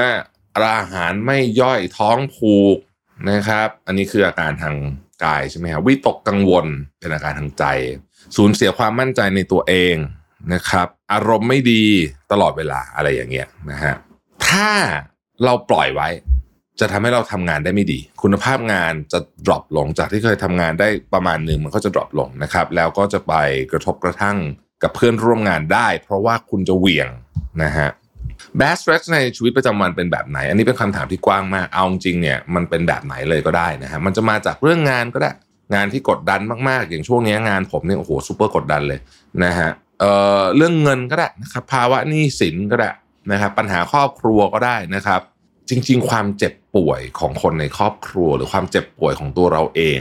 [0.58, 2.76] อาหารไม่ย่อยท้องผูก
[3.30, 4.76] นะครับ อันนี้คืออาการทาง
[5.24, 6.66] กายใช่ไหมครับวิตกกังวล
[6.98, 7.64] เป็นอาการทางใจ
[8.36, 9.94] สูญเสียความมั่นใจในตัวเอง
[10.52, 11.84] นะครับ อารมณ์ไม่ดี
[12.32, 13.94] ตลอดเวลาอะไรอย่างเงี้ยนะฮะ
[14.48, 14.70] ถ้า
[15.44, 16.08] เราปล่อยไว้
[16.80, 23.34] จะทำให้เราทำงานได้ไม่ดี คุณภาพงานจะ drop ลงจากที่เคยทำงานได้ประมาณหนึ่งมันก็จะ drop ลงนะครับ แล้วก็จะไป
[23.72, 24.36] กระทบกระทั่ง
[24.82, 27.08] กับเพื่อนร่วมงานได้ เพราะว่าคุณจะเหวี่ยง
[27.62, 27.88] นะฮะ
[28.58, 35.30] bad stress ในชีวิตประจำวันเป็นแบบไหน อันนี้เป็นคำถามที่กว้างมาก เอาจริงเนี่ยมันเป็นแบบไหนเลยก็ได้นะฮะ มันจะมาจากเรื่องงานก็ได้
[35.74, 39.00] งานที่กดดันมากๆ อย่างช่วงนี้งานผมเนี่ยโอ้โหซูเปอร์กดดันเลย
[39.44, 42.90] นะฮะ เอ่อเรื่องเงินก็ได้นะครับภาวะหนี้สินก็ได้
[43.32, 45.20] นะครับปัญหาครอบครัวก็ได้นะครับ
[45.68, 50.00] จริง ๆ ความเจ็บ ป่วยของคนในครอบครัว หรือความเจ็บป่วยของตัวเราเอง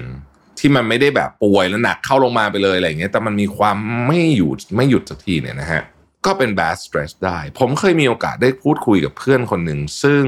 [0.60, 5.82] ที่มันไม่ได้แบบป่วยแล้วหนักเข้าลงมาไปเลยอะไรเงี้ยแต่มันมีความไม่หยุดไม่หยุดสักทีเนี่ยนะฮะ
[6.26, 10.24] ก็เป็น bad stress ได้ ผมเคยมีโอกาสได้พูดคุยกับเพื่อนคนหนึ่ง ซึ่ง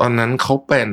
[0.00, 0.90] ตอนนั้นเขาเป็น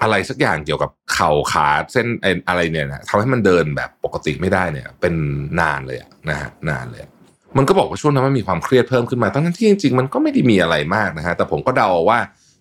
[0.00, 2.06] อะไรสักอย่างเกี่ยวกับเข่าขาเส้น
[2.48, 5.14] อะไรเนี่ยนะทำให้มันเดินแบบปกติไม่ได้เนี่ย เป็น
[5.60, 5.98] นานเลย
[6.28, 7.02] นะฮะนานเลย
[7.56, 12.18] มันก็บอกว่าช่วงนั้นมันมีความเครียดเพิ่มขึ้นมาทั้งที่จริงๆมันก็ไม่ได้มีอะไรมากนะฮะแต่ผมก็เดาว่า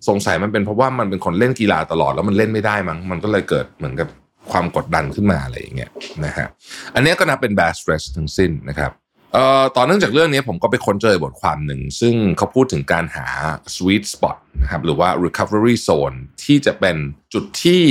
[0.07, 4.07] สงสัยมันเป็นเพราะว่ามันเป็นคนเล่นกีฬาตลอดแล้วมันเล่นไม่ได้มั้งมันก็เลยเกิดเหมือนกับ
[4.51, 5.91] ความกดดันขึ้นมาอะไรอย่างเงี้ย
[6.25, 6.47] นะฮะ
[6.95, 8.91] อันนี้ก็นับเป็น bad stress ทั้งสิ้นนะครับ
[9.33, 13.27] เอ่อต่อเนื่องจากเรื่องนี้ผมก็ไปค้นเจอบทความหนึ่ง ซึ่งเขาพูดถึงการหา
[13.75, 16.97] sweet spot นะครับหรือว่า recovery zone ที่จะเป็น
[17.33, 17.81] จุดที่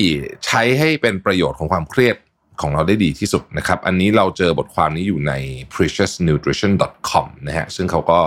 [0.46, 2.16] ใช้ให้เป็นประโยชน์ของความเครียด
[2.60, 5.32] ของเราได้ดีที่สุดนะครับ อันนี้เราเจอบทความนี้อยู่ใน
[5.74, 8.20] preciousnutrition.com นะฮะซึ่งเขาก็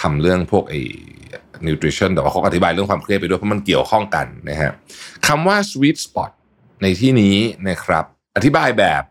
[0.00, 0.74] ทำเรื่องพวกไอ
[1.66, 4.72] nutrition แต่ว่าเขาอธิบายเรื่องความเครียดไปด้วยเพราะมันเกี่ยวข้องกันนะฮะ
[5.26, 6.30] คำว่า sweet spot
[6.82, 7.36] ในที่นี้
[7.68, 8.04] นะครับ
[8.36, 9.02] อธิบายแบบ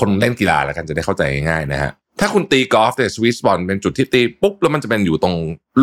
[0.00, 5.36] คนเล่นกีฬาแล้วกันจะได้เข้าใจง่ายๆนะฮะถ้าคุณตีกอล์ฟเนี่ยสวิตบอลเป็นจุดที่ตีปุ๊บแล้วมันจะเป็นอยู่ตรง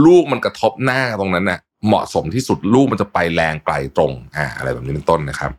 [0.05, 5.51] ลูกมันกระทบหน้าตรงนั้นน่ะเหมาะสมที่สุดลูกมันจะไปแรงไกลตรงอ่าอะไรแบบนี้เป็นต้นนะครับ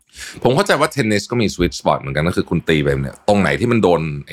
[0.42, 4.32] ผมเข้าใจว่าเทนนิสก็มีสวิตสปอตเหมือนกันก็คือคุณตีไปเนี่ยตรงไหนที่มันโดนไอ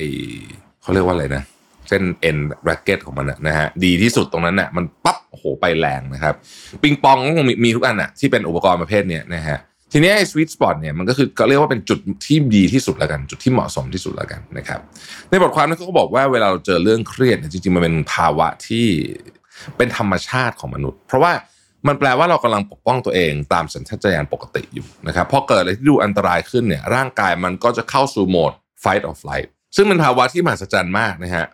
[0.82, 1.42] เขาเรียกว่าอะไรนะ
[1.88, 6.34] เส้นเอ็นแร็กเก็ตของมันนะฮะดีที่สุดตรงนั้นน่ะมันปั๊บโอ้โหไปแรงนะครับ
[6.82, 9.58] ปิงปองก็คงมีทุกอันน่ะที่เป็นอุปกรณ์ประเภทเนี้ยนะฮะ
[9.92, 14.80] ทีนี้ไอ้สวิตสปอตเนี่ยมันก็คือก็เรียกว่าเป็นจุดที่ดีที่สุดแล้วกัน จุดที่เหมาะสมที่สุดแล้วกันนะครับ
[15.28, 18.86] ในบทความนั้นเขาก็บอกว่าเวลาเราเจอเรื่องเครียดเนี่ยจริงๆมันเป็นภาวะที่
[19.76, 21.32] เป็นธรรมชาติของมนุษย์ เพราะว่า
[21.86, 31.46] มันแปลว่าเรากำลังปกป้องตัวเองตามสัญชาตญาณปกติอยู่นะครับพอเกิดอะไรที่ดูอันตรายขึ้นเนี่ยร่างกายมันก็จะเข้าสู่โหมด fight or flight ซึ่งเป็นภาวะที่มหัศจรรย์มากนะฮะ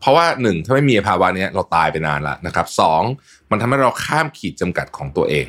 [0.00, 3.02] เพราะว่าหนึ่งถ้าไม่มีภาวะนี้เราตายไปนานแล้วนะครับสอง
[3.50, 5.48] มันทำให้เราข้ามขีดจำกัดของตัวเอง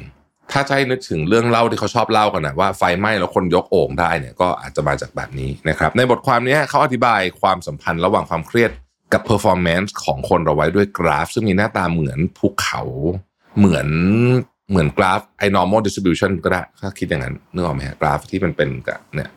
[0.51, 8.71] ถ้าใช้นึกถึงเรื่องเล่าที่เขาชอบเล่ากันนะว่าไฟไหม้แล้วคนยกโอ่งได้เนี่ยก็อาจจะมาจากแบบนี้นะครับในบทความนี้เขาอธิบายความสัมพันธ์ระหว่างความเครียด
[9.13, 12.81] กับ performance ของคนเราไว้ด้วยกราฟ ซึ่งมีหน้าตาเหมือนภูเขา
[13.57, 13.87] เหมือน
[14.69, 19.29] เหมือนกราฟไอ้ normal distribution ก็ได้ถ้าคิดอย่างนั้นนึกออกไหมฮะกราฟที่มันเป็นกับเนี่ย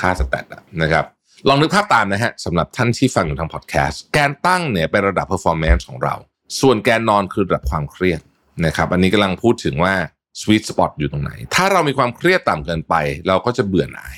[0.00, 0.44] ค่าสแตท
[0.82, 1.04] นะครับ
[1.48, 6.14] ลองนึกภาพตามนะฮะสำหรับท่านที่ฟังอยู่ทางพอดแคสต์แกนตั้งเนี่ยเป็นระดับ performance ของเรา
[6.60, 8.20] ส่วนแกนนอนคือระดับความเครียด
[8.66, 9.94] นะครับอันนี้กำลังพูดถึงว่า
[10.40, 12.94] sweet spot อยู่ตรงไหน ถ้าเรามีความเครียดต่ำเกินไป
[13.28, 14.16] เราก็จะเบื่อหน่าย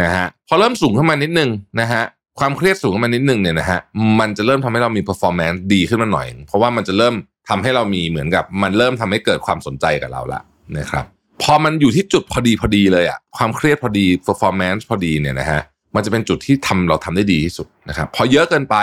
[0.00, 1.50] นะฮะพอเริ่มสูงขึ้นมานิดนึง
[1.80, 2.02] นะฮะ
[2.40, 3.80] ความเครียดสูงขึ้นมานิดนึงเนี่ยนะฮะ
[4.20, 7.14] มันจะเริ่มทำให้เรามี performance ดีขึ้นมาหน่อย เพราะว่ามันจะเริ่ม
[7.48, 10.40] ทำให้เรามีเหมือนกับมันเริ่มทำให้เกิดความสนใจกับเราละ
[10.78, 11.04] นะครับ
[11.42, 15.62] พอมันอยู่ที่จุดพอดีพอดีเลยอะความเครียดพอดี performance พอดีเนี่ยนะฮะ
[15.94, 18.76] มันจะเป็นจุดที่ทำเราทำได้ดีที่สุดนะครับพอเยอะเกินไป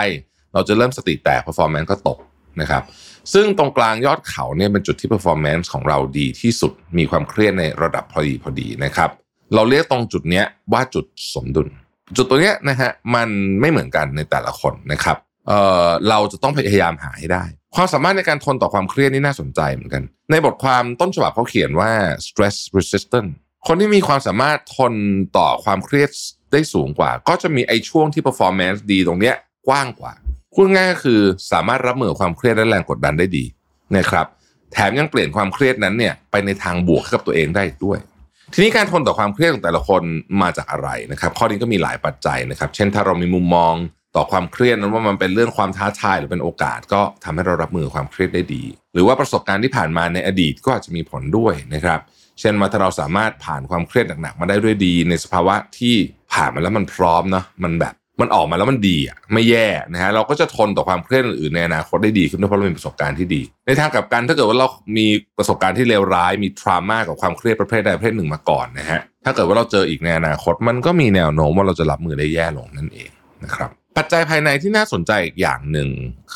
[0.54, 2.18] เราจะเริ่มสติแตก performance ก็ตก
[2.60, 2.82] นะครับ
[3.32, 9.10] ซึ่งตรงกลางยอดเขาเนี่ยเป็นจุดที่ performance ของเราดีที่สุดมีความเครียดในระดับพอดีพอดีนะครับ
[9.54, 11.04] เราเรียกตรงจุดเนี้ยว่าจุด
[11.34, 11.68] สมดุล
[12.16, 13.28] จุดตัวเนี้ยนะฮะมัน
[13.60, 15.16] ไม่เหมือนกันในแต่ละคนนะครับ
[15.48, 17.44] เอ่อเราจะต้องพยายามหาให้ได้
[17.76, 21.90] ความสามารถในการทนต่อความเครียดนี่น่าสนใจเหมือนกัน ในบทความต้นฉบับเขาเขียนว่า
[22.26, 23.28] stress resistant
[23.66, 24.94] คนที่มีความสามารถทน
[25.36, 26.10] ต่อความเครียด
[26.52, 29.34] ได้สูงกว่า ก็จะมีไอ้ช่วงที่ performance ดีตรงเนี้ย
[29.68, 30.12] กว้างกว่า
[30.54, 31.20] พูดง่ายก็คือ
[31.52, 33.44] สามารถรับมือความเครียดและแรงกดดันได้ดี
[33.96, 34.26] นะครับ
[34.72, 37.98] แถมยังเปลี่ยนความเครียดนั้นเนี่ยไปในทางบวกกับตัวเองได้ด้วย
[38.54, 40.02] ทีนี้การทนต่อความเครียดของแต่ละคน
[40.42, 43.74] มาจากอะไรนะครับ ข้อนี้ก็มีหลายปัจจัยนะครับ เช่นถ้าเรามีมุมมอง
[44.16, 52.00] ต่อความเครียดนั้นว่ามันเป็นเรื่องความท้าทายหรือเป็นโอกาสก็ทำให้เรารับมือความเครียดได้ดี หรือว่าประสบการณ์ที่ผ่านมาในอดีตก็อาจจะมีผลด้วยนะครับ
[52.40, 55.94] เช่นว่าถ้าเราสามารถผ่านความเครียดหนักๆมาได้ด้วยดี ในสภาวะที่
[56.32, 64.68] ผ่านมาแล้วมันพร้อมเนาะมันแบบมันออกมาแล้วมันดีอะไม่แย่นะฮะเราก็จะทนต่อความเครียดอื่นในอนาคตได้ดีขึ้นเพราะเรามีประสบการณ์ที่ดี ในทางกลับกันถ้าเกิดว่าเรา
[64.98, 65.06] มี
[65.38, 73.10] ประสบการณ์ที่เลวร้ายมีทรามากับความเครียดประเภทใดประเภทหนึ่งมาก่อนนะฮะถ้าเกิดว่าเราเจออีกในอนาคต มันก็มีแนวโน้มว่าเราจะรับมือได้แย่ลงนั่นเอง
[73.44, 75.88] นะครับปัจจัยภายในที่น่าสนใจอีกอย่างหนึ่ง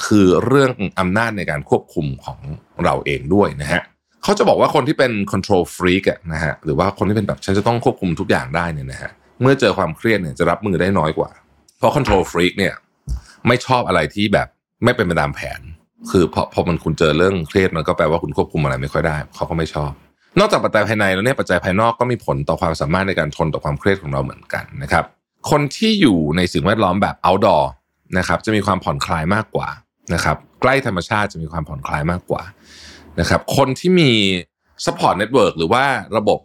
[0.04, 2.38] คือเรื่องอำนาจในการควบคุมของ
[2.84, 3.82] เราเองด้วยนะฮะ
[4.24, 9.10] เขาจะบอกว่าคนที่เป็น control freak นะฮะหรือว่าคนที่เป็นแบบฉันจะต้องควบคุมทุกอย่างได้เนี่ยนะฮะ
[9.42, 11.30] เมื่อเจอความเครียดเนี่ยจะรับมือได้น้อยกว่า
[11.78, 12.74] เพราะ control freak เนี่ย
[13.46, 14.48] ไม่ชอบอะไรที่แบบ
[14.84, 15.60] ไม่เป็นไปตามแผน
[16.10, 19.92] คือพอพอมันคุณเจอเรื่องเครียดมันก็แปลว่าคุณควบคุมอะไรไม่ค่อยได้เขาก็ไม่ชอบ
[20.38, 25.04] นอกจากปัจจัยภายในแล้วเนี่ยปัจจัยภายนอกก็มีผลต่อความสามารถในการทนต่อความเครียดของเราเหมือนกันนะครับ
[25.50, 27.64] คนที่อยู่ในสิ่งแวดล้อมแบบ outdoor
[28.18, 29.68] นะครับจะมีความผ่อนคลายมากกว่า
[30.14, 32.42] นะครับใกล้ธรรมชาติจะมีความผ่อนคลายมากกว่า
[33.20, 34.10] นะครับคนที่มี
[34.84, 35.84] support network หรือว่า
[36.16, 36.38] ระบบ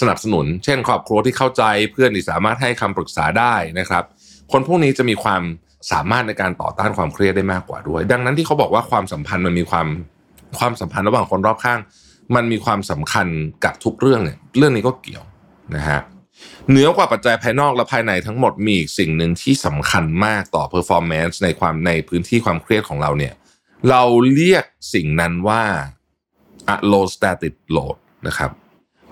[0.00, 1.62] สนับสนุน เช่นครอบครัวที่เข้าใจ
[1.92, 4.04] เพื่อนที่สามารถให้คำปรึกษาได้นะครับ
[4.52, 5.42] คนพวกนี้จะมีความ
[5.92, 9.86] สามารถในการต่อต้านความเครียดได้มากกว่าด้วย ดังนั้นที่เขาบอกว่าความสัมพันธ์มันมีความ
[10.58, 11.80] ความสัมพันธ์ระหว่างคนรอบข้าง
[12.34, 13.26] มันมีความสำคัญ
[13.64, 15.24] กับทุกเรื่องเนี่ยเรื่องนี้ก็เกี่ยว
[15.74, 16.00] นะฮะ
[16.68, 23.34] เหนือกว่าปัจจัยภายนอกและภายในทั้งหมดมีอีกสิ่งหนึ่งที่สำคัญมากต่อ performance ในความในพื้นที่ความเครียดของเราเนี่ย
[23.90, 24.02] เรา
[24.34, 24.64] เรียก
[24.94, 25.64] สิ่งนั้นว่า
[26.74, 27.96] allostatic load
[28.26, 28.50] นะครับ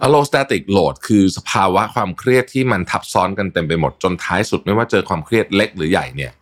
[0.05, 6.32] allostatic load คือสภาวะความเครียดที่มันทับซ้อนกันเต็มไปหมดจนท้ายสุดไม่ว่าเจอความเครียดเล็กหรือใหญ่เนี่ย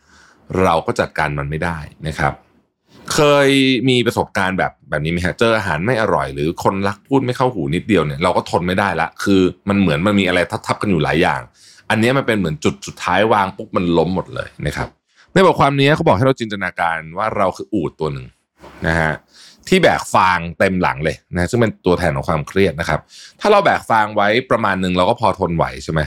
[0.62, 2.34] เราก็จัดการมันไม่ได้นะครับ
[3.14, 3.48] เคย
[3.88, 11.40] มีประสบการณ์แบบแบบนี้ไหมฮะเจออาหารไม่อร่อย หรือคนรักพูดไม่เข้าหูนิดเดียวเนี่ยเราก็ทนไม่ได้ละ คือมันเหมือนมันมีอะไรทับๆกันอยู่หลายอย่าง
[11.90, 14.88] อันนี้มันเป็นเหมือนจุดสุดท้ายวางปุ๊บมันล้มหมดเลยนะครับ
[15.32, 18.26] ในบทความนี้เขาบอกให้เราจินตนาการว่าเราคืออูดตัวหนึ่ง
[18.86, 19.12] นะฮะ
[19.68, 23.00] ที่แบกฟางเต็มหลังเลยนะซึ่งเป็นตัวแทนของความเครียดนะครับ
[23.40, 26.00] ถ้าเราแบกฟางไว้ประมาณหนึ่งเราก็พอทนไหวใช่ไหม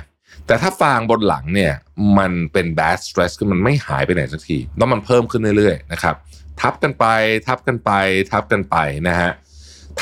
[0.47, 1.73] แต่ถ้าฟางบนหลังเนี่ย
[2.17, 6.15] มันเป็นแบสสเตรสคือมันไม่หายไปไหนสักทีแล้วมันเพิ่มขึ้นเรื่อยๆนะครับ
[6.61, 7.05] ทับกันไป
[7.47, 7.91] ทับกันไป
[8.31, 8.75] ทับกันไป
[9.07, 9.31] นะฮะ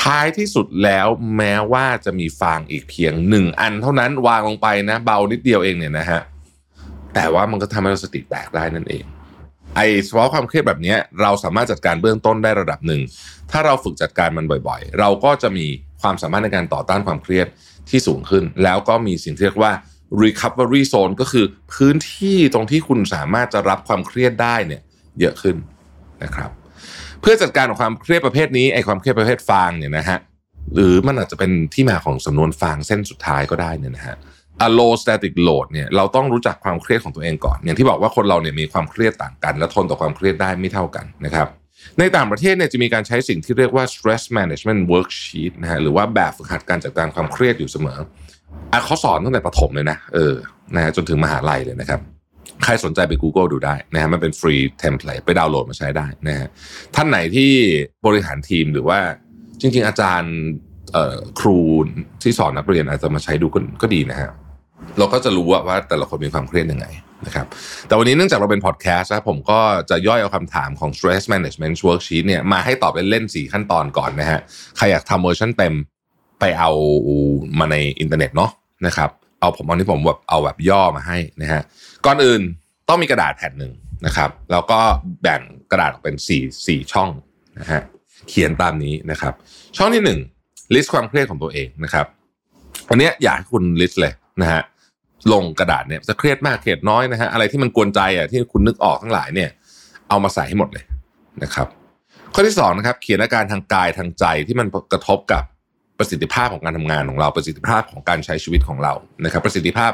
[0.02, 6.20] ท้ายที่สุดแล้วแม้ว่าจะมีฟางอีกเพียงหนึ่งอันเท่านั้นวางลงไปนะ เบานิดเดียวเองเนี่ยนะฮะ
[7.14, 9.04] แต่ว่ามันก็ทำให้เราสติแตกได้นั่นเอง
[9.76, 13.00] ไอ้เฉพาะความเครียดแบบนี้เราสามารถจัดการเบื้องต้นได้ระดับหนึ่ง
[13.50, 15.66] ถ้าเราฝึกจัดการมันบ่อยๆ เราก็จะมี
[16.02, 17.46] ความสามารถในการต่อต้านความเครียด
[17.90, 19.72] ที่สูงขึ้น แล้วก็มีสิ่งที่เรียกว่า
[20.22, 21.44] recovery zone ก็คือ
[21.74, 24.82] พื้นที่ตรงที่คุณสามารถจะรับความเครียดได้เนี่ย
[25.20, 25.56] เยอะขึ้น
[26.22, 26.50] นะครับ
[27.20, 30.18] เพื่อจัดการกับความเครียดประเภทนี้ไอ้ความเครียดประเภทฟางเนี่ยนะฮะ
[30.74, 34.16] หรือมันอาจจะเป็นที่มาของสำนวนฟางเส้นสุดท้ายก็ได้เนี่ยนะฮะ
[34.66, 41.48] allostatic load เนี่ยเราต้องรู้จักความเครียดของตัวเองก่อน อย่างที่บอกว่าคนเราเนี่ยมีความเครียดต่างกัน และทนต่อความเครียดได้ไม่เท่ากันนะครับ
[41.98, 47.98] ในต่างประเทศเนี่ยจะมีการใช้สิ่งที่เรียกว่า stress management worksheet นะฮะหรือว่าแบบฝึกหัดการจัดการความเครียดอยู่เสมอ
[48.72, 50.34] อะเขาสอนตั้งแต่ประถมเลยนะเออ
[50.74, 52.00] นะฮะจนถึงมหาลัยเลยนะครับ
[52.64, 56.48] ใครสนใจไป Google ดูได้นะฮะมันเป็นฟรีเทมเพลตไปดาวน์โหลดมาใช้ได้นะฮะ
[56.94, 57.50] ท่านไหนที่
[58.06, 58.98] บริหารทีมหรือว่า
[59.60, 60.34] จริงๆ อาจารย์
[61.40, 61.58] ครู
[62.22, 63.46] ที่สอนนักเรียนอาจจะมาใช้ดู
[63.82, 64.30] ก็ดีนะฮะ
[64.98, 66.86] เราก็จะรู้ว่าแต่ละคนมีความเครียดยังไง
[67.26, 67.46] นะครับ
[67.86, 69.60] แต่วันนี้เนื่องจากเราเป็นพอดแคสต์นะผมก็
[69.90, 74.40] จะย่อยเอาคำถามของ stress management worksheet เนี่ยมาให้ตอบเล่นๆ4ขั้นตอนก่อนนะฮะ
[74.76, 75.74] ใครอยากทำเวอร์ชันเต็ม
[76.40, 76.70] ไปเอา
[77.58, 78.50] มาในอินเทอร์เน็ตเนาะ
[78.86, 79.10] นะครับ
[79.40, 81.62] เอาผมเอาที่ผมแบบเอาแบบย่อมาให้นะฮะ
[82.06, 82.42] ก่อนอื่น
[82.88, 83.72] ต้องมีกระดาษแผ่นหนึ่ง
[84.06, 84.78] นะครับ แล้วก็
[85.22, 87.10] แบ่งกระดาษออกเป็น4 4ช่อง
[87.60, 87.80] นะฮะ
[88.28, 89.34] เขียนตามนี้นะครับ
[89.76, 90.02] ช่องที่
[90.42, 92.06] 1 list ความเครียดของตัวเองนะครับ
[92.88, 94.62] อันนี้อยากให้คุณ list เลยนะฮะ
[95.32, 99.50] ลงกระดาษเนี่ยจะเครียดมากเครียดน้อยนะฮะอะไรที่มันกวนใจอะที่คุณนึกออกทั้งหลายเนี่ย
[100.08, 100.84] เอามาใส่ให้หมดเลย
[101.42, 101.66] นะครับ
[102.34, 105.42] ข้อที่2นะครับเขียนอาการทางกายทางใจที่มันกระทบกับ
[105.98, 108.92] ประสิทธิภาพของการทำงานของเราประสิทธิภาพของการใช้ชีวิตของเรา
[109.24, 109.92] นะครับ ประสิทธิภาพ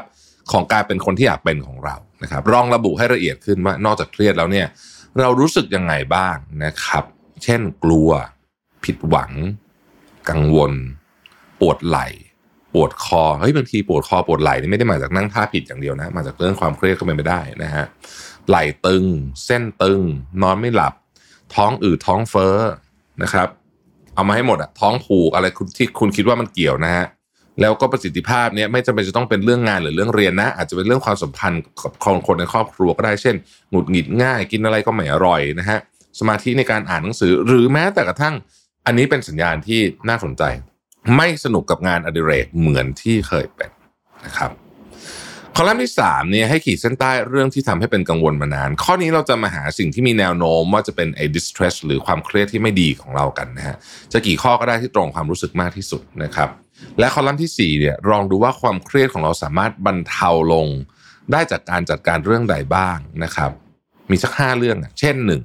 [0.51, 4.67] ของการเป็นคนที่อยากเป็นของเรานะครับลองระบุให้ละเอียดขึ้นว่านอกจากเครียดแล้วเนี่ย
[5.19, 7.03] เรารู้สึกยังไงบ้างนะครับ
[7.43, 8.09] เช่นกลัว
[8.83, 9.31] ผิดหวัง
[10.29, 10.71] กังวล
[11.59, 12.07] ปวดไหล่
[12.73, 17.85] ปวดคอเฮ้ยบางทีปวดคอปวดไหล่นี่ไม่ได้มาจากนั่งท่าผิดอย่างเดียวนะ มาจากเรื่องความเครียดก็เป็นไปได้นะฮะ
[18.49, 19.05] ไหล่ตึง
[19.45, 20.01] เส้นตึง
[20.41, 20.93] นอนไม่หลับ
[21.55, 22.55] ท้องอืดท้องเฟ้อ
[23.23, 23.47] นะครับ
[24.15, 25.45] เอามาให้หมดอะท้องผูกอะไร
[25.77, 27.05] ที่คุณคิดว่ามันเกี่ยวนะฮะ
[27.61, 33.35] แล้วก็ประสิทธิภาพเนี่ยไม่จำเป็นจะต้องเป็นเรื่องงานหรือเรื่องเรียนนะ อาจจะเป็นเรื่องความสัมพันธ์กับคนคนในครอบครัวก็ได้เช่น
[33.71, 35.79] หงุดหงิดง่ายกินอะไรก็ไม่อร่อยนะฮะ
[36.19, 38.35] สมาธิในการอ่านหนังสือหรือแม้แต่กระทั่ง
[38.85, 40.43] อันนี้เป็นสัญญาณที่น่าสนใจ
[41.15, 43.71] ไม่สนุกกับงานอดิเรกเหมือนที่เคยเป็น
[44.25, 44.51] นะครับ
[45.55, 53.75] คอลัมน์ที่3เนี่ยให้ขีดเส้นใต้เรื่องที่ทำให้เป็นกังวลมานาน ข้อนี้เราจะมาหาสิ่งที่มีแนวโน้มว่าจะเป็นไอ้ distress หรือความเครียดที่ไม่ดีของเรากันนะฮะ
[54.13, 56.49] จะกี่ข้อก็ได้ที่ตรงความรู้สึกมากที่สุดนะครับ
[56.99, 60.67] และคอลัมน์ที่4เนี่ยลองดูว่าความเครียดของเราสามารถบรรเทาลง
[61.31, 63.51] ได้จากการจัดการเรื่องใดบ้างนะครับ
[64.11, 65.41] มีสักห้าเรื่อง เช่นหนึ่ง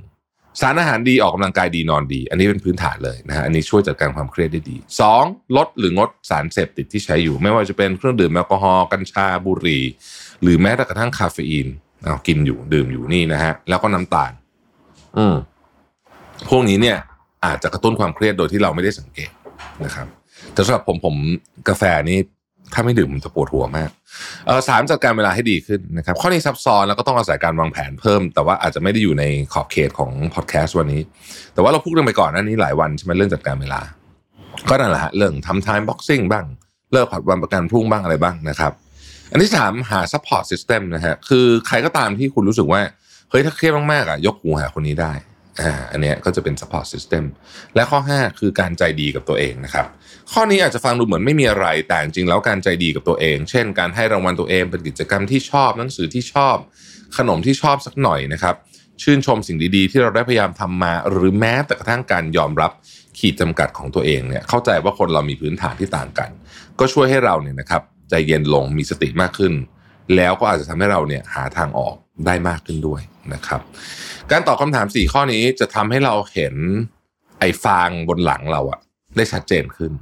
[0.61, 4.77] สารอาหารดีออกกำลังกายดีนอนดี อันนี้เป็นพื้นฐานเลยนะฮะอันนี้ช่วยจัดการความเครียดได้ดี
[5.17, 5.57] 2.
[5.57, 9.85] ลดหรืองดสารเสพติดที่ใช้อยู่ ไม่ว่าจะเป็นเครื่องดื่มแอลกอฮอล์กัญชาบุหรี่
[10.43, 11.69] หรือแม้แต่กระทั่งคาเฟอีน
[12.05, 14.33] เอากินอยู่ดื่มอยู่นี่นะฮะแล้วก็น้ำตาล
[15.19, 15.37] อืม
[16.49, 16.99] พวกนี้เนี่ย
[17.45, 19.31] อาจจะกระตุ้นความเครียดโดยที่เราไม่ได้สังเกต
[19.85, 20.07] นะครับ
[20.53, 21.17] แต่สำหรับผมผม
[21.69, 22.19] กาแฟนี่
[22.73, 23.91] ถ้าไม่ดื่มมันจะปวดหัวมาก
[24.47, 31.01] เออสามจัดการเวลาให้ดีขึ้นนะครับข้อนี้ซับซ้อนแล้วก็ต้องอาศัยการวางแผนเพิ่ม แต่ว่าอาจจะไม่ได้อยู่ในขอบเขตของพอดแคสต์วันนี้
[31.55, 33.81] แต่ว่าเราพูดกันไปก่อนน้านี้หลายวันใช่ไหมเรื่องจัดการเวลา
[34.69, 36.45] ก็นั่นแหละฮะเรื่องทำ time boxing บ้าง
[36.93, 38.73] เลิกผัดวันประกันพรุ่งบ้างอะไรบ้างนะครับ
[39.31, 42.81] อันที่สามหา support system นะฮะคือใครก็ตามที่คุณรู้สึกว่า
[43.31, 45.13] เฮ้ยถ้าเครียดมากๆอะยกหูหาคนนี้ได้
[45.61, 47.25] อ่าอันเนี้ยก็จะเป็น support system
[47.75, 49.87] และข้อ 5 คือการใจดีกับตัวเองนะครับ
[50.33, 56.57] ข้อนี้อาจจะฟังดูเหมือนไม่มีอะไรแต่จริงแล้วการใจดีกับตัวเอง เช่น การให้รางวัลตัวเองเป็นกิจกรรมที่ชอบหนังสือที่ชอบ
[57.17, 58.55] ขนมที่ชอบสักหน่อยนะครับ
[59.03, 62.73] ชื่นชมสิ่งดีๆ ที่เราได้พยายามทำมา หรือแม้แต่กระทั่งการยอมรับ
[63.19, 66.31] ขีดจำกัดของตัวเองเนี่ยเข้าใจว่าคนเรามีพื้นฐานที่ต่างกัน
[66.79, 69.53] ก็ช่วยให้เราเนี่ยนะครับใจเย็นลงมีสติมากขึ้น
[70.17, 71.95] แล้วก็อาจจะทำให้เราเนี่ยหาทางออก
[72.27, 73.01] ได้มากขึ้นด้วย
[73.35, 73.61] นะครับ
[74.31, 76.55] การตอบคำถาม 4 ข้อนี้จะทำให้เราเห็น
[77.41, 78.81] ไอ้ฟางบนหลังเราอะ
[79.17, 79.93] ได้ชัดเจนขึ้น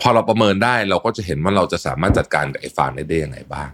[0.00, 3.68] พอเราประเมินได้เราก็จะเห็นว่าเราจะสามารถจัดการกับไอ้ฟางได้ได้ยังไงบ้าง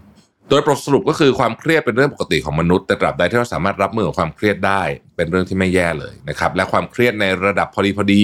[0.49, 4.81] โดยสรุปก็คือความเครียดเป็นเรื่องปกติของมนุษย์แต่ตราบใดที่เราสามารถรับมือกับความเครียดได้
[5.15, 8.21] เป็นเรื่องที่ไม่แย่เลยนะครับและความเครียดในระดับพอดีพอดี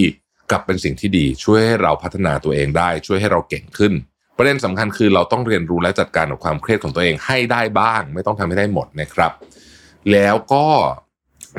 [0.51, 3.93] กลับเป็นสิ่งที่ดี ช่วยให้เราพัฒนาตัวเองได้ ช่วยให้เราเก่งขึ้น
[4.38, 9.31] ประเด็นสำคัญคือเราต้องเรียนรู้และจัดการกับความเครียดของตัวเองให้ได้บ้าง ไม่ต้องทำให้ได้หมดนะครับ
[10.11, 10.65] แล้วก็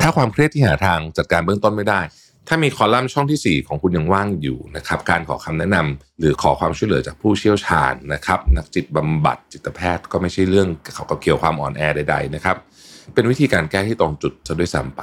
[0.03, 2.01] ถ้าความเครียดที่หาทางจัดการเบื้องต้นไม่ได้
[2.49, 12.57] ถ้ามีคอลัมน์ช่องที่ 4 ของคุณยังว่างอยู่นะครับ การขอคำแนะนำหรือขอความช่วยเหลือจากผู้เชี่ยวชาญนะครับ นักจิตบำบัดจิตแพทย์ก็ไม่ใช่เรื่องเขากับเกี่ยวความอ่อนแอใดๆนะครับ
[13.15, 15.03] เป็นวิธีการแก้ที่ตรงจุดจะด้วยซ้ำไป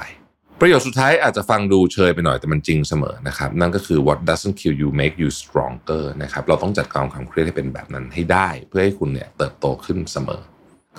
[0.60, 10.40] ประโยชน์สุดท้ายอาจจะฟังดูเชยไปหน่อยแต่มันจริงเสมอนะครับ นั่นก็คือ what doesn't kill you make you stronger นะครับเราต้องจัดการความเครียดให้เป็นแบบนั้นให้ได้ เพื่อให้คุณเนี่ยเติบโตขึ้นเสมอ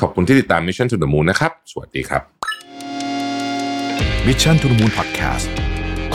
[0.01, 2.21] ขอบคุณที่ติดตาม Mission to the Moon นะครับ สวัสดีครับ
[4.27, 5.47] Mission to the Moon Podcast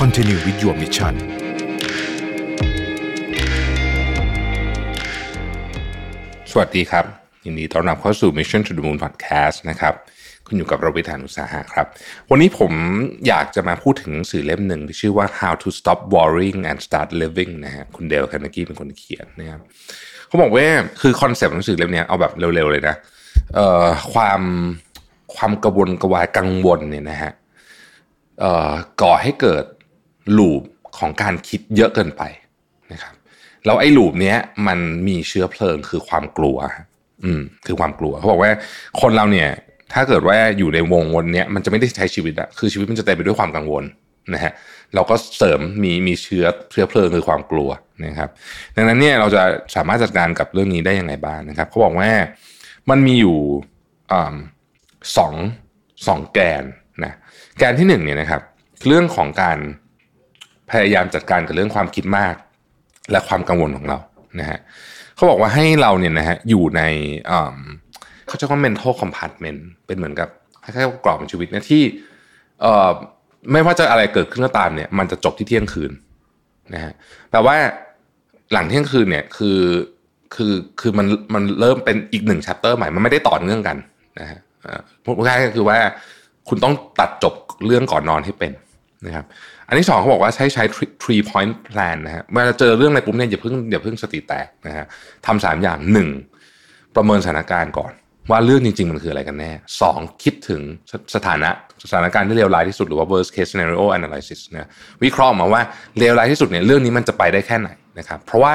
[0.01, 1.15] Continue with your mission
[6.51, 7.05] สวัสดีครับ
[7.45, 9.95] ยินดีต้อนรับเข้าสู่ Mission to the Moon Podcast นะครับ
[10.51, 11.87] คุณอยู่กับราวิธานอุตสาหะครับ
[12.31, 12.73] วันนี้ผม
[13.29, 19.61] อยากจะมาพูดถึงสื่อเล่มหนึ่งที่ชื่อว่า How to Stop Worrying and Start Living นะฮะคุณเดลคานากี้เป็นคนเขียนนะครับ
[20.27, 20.67] เขาบอกว่า
[21.01, 22.95] คือคอนเซปต์หนังสือเล่มนี้เอาแบบเร็วๆเลยนะ
[23.55, 24.41] เอ่อความ
[25.37, 27.33] ความกระวนกระวายกังวลเนี่ยนะฮะ
[28.41, 28.73] เอ่อ
[29.03, 29.65] ก่อให้เกิด
[30.39, 30.63] ลูป
[30.99, 32.23] ของการคิดเยอะเกินไป
[32.93, 33.15] นะครับ
[33.65, 34.37] แล้วไอ้ลูปเนี้ย
[34.67, 34.79] มัน
[35.09, 36.59] มีเชื้อเพลิงคือความกลัว
[37.25, 38.51] อืมคือความกลัวเขาบอกว่า
[39.01, 39.51] คนเราเนี่ย
[39.93, 43.85] ถ้าเกิดว่าอยู่ในวงวนเนี้ยมันจะไม่ได้ใช้ชีวิตอะคือชีวิตมันจะเต็มไปด้วยความกังวล
[44.35, 44.53] นะฮะ
[44.95, 47.71] เราก็เสริมมีมีเชื้อเชื้อเพลิงคือความกลัว
[48.07, 48.29] นะครับ
[48.77, 49.43] ดังนั้นเนี่ยเราจะ
[49.77, 52.11] สามารถจัดการกับเรื่องนี้ได้ยังไงบ้างนะครับเขาบอกว่า
[52.91, 53.39] มันมีอยู่
[55.17, 55.35] สอง
[56.07, 56.63] สองแกน
[57.05, 57.13] นะ
[57.59, 58.43] แกนที่หนึ่งเนี่ยนะครับ
[58.87, 59.59] เรื่องของการ
[60.71, 62.35] พยายามจัดการกับเรื่องความคิดมาก
[63.11, 63.99] และความกังวลของเรา
[64.41, 64.59] นะฮะ
[65.17, 66.83] เขาบอกว่าให้เราเนี่ยนะฮะอยู่ใน
[68.31, 70.29] เขาจะว่า mental compartment เป็นเหมือนกับ
[70.65, 71.83] คล้ายๆกรอบชีวิตเนี่ยที่
[72.61, 72.91] เอ่อ
[73.53, 75.93] ไม่ว่าจะอะไรเกิดขึ้นก็ตามเนี่ย มันจะจบที่เที่ยงคืน
[76.75, 76.93] นะฮะ
[77.31, 77.57] แปลว่า
[78.53, 79.61] หลังเที่ยงคืนเนี่ยคือ
[80.35, 83.77] คือคือมันมันเริ่มเป็นอีกหนึ่งชัปเตอร์ใหม่ มันไม่ได้ต่อเนื่องกัน
[84.21, 84.39] นะฮะ
[85.05, 85.79] พูดง่ายๆก็คือว่า
[86.49, 87.35] คุณต้องตัดจบ
[87.67, 88.53] เรื่องก่อนนอนให้เป็น
[89.07, 89.25] นะครับ
[89.69, 90.65] อันที่สองเขาบอกว่าใช้ใช้
[91.03, 94.87] three point plan นะฮะเวลาเจอเรื่องอะไรปุ๊บเนี่ยอย่าเพิ่งอย่าเพิ่งสติแตกนะฮะ
[95.27, 96.09] ทำสามอย่างหนึ่ง
[96.97, 97.93] ประเมินสถานการณ์ก่อน
[98.31, 99.51] ว่าเรื่องจริง ๆ มันคืออะไรกันแน่
[99.81, 100.61] สองคิดถึง
[101.15, 101.51] สถานะ
[101.91, 104.69] สถานการณ์ที่เลวร้ายที่สุดหรือว่า worst case scenario analysis นะ
[105.05, 105.63] วิเคราะห์มาว่า
[105.99, 108.55] เลวร้ายที่สุดเนี่ยเรื่องนี้มันจะไปได้แค่ไหนนะครับเพราะว่า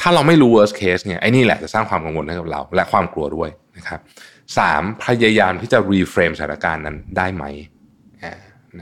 [0.00, 4.00] ถ้าเราไม่รู้ worst case เนี่ยไอ้นี่แหละจะสร้างความกังวลให้กับเรา และความกลัวด้วยนะครับ
[4.58, 7.44] สามพยายามที่จะ reframe สถานการณ์นั้นได้ไหม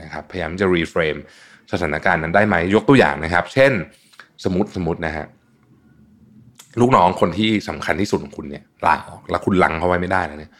[0.01, 1.19] นะครับพยายามจะ reframe
[1.71, 3.71] สถานการณ์นั้นได้ไหมยกตัวอย่างนะครับ เช่น
[4.43, 5.25] สมมติสมมตินะฮะ
[6.81, 10.51] ลูกน้องคนที่สำคัญที่สุดของคุณเนี่ยลาออกแล้วคุณลังเขาไว้ไม่ได้แล้วเนี่ย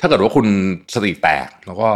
[0.00, 0.46] ถ้าเกิดว่าคุณ
[0.94, 1.88] สติแตก แล้วก็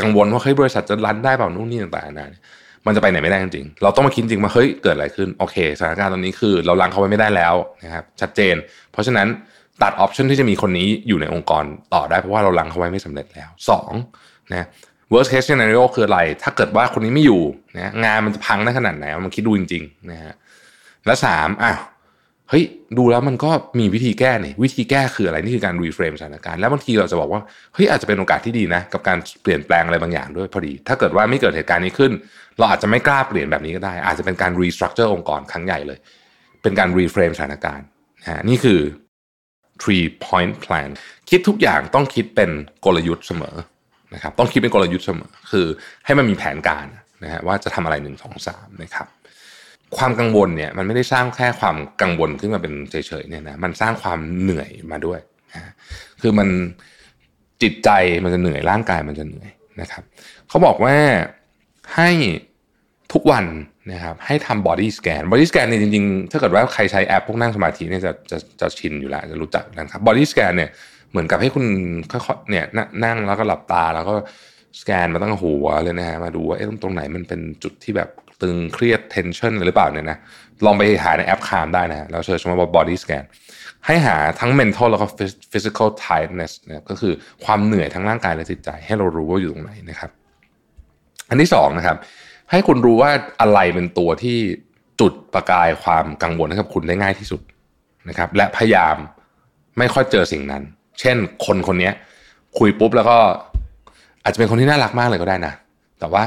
[0.00, 2.40] กังวลว่าเฮ้ยบริษัทจะรันได้เปล่านู่นนี่ต่างๆนานา
[2.86, 7.54] มันจะไปไหนไม่ได้จริงเราต้องมาคิดจริงว่าเฮ้ยเกิดอะไรขึ้นโอเคสถานการณ์ตอนนี้คือ เราลังเขาไว้ไม่ได้แล้ว
[7.84, 8.54] นะครับชัดเจน
[8.92, 9.26] เพราะฉะนั้น
[9.82, 11.64] ตัดออปชันที่จะมีคนนี้อยู่ในองค์กร
[11.94, 13.50] ต่อได้เพราะว่าเราลังเขาไว้ไม่สำเร็จแล้ว
[14.00, 14.66] 2นะ
[15.12, 17.42] worst case scenario คืออะไร ถ้าเกิดว่าคนนี้ไม่อยู่
[17.76, 20.34] นะงานมันจะพังได้ขนาดไหน มันคิดดูจริงๆนะฮะ
[21.06, 21.72] และสามอะ
[22.50, 22.64] เฮ้ย
[22.98, 27.40] ดูแล้วมันก็มีวิธีแก้นี่วิธีแก้คืออะไรนี่คือการ reframe สถานการณ์แล้วบางทีเราจะบอกว่า
[27.74, 32.12] เฮ้ยอาจจะเป็นโอกาสที่ดีนะ กับการเปลี่ยนแปลงอะไรบางอย่างด้วยพอดี ถ้าเกิดว่าไม่เกิดเหตุการณ์นี้ขึ้น
[32.58, 35.98] เราอาจจะไม่กล้าเปลี่ยนแบบนี้ก็ได้ อาจจะเป็นการ restructure องค์กรครั้งใหญ่เลย
[36.62, 37.86] เป็นการ reframe สถานการณ์
[38.20, 38.80] นะนี่คือ
[39.82, 40.88] three point plan
[41.30, 42.50] คิดทุกอย่างต้องคิดเป็น
[42.84, 43.56] กลยุทธ์เสมอ
[44.14, 45.66] นะครับต้องคิดเป็นกลยุทธ์เสมอคือ
[46.04, 46.86] ให้มันมีแผนการ
[47.24, 49.06] นะฮะว่าจะทำอะไรหนึ่งสองสามนะครับ
[49.98, 55.20] ความกังวลเนี่ยมันไม่ได้สร้างแค่ความกังวลขึ้นมาเป็นเฉยๆเนี่ยนะมันสร้างความเหนื่อยมาด้วย
[55.54, 55.72] นะ
[56.20, 56.48] คือมัน
[57.62, 57.90] จิตใจ
[58.24, 60.02] มันจะเหนื่อยร่างกายมันจะเหนื่อยนะครับ
[60.48, 60.94] เขาบอกว่า
[61.96, 62.10] ให้
[63.12, 63.44] ทุกวัน
[63.92, 70.70] นะครับให้ทำ body scan body scan เนี่ยจริงๆ ถ้าเกิดว่าใครใช้แอปพวกนั่งสมาธิเนี่ยจะจะจะชินอยู่แล้วจะรู้จักนะครับ body scan เนี่ย
[71.10, 71.66] เหมือนกับให้คุณ
[72.10, 72.64] ค่อยๆเนี่ย
[73.04, 74.14] นั่งแล้วก็หลับตาแล้วก็
[74.80, 78.08] สแกนมาตั้งหัวเลยนะฮะมาดูว่าเอ๊ะตรงไหนมันเป็นจุดที่แบบ
[78.42, 80.18] ตึงเครียด tension หรือเปล่าเนี่ยนะ
[80.64, 83.24] ลองไปหาในแอปคามได้นะแล้วเชิญว่า body scan
[83.86, 85.06] ให้หาทั้ง mental แล้วก็
[85.52, 87.12] physical tiredness นี่ยก็คือ
[87.44, 90.10] ความเหนื่อยทั้งร่างกายและจิตใจ ให้เรารู้ว่าอยู่ตรงไหนนะครับ
[91.28, 91.96] อันที่สองนะครับ
[92.50, 93.10] ให้คุณรู้ว่า
[93.40, 94.38] อะไรเป็นตัวที่
[95.00, 97.40] จุดประกายความกังวลให้กับคุณได้ง่ายที่สุด
[98.08, 98.96] นะครับ และพยายาม
[99.78, 100.62] ไม่ค่อยเจอสิ่งนั้น
[101.00, 101.16] เช่น
[101.46, 101.90] คนคนนี้
[102.58, 103.18] คุยปุ๊บแล้วก็
[104.22, 105.54] อาจจะเป็นคนที่น่ารักมากเลยก็ได้นะ
[106.00, 106.22] แต่ว่า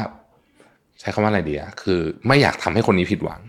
[1.00, 3.42] ใช้คำว่าอะไรดีอะคือ ไม่อยากทำให้คนนี้ผิดหวัง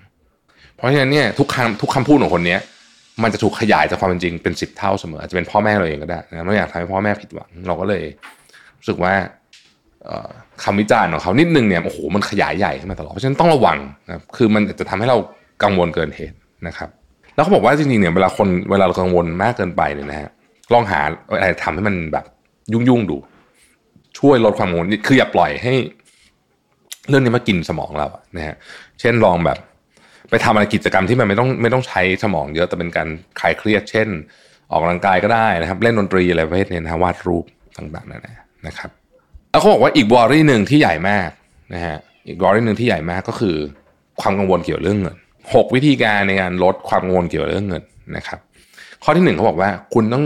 [0.75, 2.57] เพราะฉะนั้นเนี่ยทุกคำทุกคำพูดของคนนี้
[3.23, 8.03] มันจะถูกขยายจากความเป็นจริงเป็นสิบเท่าเสมออาจจะเป็นพ่อแม่เราเองก็ได้นะไม่อยากทำให้พ่อแม่ผิดหวัง เราก็เลย
[8.79, 9.13] รู้สึกว่า
[10.65, 15.19] คำวิจารณ์ของเขานิดนึงเนี่ยโอ้โหมันขยายใหญ่ขึ้นมาตลอดเพราะฉะนั้นต้องระวังนะคือมันจะทำให้เรา
[15.63, 16.37] กังวลเกินเหตุ
[16.69, 16.89] นะครับ
[17.35, 20.31] แล้วเขาบอกว่าจริงๆเนี่ยเวลาคนเวลาเรากังวลมากเกินไปเนี่ยนะฮะ
[20.73, 21.01] ลองหา
[21.41, 22.25] อะไรทำให้มันแบบ
[22.73, 23.17] ยุ่งๆดู
[24.19, 25.75] ช่วยลดความกังวลคืออย่าปล่อยให้
[27.09, 28.57] เรื่องนี้มากินสมองเรานะฮะ
[29.01, 29.59] เช่นลองแบบ
[30.31, 33.09] ไปทำอะไรกิจกรรมที่มันไม่ต้องไม่ต้องใช้สมองเยอะแต่เป็นการ
[33.41, 34.09] คลายเครียด เช่น
[34.71, 37.45] ออกกำลังกายก็ได้นะครับ เล่นดนตรีอะไรประเภทนี้นะวาดรูป
[37.77, 38.37] ต่างๆนั่นแหละ
[38.67, 38.91] นะครับ
[39.51, 41.31] แล้วเขาบอกว่าอีกวอรี่หนึ่งที่ใหญ่มาก
[41.75, 41.97] นะฮะ
[42.29, 43.57] อีกวอรี่หนึ่งที่ใหญ่มากก็คือ
[44.21, 45.17] ความกังวลเกี่ยวเรื่องเงิน
[45.55, 47.83] หกวิธีการในการลดความกังวลเกี่ยวกับเรื่องเงิน
[48.17, 48.39] นะครับ
[49.03, 50.25] ข้อที่หนึ่งเขาบอกว่าคุณต้อง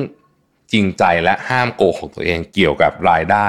[0.72, 3.48] จริงใจและห้ามโกหกตัวเองเกี่ยวกับรายได้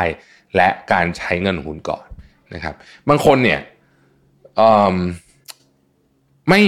[0.55, 2.05] และการใช้เงินของคุณก่อน
[2.53, 2.75] นะครับ
[3.09, 3.59] บางคนเนี่ย
[6.49, 6.61] ไม่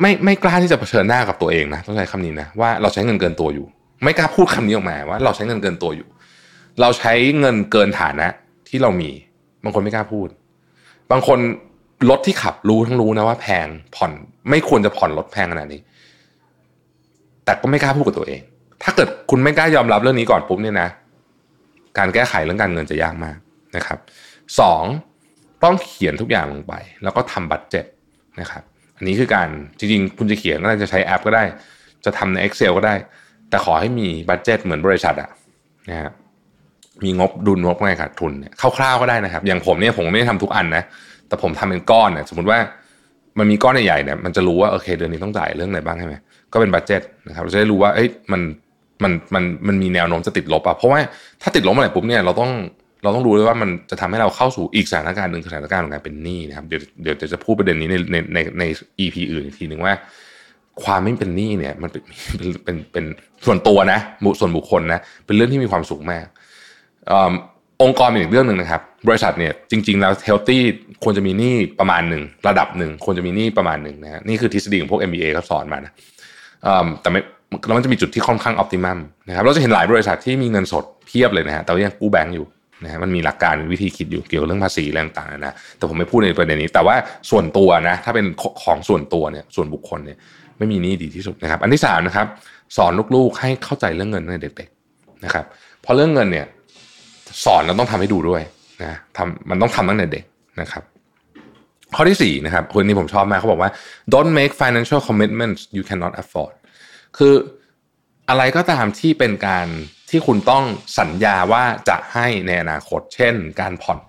[0.00, 3.66] ไม่ไม่กล้าที่จะเผชิญหน้ากับตัวเองนะต้องใช้คำนี้นะว่าเราใช้เงินเกินตัวอยู่
[4.04, 6.08] ไม่กล้าพูดคำนี้ออกมาว่า เราใช้เงินเกินตัวอยู่
[6.80, 8.26] เราใช้เงินเกินฐานะ
[8.68, 9.10] ที่เรามี
[9.64, 10.28] บางคนไม่กล้าพูด
[11.10, 11.38] บางคน
[12.10, 13.66] รถที่ขับรู้ทั้งรู้นะว่าแพง
[13.96, 14.12] ผ่อน
[14.50, 15.80] ไม่ควรจะผ่อนรถแพงขนาดนี้
[17.44, 18.40] แต่ก็ไม่กล้าพูดกับตัวเอง
[18.82, 20.88] ถ้าเกิดคุณไม่กล้ายอมรับเรื่องนี้ก่อนปุ๊บเนี่ยนะ
[21.98, 23.36] การแก้ไขเรื่องการเงินจะยากมาก
[23.76, 23.98] นะครับ
[24.60, 24.82] สอง
[25.64, 27.84] ต้องเขียนทุกอย่างลงไป แล้วก็ทำบัตรเจ็ต
[28.40, 28.62] นะครับ
[28.96, 29.48] อันนี้คือการ
[29.78, 31.44] จริงๆ คุณจะเขียนก็ได้จะใช้แอปก็ได้
[32.04, 32.94] จะทำใน Excel ก็ได้
[33.50, 35.30] แต่ขอให้มีบัตรเจ็ตเหมือนบริษัทอะ
[35.90, 36.10] นะฮะ
[37.04, 40.82] มีงบดุลงบไงขาดทุนเนี่ยคร่าวๆก็ได้นะครับ อย่างผมเนี่ยผมไม่ได้ทำทุกอันนะ
[41.28, 42.58] แต่ผมทำเป็นก้อนเนี่ยสมมติว่า
[43.38, 46.14] มันมีก้อนใหญ่ๆเนี่ยมันจะรู้ว่าโอเคเดือนนี้ต้องจ่ายเรื่องอะไหนบ้างใช่ไหม
[46.52, 48.40] ก็เป็นบัตเจ็ตนะครับเราจะได้รู้ว่าเอ้ยมัน
[49.02, 50.98] มันมันมันมีแนวโน้มจะติดลบอะเพราะว่า
[51.42, 52.50] ถ้าติดลบเมื่อไรปุ๊บเนี่ยเราต้อง
[53.02, 58.64] เราต้องรู้ด้วยว่ามันจะทำให้เราเข้าสู่อีกสถานการณ์หนึ่งสถานการณ์ของการเป็นหนี้นะครับเดี๋ยวเดี๋ยวจะพูดประเด็นนี้ในในในใน
[59.04, 59.94] EP อื่นอีกทีหนึ่งว่า
[60.84, 62.02] ความไม่เป็นหนี้เนี่ย มันเป็น
[62.64, 63.04] เป็นเป็น
[63.46, 63.98] ส่วนตัวนะ
[64.40, 66.26] ส่วนบุคคลนะ เป็นเรื่องที่มีความสุขมาก
[67.82, 70.62] องค์กรเป็นอีกเรื่องหนึ่งนะครับ บริษัทเนี่ยจริง ๆ แล้วเฮลตี้
[71.04, 75.92] ควรจะมีหนี้ประมาณหนึ่งระดับหนึ่งควรจะมีหนี้ประมาณหนึ่งนะฮะนี่คือทฤษฎีของพวก MBA เขาสอนมานะ
[77.02, 77.20] แต่ไม่
[77.66, 78.98] แล้วมันจะมีจุดที่ค่อนข้างออพติมัม
[79.28, 82.46] นะครับเราจะเห็นหลายบริษัทที่มีเงินสดเพียบเลยนะฮะแต่ยังกู้แบงก์อยู่
[82.84, 86.96] นะฮะมันมีหลักการวิธีคิดอยู่เกี่ยวกับเรื่องภาษีแรงต่างๆนะแต่ผมไม่พูดในประเด็นนี้ แต่ว่า
[87.30, 88.26] ส่วนตัวนะถ้าเป็น
[88.62, 90.18] ของส่วนตัวเนี่ยส่วนบุคคลเนี่ย
[90.58, 92.26] ไม่มีนี่ดีที่สุดนะครับ อันที่สามนะครับ
[92.76, 95.44] สอนลูกๆให้เข้าใจเรื่องเงินในเด็กๆนะครับ
[95.82, 96.46] เพราะเรื่องเงินเนี่ย
[97.44, 98.42] สอนเราต้องทำให้ดูด้วย
[98.82, 100.24] นะทำมันต้องทำตั้งแต่เด็ก
[100.60, 100.82] นะครับ
[101.94, 103.70] ข้อที่สี่นะครับคนนี้ผมชอบมากเขาบอกว่า
[104.12, 106.54] don't make financial commitments you cannot afford
[107.18, 107.34] คือ
[108.28, 109.66] อะไรก็ตามที่เป็นการ
[110.12, 110.64] ที่คุณต้อง
[110.98, 114.00] สัญญาว่าจะให้ในอนาคต เช่น การผ่อน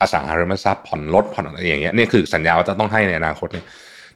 [0.00, 3.64] อสังหาริมทรัพย์ผ่อนรถผ่อนอะไรอย่างเงี้ยนี่คือสัญญาว่าจะต้องให้ในอนาคตเนี่ย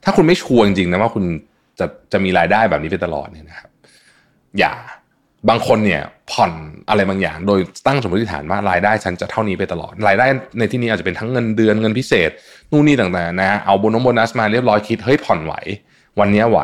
[0.03, 1.25] ถ้าคุณไม่ชัวร์จริงๆนะว่าคุณ
[1.79, 3.69] จะจะมีรายได้แบบนี้ไปตลอดเนี่ยนะครับ
[4.59, 4.73] อย่า
[5.49, 6.01] บางคนเนี่ย
[6.31, 6.51] ผ่อน
[6.89, 10.25] อะไรบางอย่าง โดยตั้งสมมติฐานว่ารายได้ฉันจะเท่านี้ไปตลอด รายได้
[10.59, 12.29] ในที่นี้อาจจะเป็นทั้งเงินเดือนเงินพิเศษ
[12.71, 15.53] นู่นนี่ต่างๆนะเอาโบนัสโบนัสมาเรียบร้อยคิดเฮ้ยผ่อนไหว
[16.19, 16.59] วันนี้ไหว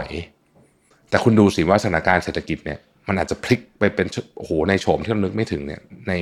[1.10, 4.08] แต่คุณดูสิว่าสถานการณ์เศรษฐกิจเนี่ย มันอาจจะพลิกไปเป็น
[4.38, 6.14] โอ้โหในโฉมที่เรานึกไม่ถึงเนี่ยใน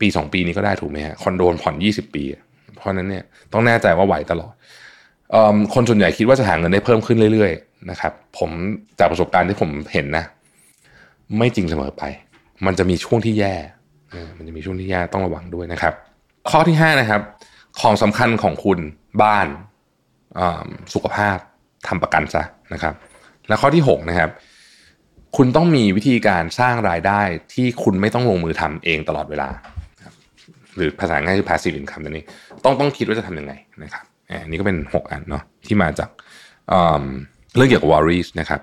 [0.00, 2.24] ปีสองปีนี้ก็ได้ถูกไหมฮะคอนโดผ่อนยี่สิบปี
[2.76, 4.52] เพราะนั้นเนี่ยต้องแน่ใจว่าไหวตลอด
[5.74, 8.50] คนส่วนใหญ่คิดว่าจะหาเงินได้เพิ่มขึ้นเรื่อยๆนะครับผม
[8.98, 10.24] จากประสบการณ์ที่ผมเห็นนะ
[11.38, 12.02] ไม่จริงเสมอไป
[12.66, 13.54] มันจะมีช่วงที่แย่
[14.36, 15.94] มันจะมีช่วงที่แย่ต้องระวังด้วยนะครับ
[16.50, 17.20] ข้อที่5นะครับ
[17.80, 18.78] ของสำคัญของคุณ
[19.22, 19.46] บ้าน
[20.94, 21.36] สุขภาพ
[21.88, 22.42] ทำประกันซะ
[22.72, 22.94] นะครับ
[23.48, 24.30] และข้อที่ 6 นะครับ
[25.36, 27.20] คุณต้องมีวิธีการสร้างรายได้
[27.52, 29.48] ที่คุณไม่ต้องลงมือทำเองตลอดเวลา
[30.76, 32.26] หรือภาษาง่ายคือ passive income นั่นเอง
[32.64, 33.52] ต้องต้องคิดว่าจะทำยังไง
[33.82, 34.04] นะครับ
[34.42, 36.08] อันนี้ก็เป็น 6 อันเนาะที่มาจาก
[37.56, 38.60] เรื่องเกี่ยวกับ worries นะครับ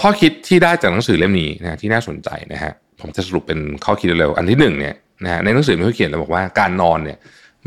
[0.00, 4.94] ข้อคิดที่ได้จากหนังสือเล่มนี้นะที่น่าสนใจนะฮะผมจะสรุปเป็นข้อคิดเร็วๆอันที่หนึ่งเนี่ย
[5.24, 7.18] นะฮะในหนังสือเขาเขียนเลยบอกว่าการนอนเนี่ย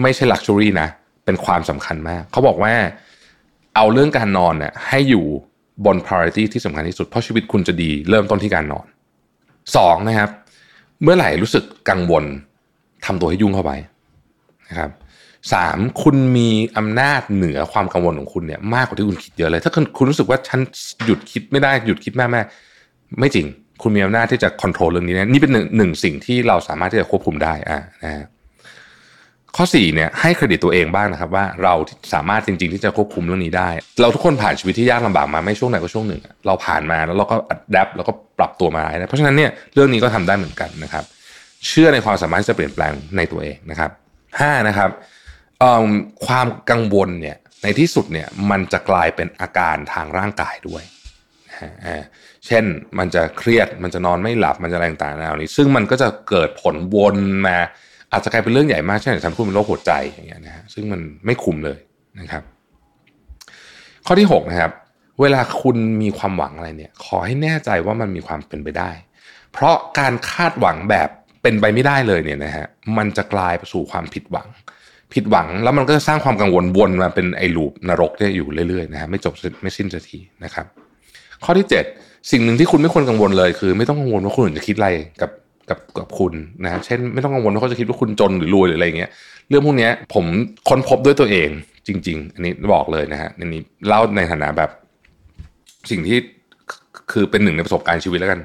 [0.02, 0.88] ไม่ใช่ลักชัวรี่นะ
[1.26, 2.74] เป็นความสำคัญมาก เขาบอกว่า
[3.76, 5.26] เอาเรื่องการนอนเนี่ยให้อยู่
[5.86, 8.86] บน priority ที่สำคัญที่สุด เพราะชีวิตคุณจะดีเริ่มต้นที่การนอน
[9.76, 10.30] สองนะครับ
[11.04, 12.24] เมื่อไหร่รู้สึกกังวล
[13.06, 13.72] ทำตัวให้ยุ่งเข้าไป
[14.70, 14.92] นะครับ
[15.54, 20.60] สามคุณมีอำนาจเหนือความกังวลของคุณเนี่ยมากกว่าที่คุณคิดเยอะเลย ถ้าคุณรู้สึกว่าฉัน
[21.06, 22.42] หยุดคิดไม่ได้หยุดคิดแม่แม่
[23.20, 23.48] ไม่จริง
[23.82, 28.26] คุณมีอำนาจที่จะควบคุมเรื่องนี้นะนี่เป็นหนึ่งหนึ่งสิ่งที่เราสามารถที่จะควบคุมได้อ่านะ
[29.56, 31.74] ข้อ4เนี่ยให้เครดิตตัวเองบ้างนะครับ ว่าเรา
[32.14, 33.70] สามารถจริง ๆ ที่จะควบคุมเรื่องนี้ได้
[34.02, 41.04] เราทุกคนผ่านชีวิตที่ยากลำบากมาไม่ช่วงไหนก็ช่วงหนึ่ง เราผ่านมาแล้วเราก็อัดแอปแล้วก็ปรับตัวมาได้เพราะฉะนั้นเนี่ยเรื่องนี้ก็ทำได้เหมือนกันนะครับ
[41.68, 43.92] เชื่อในความสามารถที่จะเปลี่ยนแปลงในตัวเองนะครับ
[44.30, 44.90] 5นะครับ
[46.26, 50.84] ความกังวลเนี่ยในที่สุดเนี่ยมันจะกลายเป็นอาการทางร่างกายด้วย
[52.48, 52.66] เช่น
[52.98, 57.16] มันจะเครียดมันจะนอนไม่หลับมันจะแรงต่างๆแนวนี้ ซึ่งมันก็จะเกิดผลวน
[57.48, 57.58] มา
[58.12, 61.80] อาจจะกลายเป็นเรื่องใหญ่มากเช่นฉันพูดเป็นโรคหัวใจอย่างเงี้ยนะฮะซึ่งมันไม่คุมเลย
[62.20, 62.44] นะครับ
[64.06, 64.72] ข้อที่6นะครับ
[65.22, 68.92] เวลาคุณมีความหวังอะไรเนี่ย ขอให้แน่ใจว่ามันมีความเป็นไปได้
[69.54, 71.10] เพราะการคาดหวังแบบ
[71.42, 72.66] เป็นไปไม่ได้เลยเนี่ยนะฮะ
[72.98, 74.48] มันจะกลายไปสู่ความผิดหวัง
[75.14, 80.66] ผิดหวังแล้วมันก็จะสร้างความกังวลวนมาเป็นไอ้ลูปนรกเนี่ยอยู่เรื่อยๆนะฮะไม่จบไม่สิ้นสักทีนะครับ
[81.44, 81.68] ข้อที่
[81.98, 84.90] 7 สิ่งหนึ่งที่คุณไม่ควรกังวลเลยคือ ไม่ต้องกังวลว่าคนอื่นจะคิดอะไร
[85.22, 85.30] กับ
[85.70, 86.34] กับกับคุณ
[86.64, 89.12] นะฮะเช่นไม่ต้องกังวลว่าเขาจะคิดว่าคุณจนหรือรวยหรืออะไรเงี้ย
[89.50, 90.26] เรื่องพวกนี้ผม
[90.70, 91.50] ค้นพบด้วยตัวเอง
[91.88, 94.70] จริง ๆ อันนี้บอกเลยนะฮะอันนี้เล่าในฐานะแบบ
[95.92, 96.18] สิ่งที่
[97.12, 98.40] คือเป็นหนึ่งในประสบการณ์ชีวิตแล้วกัน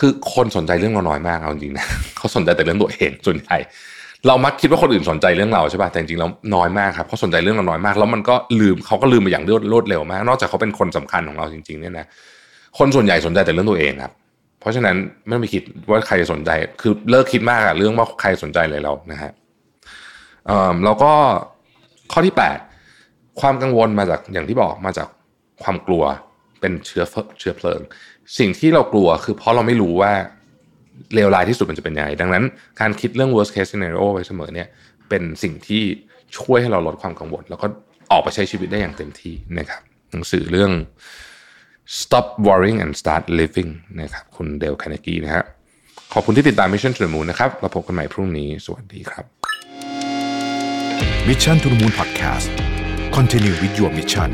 [0.00, 1.86] คือคนสนใจเรื่องเราน้อยมากเอาจริงนะ
[2.16, 3.58] เขาสนใจแต่เรื่องตัวเองส่วนใหญ่
[4.26, 12.06] เรามักคิดว่าคนอื่นสนใจเรื่องเราใช่ป่ะแต่จริงๆแล้วน้อยมากครับเขาสนใจเรื่องเราน้อยมาก แล้วมันก็ลืมเขาก็ลืมไปอย่างรวดเร็วมาก นอกจากเขาเป็นคนสำคัญของเราจริงๆเนี่ยนะ
[12.78, 14.12] คนส่วนใหญ่สนใจแต่เรื่องตัวเองครับ
[14.60, 19.32] เพราะฉะนั้นไม่ต้องไปคิดว่าใครสนใจ คือเลิกคิดมากอะเรื่องว่าใครสนใจเลยเรานะฮะ
[20.46, 21.12] เอ่อแล้วก็
[22.12, 22.58] ข้อที่แปด
[23.40, 25.08] ความกังวลมาจากอย่างที่บอกมาจาก
[25.62, 26.04] ความกลัว
[26.60, 27.04] เป็นเชื้อ
[27.38, 27.80] เชื้อเพลิง
[28.38, 30.12] สิ่งที่เรากลัวคือเพราะเราไม่รู้ว่า
[31.14, 32.44] เลวร้ายที่สุดมันจะเป็นยังไงดังนั้น
[32.80, 34.68] การคิดเรื่อง worst case scenario ไว้เสมอเนี่ย
[35.08, 35.82] เป็นสิ่งที่
[36.38, 37.66] ช่วยให้เราลดความกังวล แล้วก็
[38.10, 40.70] ออกไปใช้ชีวิตได้อย่างเต็มที่นะครับหนังสือเรื่อง
[41.90, 43.70] stop worrying and start living
[44.00, 45.44] นะครับคุณเดลคานากีนะฮะ
[46.12, 49.24] ขอบคุณที่ติดตาม Mission to the Moon นะครับเราพบกันใหม่พรุ่งนี้ สวัสดีครับ
[51.28, 52.48] Mission to the Moon Podcast
[53.16, 54.30] Continue with your mission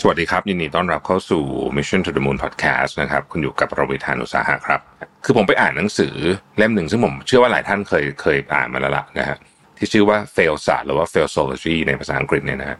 [0.00, 1.42] สวัสดีครับ ยินดีต้อนรับเข้าสู่
[1.76, 4.80] Mission to the Moon Podcast นะครับ คุณอยู่กับโรบิทานุสาหะครับ
[5.24, 6.14] คือผมไปอ่านหนังสือ
[6.56, 9.38] เล่มหนึ่งซึ่งผมเชื่อว่าหลายท่านเคยเคยอ่านมาแล้วล่ะนะฮะ
[9.78, 12.78] ที่ชื่อว่า fail ศาสตร์หรือว่า failsology ในภาษาอังกฤษเนี่ยนะฮะ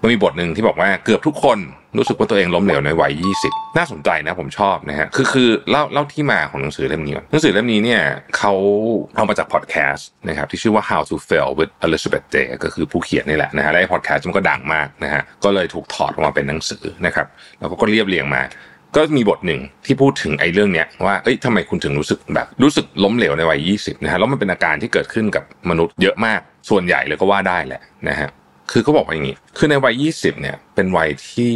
[0.00, 1.58] มันมีบทหนึ่งที่บอกว่าเกือบทุกคน
[1.98, 3.12] รู้สึกว่าตัวเองล้มเหลวในวัย
[3.44, 8.02] 20 น่าสนใจนะผมชอบนะฮะคือคือเล่าเล่าที่มาของหนังสือเล่มนี้หนังสือเล่มนี้เนี่ย
[8.38, 8.54] เขา
[9.16, 17.26] เอามาจากพอดแคสต์นะครับที่ชื่อว่า How to Fail with Elizabeth Day ก็คือผู้เขียนนี่แหละนะฮะและพอดแคสต์มันก็ดังมากนะฮะก็เลยถูกถอดออกมาเป็นหนังสือนะครับ
[17.58, 18.42] แล้วก็เรียบเรียงมา
[18.96, 26.40] ก็มีบทหนึ่งที่พูดถึงไอ้เรื่องเนี้ยว่าเอ้ยทำไมคุณถึงรู้สึกแบบ รู้สึกล้มเหลวในวัย 20 นะฮะแล้วมันเป็นอาการที่เกิดขึ้นกับมนุษย์เยอะมาก
[26.70, 28.28] ส่วนใหญ่เลยก็ว่าได้แหละนะฮะ
[28.72, 31.52] คือเขาบอกว่าอย่างนี้ คือในวัย 20 เนี่ย เป็นวัยที่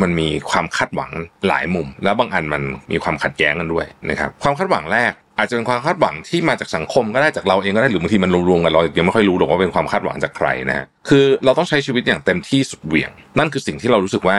[0.00, 1.10] มันมีความคาดหวัง
[1.48, 14.36] หลายมุม แล้วบางอันมันมีความขัดแย้งกันด้วยนะครับ ความคาดหวังแรก อาจจะเป็นความคาดหวังที่มาจากสังคมก็ได้จากเราเองก็ได้หรือบางทีมันรวมๆกันเรายังไม่ค่อยรู้หรอกว่าเป็นความคาดหวังจากใครนะฮะ คือเราต้องใช้ชีวิตอย่างเต็มที่สุดเหวี่ยง นั่นคือสิ่งที่เรารู้สึกว่า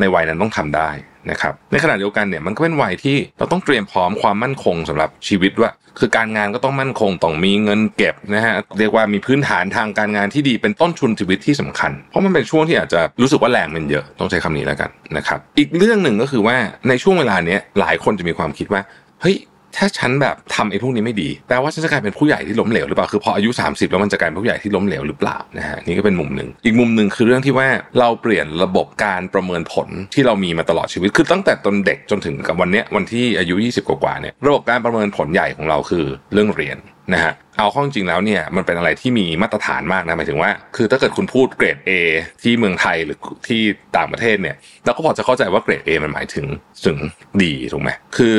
[0.00, 0.90] ในวัยนั้นต้องทำได้
[1.30, 16.56] นะครับ ในขณะเดียวกันเนี่ยมันก็เป็นวัยที่เราต้องเตรียมพร้อมความมั่นคงสำหรับชีวิตว่า คือการงานก็ต้องมั่นคงต้องมีเงินเก็บนะฮะเรียกว่ามีพื้นฐานทางการงานที่ดีเป็นต้นทุนชีวิตที่สำคัญ เพราะมันเป็นช่วงที่อาจจะรู้สึกว่าแรงมันเยอะต้องใช้คำนี้แล้วกันนะครับ อีกเรื่องหนึ่งก็คือว่า
[16.88, 18.80] ในช่วงเวลาเนี้ยหลายคนจะมีความคิดว่า
[19.20, 19.36] เฮ้ย
[19.76, 27.68] ถ้าฉันแบบทำไอ้พวกนี้ไม่ดีแปลว่าฉันจะกลายเป็นผู้ใหญ่ที่ล้มเหลวหรือเปล่าคือพออายุ 30 แล้วมันจะกลายเป็นผู้ใหญ่ที่ล้มเหลวหรือเปล่านะฮะนี่ก็เป็นมุมหนึ่งอีกมุมหนึ่งคือเรื่องที่ว่า
[27.98, 36.78] เราเปลี่ยนระบบการประเมินผลที่เรามีมาตลอดชีวิตคือตั้งแต่ตอนเด็กจนถึงกับวันเนี้ยวันที่อายุ 20 กว่าเนี่ยระบบการประเมินผลใหญ่ของเราคือเรื่องเรียน
[37.14, 41.90] นะฮะเอาข้อจริงแล้วเนี่ยมันเป็นอะไรที่มีมาตรฐานมากนะหมายถึงว่า คือถ้าเกิดคุณพูดเกรด A
[42.42, 43.18] ที่เมืองไทยหรือ
[43.48, 43.60] ที่
[43.96, 46.46] ต่างประเทศเนี่ยเราก็พอจะเข้าใจว่าเกรด A มันหมายถึง
[46.86, 46.96] ถึง
[47.42, 48.34] ดีถูกไหมคือ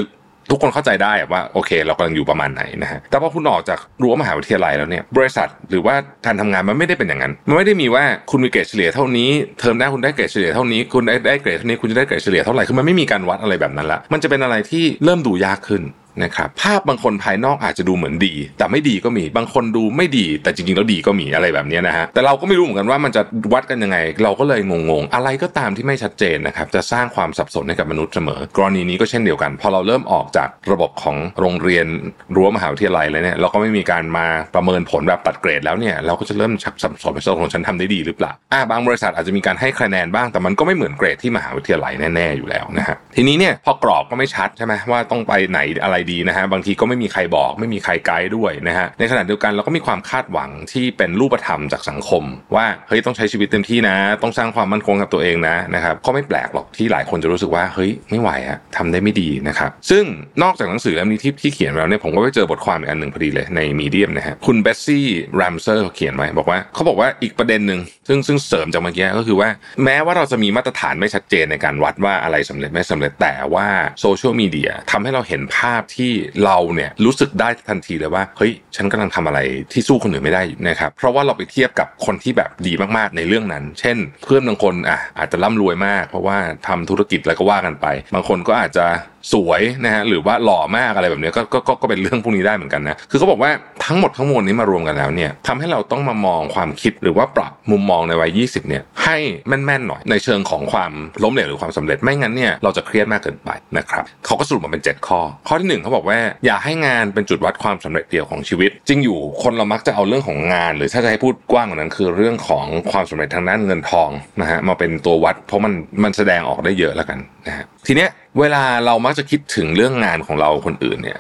[0.51, 5.95] ทุกคนเข้าใจได้ว่าโอเค เรากำลังอยู่ประมาณไหนนะฮะแต่พอคุณออกจากรั้วมหาวิทยาลัยแล้วเนี่ยบริษัทหรือว่า
[6.26, 15.84] การทำงานมันไม่ได้เป็นอย่างนั้นมันไม่ได้มีว่าคุณมีเกรดเฉลี่ยเท่านี้เทอมหน้าคุณได้เกรดเฉลี่ยเท่านี้คุณได้ได้เกรดเท่านี้คุณจะได้เกรดเฉลี่ยเท่าไหร่คือมันไม่มีการวัดอะไรแบบนั้นละมันจะเป็นอะไรที่เริ่มดูยากขึ้น
[16.23, 23.21] นะครับภาพบางคนภายนอกอาจจะดูเหมือนดี แต่ไม่ดีก็มีบางคนดูไม่ดี แต่จริงๆแล้วดีก็มีอะไรแบบนี้นะฮะแต่เราก็ไม่รู้เหมือนกันว่ามันจะ
[23.53, 31.87] วัดกันยังไง เราก็เลยงงๆ อะไรก็ตามที่ไม่ชัดเจนนะครับจะสร้างความสับสนให้กับมนุษย์เสมอ กรณีนี้ก็เช่นเดียวกัน พอเราเริ่มออกจากระบบของโรงเรียน
[32.35, 52.23] รั้วมหาวิทยาลัยแล้วเนี่ยเราก็ไม่มีการมาประเมินผลแบบตัดเกรดแล้วเนี่ยเราก็จะเริ่มชักสับสนไปสของฉันทำได้ดีหรือเปล่าอ่าบางบริษัทอาจจะมีการให้คะแนนบ้างแต่มันก็ไม่เหมือนเกรดที่มหาวิทยาลัยแน่ๆอยู่แล้วนะฮะทีนี้เนี่ยพอกรอบก็ไม่ชัดใช่ไหมว่าต้องไปไหนอะไรดีนะฮะบางทีก็ไม่มีใครบอก ไม่มีใครไกด์ด้วยนะฮะในขณะเดียวกันเราก็มีความคาดหวังที่เป็นรูปธรรมจากสังคม
[52.56, 60.03] ว่าเฮ้ยต้องใช้ชีวิตเต็มที่นะ ต้องสร้างความมั่นคงกับตัวเองนะนะครับก็ไม่แปลกหรอกที่หลายคนจะรู้สึกว่าเฮ้ยไม่ไหวอะทำได้ไม่ดีนะครับซึ่ง
[60.44, 65.06] นอกจากหนังสือเล่มนี้ที่ที่เขียนแล้วเนี่ยผมก็ไปเจอบทความอีกอันหนึ่งพอดีเลยใน Medium นะฮะคุณเบสซี่
[65.36, 69.49] แรมเซอร์เขียนไว้บอกว่าเขาบอกว่าอีกประเด็นหนึ่งซึ่งซึ่งเสริมจากเมื่อกี้ก็คือว่า
[69.84, 73.68] แม้ว่าเราจะมีมาตรฐานไม่ชัดเจนในการวัดว่าอะไรสำเร็จไม่สำเร็จแต่ว่า
[74.02, 76.11] โซเชียลมีเดียทำให้เราเห็นภาพที่
[76.45, 79.39] เราเนี่ยรู้สึกได้ทันทีเลยว่าเฮ้ยฉันกำลังทำอะไร
[79.72, 88.85] ที่สู้คนอื่นไม่ได้นะครับเพราะว่าเราไปเทียบกับคนที่แบบดีมากๆในเรื่องนั้น เช่น เพื่อนบางคนอะอาจจะร่ำรวยมาก เพราะว่าทำธุรกิจแล้วก็ว่ากันไป บางคนก็อาจจะ
[89.34, 93.52] สวยนะฮะหรือว่าหล่อมากอะไรแบบนี้ก็ก็ก็เป็นเรื่องพวกนี้ได้เหมือนกันนะคือเขาบอกว่า
[93.85, 100.91] ทั้งหมดทั้งมวลนี้มารวมกันแล้วเนี่ยทำให้เราต้องมามองความคิดหรือว่าปรับมุมมองในวัย 20 เนี่ยให้แม่นๆหน่อยในเชิงของความ
[101.23, 114.10] ล้มเหลวหรือความสำเร็จไม่งั้นเนี่ยเราจะเครียดมากเกินไปนะครับเขาก็สรุปมาเป็น 7 ข้อ ข้อที่ 1เขาบอกว่าอย่าให้งานเป็นจุดวัดความสำเร็จเดียวของชีวิต จริงอยู่คนเรามักจะเอาเรื่องของงาน หรือถ้าจะให้พูดกว้างกว่านั้น คือเรื่องของความสำเร็จทางด้านเงินทอง
[114.41, 115.73] นะฮะมาเป็นตัววัด เพราะมัน
[116.03, 118.10] มันแสดงออกได้เยอะแล้วกันนะฮะทีเนี้ย
[118.40, 121.20] เวลาเรามักจะคิดถึงเรื่องงานของเราคนอื่นเนี่ย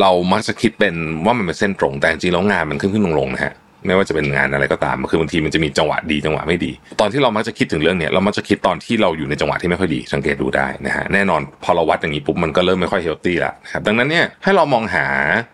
[0.00, 0.94] เรามักจะคิดเป็น
[1.24, 3.54] ว่ามันเป็นเส้นตรงแต่จริงๆแล้วงานมันขึ้นขึ้นลงลงนะฮะ
[3.86, 15.06] ไม่ว่าจะเป็นงานอะไรก็ตามคือบางทีมันจะมีจังหวะดีจังหวะไม่ดี ตอนที่เรามักจะคิดถึงเรื่องเนี้ยเรามักจะคิดตอนที่เราอยู่ในจังหวะที่ไม่ค่อยดีสังเกตดูได้นะฮะแน่นอนพอเราวัดอย่างนี้ปุ๊บมันก็เริ่มไม่ค่อยเฮลตี้ละนะครับดังนั้นเนี่ยให้เรามองหา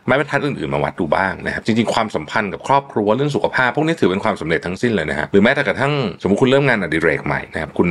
[0.07, 5.93] ไม้บรรทัดอื่นๆมาวัดดูบ้างนะครับจริงๆความสัมพันธ์กับครอบครัวเรื่องสุขภาพพวกนี้ถือเป็นความสำเร็จทั้งสิ้นเลยนะฮะหรือแม้แต่กระทั่ง
[6.23, 7.89] สมมติคุณเริ่มงานอดิเรกใหม่นะครับคุณ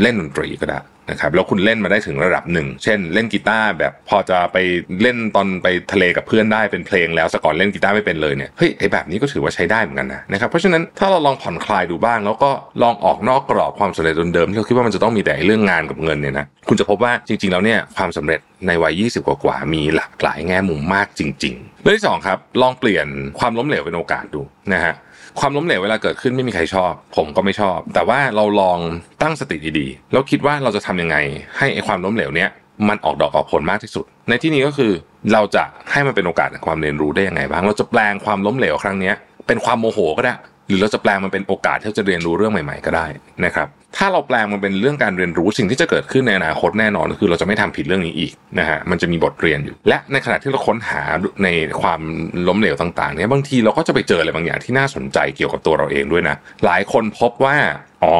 [0.00, 0.78] เล่นดนตรีก็ได้
[1.10, 4.56] นะครับแล้วคุณเล่นมาได้ถึงระดับหนึ่ง เช่น เล่นกีตาร์แบบพอจะไป
[5.02, 12.50] เล่นตอนไปทะเลกับเพื่อนได้เป็นเพลงแล้วสก่อนเล่นกีตาร์ไม่เป็นเลยเนี่ยเฮ้ยไอแบบนี้ก็ถือว่าใช้ได้เหมือนกันนะนะครับเพราะฉะนั้นถ้าเราลองผ่อนคลายดูบ้าง แล้วก็
[12.82, 23.06] ลองออกนอกกรอบความสำเร็จเดิมๆที่เราคิดว่ามันจะต้องมีแต่เรื่องงานกับเงินเนี่ยนะคุณจะพบว่าจริง ๆ แล้วเนี่ยความสำเร็จในวัย 20 กว่าๆมีหลากหลายแง่มุมมากจริงๆเรื่องที่สองครับลองเปลี่ยน
[23.38, 24.40] ความล้มเหลวเป็นโอกาสดู
[24.72, 24.94] นะฮะ
[25.40, 28.78] ความล้มเหลวเวลาเกิดขึ้นไม่มีใครชอบ ผมก็ไม่ชอบ แต่ว่าเราลอง
[29.22, 31.16] ตั้งสติดีๆ แล้วคิดว่าเราจะทำยังไง
[31.58, 32.50] ให้ไอ้ความล้มเหลวเนี้ย
[32.88, 34.92] มันออกดอกออกผลมากที่สุด ในที่นี้ก็คือ
[35.32, 39.12] เราจะให้มันเป็นโอกาสในความเรียนรู้ได้ยังไงบ้าง เราจะแปลงความล้มเหลวครั้งนี้
[39.46, 40.34] เป็นความโมโหก็ได้
[40.72, 43.06] รือเราจะแปลงมันเป็นโอกาสที่จะเรียนรู้เรื่องใหม่ ๆ ก็ได้
[43.44, 51.02] นะครับ ถ้าเราแปลงมันเป็นเรื่องการเรียนรู้สิ่งที่จะเกิดขึ้นในอนาคตแน่นอนคือเราจะไม่ทำผิดเรื่องนี้อีกนะฮะมันจะมีบทเรียนอยู่ และในขณะที่เราค้นหา
[51.44, 51.48] ใน
[51.82, 52.00] ความ
[52.48, 57.56] ล้มเหลวต่างๆเนี่ยบางทีเราก็จะไปเจออะไรบางอย่างที่น่าสนใจเกี่ยวกับตัวเราเองด้วยนะหลายคนพบว่า
[58.04, 58.16] อ๋อ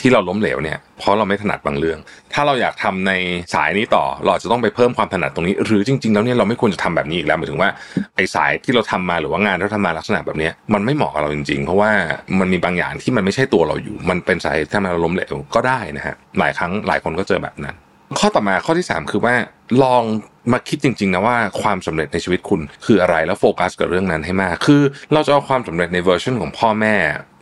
[0.00, 1.98] ที่เราล้มเหลวเนี่ย เพราะเราไม่ถนัดบางเรื่อง
[2.32, 3.12] ถ้าเราอยากทำใน
[3.54, 7.70] สายนี้ต่อ เราจะต้องไปเพิ่มความถนัดตรงนี้ หรือจริง ๆ แล้วเนี่ยเราไม่ควรจะทำแบบนี้อีกแล้วหมายถึงว่า
[8.16, 11.90] ไอ้สายที่เราทำมาหรือว่างานที่เราทำมาลักษณะแบบนี้มันไม่เหมาะกับเราจริง ๆ เพราะว่า
[12.40, 17.76] มันมีบางอย่างที่มันไม่ใช่ตัวเราอยู่ มันเป็นสายที่ทำให้เราล้มเหลวก็ได้นะฮะหลายครั้งหลายคนก็เจอแบบนั้น
[18.18, 19.34] ข้อต่อมาข้อที่ 3 คือว่า
[19.82, 20.02] ลอง
[20.52, 24.82] มาคิดจริงๆนะว่าความสำเร็จในชีวิตคุณคืออะไรแล้วโฟกัสกับเรื่องนั้นให้มาก คือ
[25.12, 26.96] เราจะเอาความสำเร็จในเวอร์ชันของพ่อแม่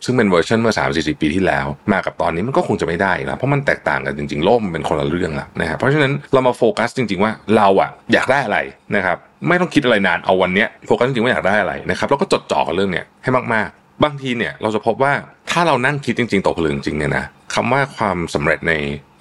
[0.04, 8.58] ซึ่งเป็นเวอร์ชันเมื่อ 3 4 0 ปีที่แล้ว มากับตอนนี้มันก็คงจะไม่ได้แล้วเพราะมันแตกต่างกันจริงๆโลกมันเป็นคนละเรื่องละนะครับเพราะฉะนั้นเรามาโฟกัสจริง ๆ ว่าเราอะอยากได้อะไร
[8.96, 9.16] นะครับ
[9.48, 15.12] ไม่ต้องคิดอะไรนานเอาวันเนี้ยโฟกัสจริงๆว่าอยากได้อะไรนะครับแล้วก็จดจ่อกับเรื่องเนี้ยให้มากๆ บางทีเนี่ยเราจะพบว่า
[15.50, 17.24] ถ้าเรานั่งคิดจริง ๆตกผลึกจริงเนี่ยนะ
[17.54, 18.72] คำว่าความสำเร็จใน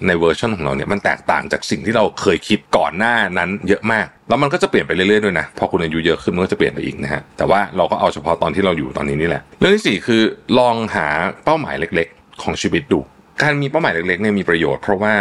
[0.06, 10.22] ในเวอร์ชันของเราเนี่ยมันแตกต่างจากสิ่งที่เราเคยคิดก่อนหน้านั้นเยอะมาก แล้วมันก็จะเปลี่ยนไปเรื่อยๆด้วยนะพอคุณอายุเยอะขึ้นมันก็จะเปลี่ยนไปอีกนะฮะแต่ว่าเราก็เอาเฉพาะตอนที่เราอยู่ตอนนี้นี่แหละ เรื่องที่สี่คือ
[10.58, 11.06] ลองหา
[11.44, 13.00] เป้าหมายเล็กๆ ของชีวิตดู
[13.42, 15.14] การมีเป้าหมายเล็กๆเนี่ยมีประโยชน์เพราะว่า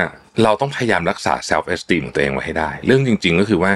[0.43, 3.71] เราต้องพยายามรักษา self esteem ของตัวเองไว้ให้ได้ เรื่องจริง ๆ ก็คือว่า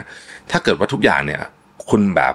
[0.52, 1.42] ถ้าเกิดว่าทุกอย่างเนี่ย
[1.90, 2.34] คุณแบบ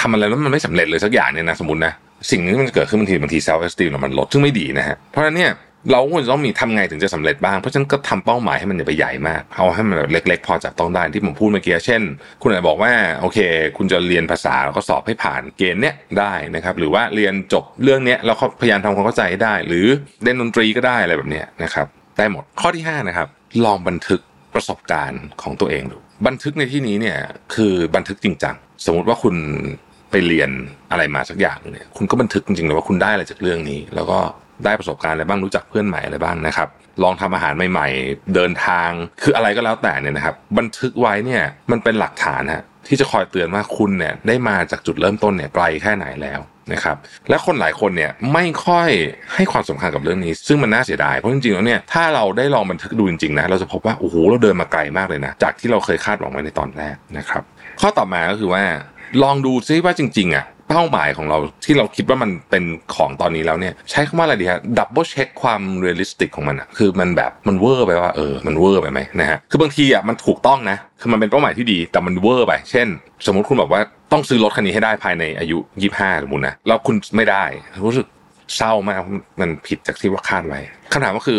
[0.00, 1.92] ทำอะไรแล้วมันไม่สำเร็จเลยสักอย่างเนี่ยนะสมมตินะ
[2.30, 5.52] สิ่งนี้มันจะเกิดขึ้นบางทีบางที self esteem เรามันลดซึ่งไม่ดีนะฮะเพราะฉะนั้นเนี่ย
[5.90, 12.02] เราควรจะต้องมีทำไงถึงจะสำเร็จบ้าง เพราะฉะนั้นก็ทำเป้าหมายให้มันอย่าไปใหญ่มาก เอาให้มันเล็ก ๆ พอจับต้องได้ที่ผมพูดเมื่อกี้ เช่น
[12.42, 13.38] คุณอาจบอกว่าโอเค
[13.76, 19.86] คุณจะเรียนภาษาแล้วก็สอบให้ผ่านเกณฑ์เนี้ยได้นะครับ หรือว่าเรียนจบเรื่องเนี้ยแล้วก็พยายามทำความเข้าใจให้ได้ หรือ
[20.22, 21.86] เล่นดนตรีก็ได้อะไรแบบเนี้ยนะครับ
[22.18, 23.28] ได้หมดข้อที่5นะครับ
[23.64, 24.20] ลองบันทึก
[24.54, 25.96] ประสบการณ์ของตัวเองดู
[26.26, 27.18] บันทึกในที่นี้เนี่ย
[27.54, 28.54] คือบันทึกจริงจัง
[28.86, 29.34] สมมติว่าคุณ
[30.10, 30.50] ไปเรียน
[30.90, 34.18] อะไรมาสักอย่างเนี่ยคุณก็บันทึกจริงๆเลยว่าคุณได้อะไรจากเรื่องนี้ แล้วก็
[34.64, 36.68] ได้ประสบการณ์อะไรบ้างรู้จักเพื่อนใหม่อะไรบ้างนะครับ
[37.02, 38.90] ลองทำอาหารใหม่ๆ เดินทาง
[39.22, 46.40] คืออะไรก็แล้วแต่เนี่ยนะครับ บันทึกไว้เนี่ยมันเป็นหลักฐานฮะที่จะคอยเตือนว่าคุณเนี่ยได้มาจากจุดเริ่มต้นเนี่ยไกลแค่ไหนแล้ว
[46.72, 46.96] นะครับ
[47.28, 48.88] และคนหลายคนเนี่ยไม่ค่อย
[49.34, 57.42] ให้ความสำคัญกับเรื่องนี้ ซึ่งมันน่าเสียดายเพราะจริงๆแล้วเนี่ยถ้าเราได้ลองบันทึกดูจริงๆนะเราจะพบว่าโอ้โหเราเดินมาไกลมากเลยนะจากที่เราเคยคาดหวังไว้ในตอนแรกนะครับ
[57.80, 58.64] ข้อต่อมาก็คือว่า
[59.22, 62.64] ลองดูซิว่าจริงๆอะ เป้าหมายของเราที่เราคิดว่ามันเป็น
[62.94, 72.88] ของตอนนี้แล้วเนี่ย ใช้คำว่าอะไรดีฮะ double check ความ realistic ของมันอะคือมันแบบมันเวอร์ไปว่าเออมันเวอร์ไปไหมนะฮะคือบางทีอะมันถูกต้องนะคือมันเป็นเป้าหมายที่ดีแต่มันเวอร์ไป เช่น
[73.26, 73.80] สมมติคุณบอกว่า
[74.12, 77.44] ต้องซื้อรถคันนี้ให้ได้ภายในอายุยี่ห้าสมมตินะแล้วคุณไม่ได้
[77.84, 78.06] รู้สึก
[78.56, 79.00] เศร้ามาก
[79.40, 80.60] มันผิดจากที่ว่าคาดไว้
[80.92, 81.38] คำถามก็คือ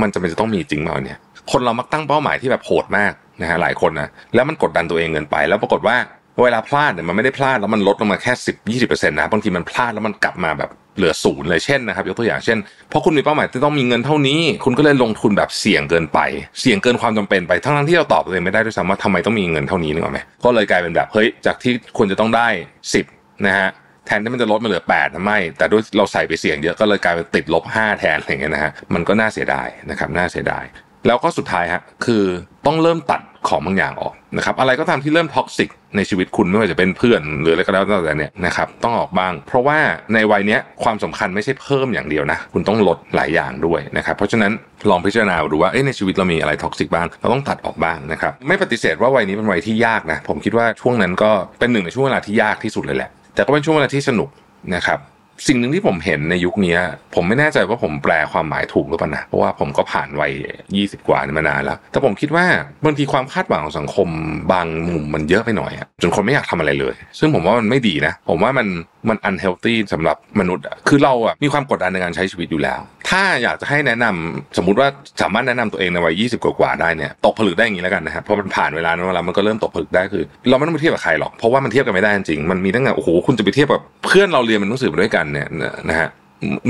[0.00, 1.18] มันจะเป็นจะต้องมีจริงไหมเนี่ย
[1.52, 5.96] คนเรามักตั้งเป้าหมายที่แบบโหดมากนะฮะหลายคนนะแล้วมันกดดันตัวเองเกินไป แล้วปรากฏว่า
[6.44, 16.18] เวลาพลาดเนี่ยมันไม่ได้พลาดแล้วมันลดลงมาแค่สิบยี่สิบเปอร์เซ็นต์นะบางทีมันพลาดแล้วมันกลับมาแบบเหลือศูนย์เลยเช่นนะครับยกตัวอย่างเช่นเพราะคุณมีเป้าหมายที่ต้องมีเงินเท่านี้ คุณก็เลยลงทุนแบบเสี่ยงเกินไป
[16.60, 22.48] เสี่ยงเกินความจำเป็นไปทั้งที่เราตอบตัวเองไม่ได้ด้วยซ้ำว่าทำไมต้องมีเงินเท่านี้นึกออกไหมก็เลยกลายเป็นแบบเฮ้ยจากที่ควรจะต้องได้
[22.94, 23.04] สิบ
[23.46, 23.68] นะฮะ
[24.06, 30.64] แทนที่มันจะลดมาเหลือ8ปดทำไม แต่ด้วยเราใส่ไปเสี่ยงเยอะก็เลยกลายเป็นติดลบ 5 แทนอะไรเงี้ยนะฮะมันก็น่าเสียดายนะครับน่าเสียดาย
[31.06, 32.24] แล้วก็สุดท้ายฮะคือ
[32.66, 39.78] ต้องเริ่มตัด ของบางอย่างออกนะครับอะไรก็ตามที่เริ่ม toxic ในชีวิตคุณไม่ว่าจะเป็นเพื่อนหรืออะไรก็แล้วแต่เนี่ยนะครับต้องออกบ้าง เพราะว่า
[40.14, 44.52] ในวัยเนี้ยความสำคัญไม่ใช่เพิ่มอย่างเดียวนะ คุณต้องลดหลายอย่างด้วยนะครับเพราะฉะนั้น
[44.90, 54.28] ลองพิจารณาดูว่าในชีวิตเรามีอะไร toxic บ้างเราต้องตัดออกบ้างนะครับไม่ปฏิเสธว่าวัยนี้เป็นวัยที่ยากนะผมคิดว่าช่วงนั้นก็เป็นหนึ่งในช่วงเวลาที่ยากที่สุดเลยแหละแต่ก็เป็นช่วงเวลาที่สนุก
[54.74, 54.98] นะครับ
[55.46, 56.76] สิ่งหนึ่งที่ผมเห็นในยุคนี้
[57.14, 60.32] ผมไม่แน่ใจว่าผมแปลความหมายถูกหรือเปล่านะเพราะว่าผมก็ผ่านวัย
[60.70, 62.44] 20กว่านี่มานานแล้ว แต่ผมคิดว่า
[62.84, 64.08] บางทีความคาดหวังของสังคม
[64.52, 68.66] บางมุมมันเยอะไปหน่อยจนคนไม่อยากทำอะไรเลย ซึ่งผมว่ามันไม่ดีนะ ผมว่ามัน
[69.08, 74.88] มันอันเฮลตี้สำหรับมนุษย์คือเราอะมีความกดดันในการใช้ชีวิตอยู่แล้ว ถ้าอยากจะให้แนะนำสมมุติว่า
[75.22, 85.48] สามารถแนะนำตัวเองในวัย 20 กว่าๆได้เนี่ยตกผลึกได้อย่างนี้แล้วกันนะครับเพราะมันผ่านเวลานั้นเวลามันก็เริ่มตกผลึกได้คือ เราไม่ต้องไปเทียบกับใครหรอกเพราะว่ามันเทียบกันไม่ได้จริงมันมีตั้งแต่โอ้โหคุณจะไปเทียบกับเพื่อนเราเรียนมันหนังสือมาด้วยกันเนี่ย
[85.90, 86.10] นะฮะ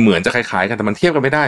[0.01, 1.45] เหมือนจะคล้ายๆกันแต่มันเทียบกันไม่ได้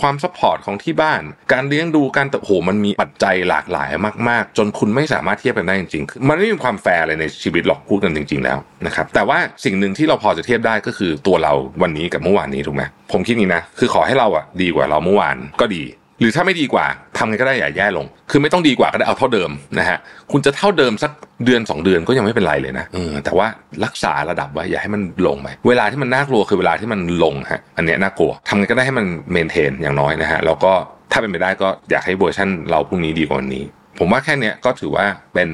[0.00, 1.22] ความ support ของที่บ้าน
[1.52, 3.90] การเลี้ยงดูการโอ้โหมันมีปัจจัยหลากหลาย
[4.28, 12.82] มาก ๆ จนคุณไม่สามารถเทียบกันได้จริงๆมันไม่มีความแฟร์เลยในชีวิตหรอกพูดกันจริง ๆ แล้วนะครับแต่ว่าสิ่งหนึ่งที่เราพอจะเทียบได้ก็คือตัวเราวันนี้กับเมื่อวานนี้ถูกไหม
[13.12, 15.82] ผมคิดนี้นะคือขอให้เราอะดีกว่าเราเมื่อวานก็ดี
[16.20, 16.86] หรือถ้าไม่ดีกว่า
[17.18, 19.98] ทำไงก็ได้อย่าแย่ลง คือไม่ต้องดีกว่าก็ได้เอาเท่าเดิมนะฮะ
[20.32, 21.10] คุณจะเท่าเดิมสัก
[21.44, 23.46] เดือน 2 เดือนก็ยังไม่เป็นไรเลยนะเออแต่ว่า
[23.84, 30.72] รักษาระดับไว้อย่าให้มันลงไปเวลาที่มันน่ากลัวคือเวลาที่มันลงฮะอันเนี้ยน่ากลัวทำไงก็ได้ให้มัน maintain อย่างน้อยนะฮะแล้วก็
[31.12, 33.64] ถ้าเป็นไปได้ก็อยากให้เวอร์ชันเราพรุ่งนี้ดีกว่าวันนี้
[33.98, 35.48] ผมว่าแค่เนี้ยก็ถือว่าเป็น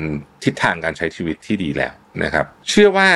[0.45, 1.93] ทิศทางการใช้ชีวิตที่ดีแล้ว
[2.25, 3.09] นะครับ เชื่อว่า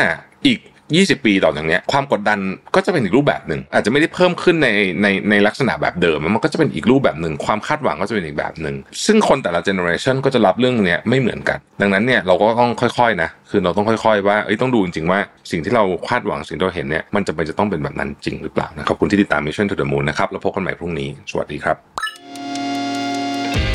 [0.47, 0.59] อีก
[0.97, 2.39] 20 ปีต่อจากนี้ความกดดัน
[2.74, 4.69] ก็จะเป็นอีกรูปแบบหนึ่งอาจจะไม่ได้เพิ่มขึ้นใน
[5.02, 15.20] ในในลักษณะแบบเดิม มันก็จะเป็นอีกรูปแบบหนึ่งความคาดหวังก็จะเป็นอีกแบบหนึ่งซึ่งคนแต่ละเจเนอเรชันก็จะรับเรื่องเนี้ยไม่เหมือนกัน ดังนั้นเนี่ยเราก็ต้องค่อยๆนะคือเราต้องค่อย ๆ ว่าเอ้ยต้องดูจริงๆว่า
[15.51, 21.77] สิ่งที่เราคาดหวังสิ่งที่เราเห็นเนี่ยมันจะเป็นจะต้องเป็นแบบนั้นจริงหรือเปล่านะขอบคุณที่ติดตาม Mission to the Moon นะครับแล้วพบกันใหม่พรุ่งนี้สวัสดีครับ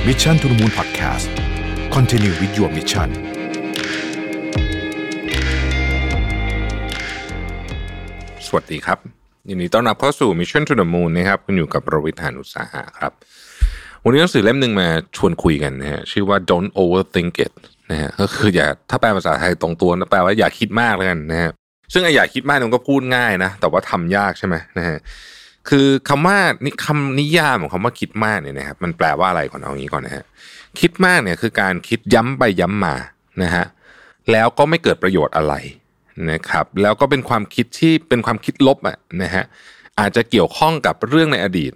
[0.08, 1.28] Mission to the Moon Podcast
[1.96, 3.10] Continue with your mission
[8.56, 9.00] วัสดีครับ
[9.50, 13.12] ยินดีต้อนรับเข้าสู่ Mission to the Moon นะครับคุณอยู่กับประวิทยานุสาหะครับ
[14.04, 17.54] วันนี้หนังสือเล่มหนึ่งมาชวนคุยกันนะฮะชื่อว่า don't overthink it
[17.92, 21.52] นะฮะก็คืออย่าถ้าแปลภาษาไทยตรงตัวนะแปลว่าอย่าคิดมากเลยกันนะฮะ
[21.94, 24.98] ซึ่งไอ้อย่าคิดมากมันก็พูดง่ายนะ แต่ว่าทำยากใช่ไหมนะฮะ
[25.70, 30.24] คือคำว่านี่คำนิยามของคำว่าคิดมากเนี่ยนะครับมันแปลว่าอะไรก่อนเอางี้ก่อนนะฮะ
[30.80, 32.96] คิดมากเนี่ยคือการคิดย้ำไปย้ำมา
[33.44, 33.66] นะฮะ
[34.32, 35.56] แล้วก็ไม่เกิดประโยชน์อะไร
[36.32, 39.44] นะครับแล้วก็เป็นความคิดที่เป็นความคิดลบอะนะฮะ
[40.00, 41.74] อาจจะเกี่ยวข้องกับเรื่องในอดีต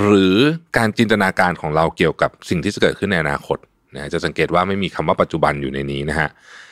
[0.00, 0.36] หรือ
[0.76, 3.58] การจินตนาการของเราเกี่ยวกับสิ่งที่จะเกิดขึ้นในอนาคต
[3.94, 6.28] นะจะสังเกตว่าไม่มีคำว่าปัจจุบันอยู่ในนี้นะฮะ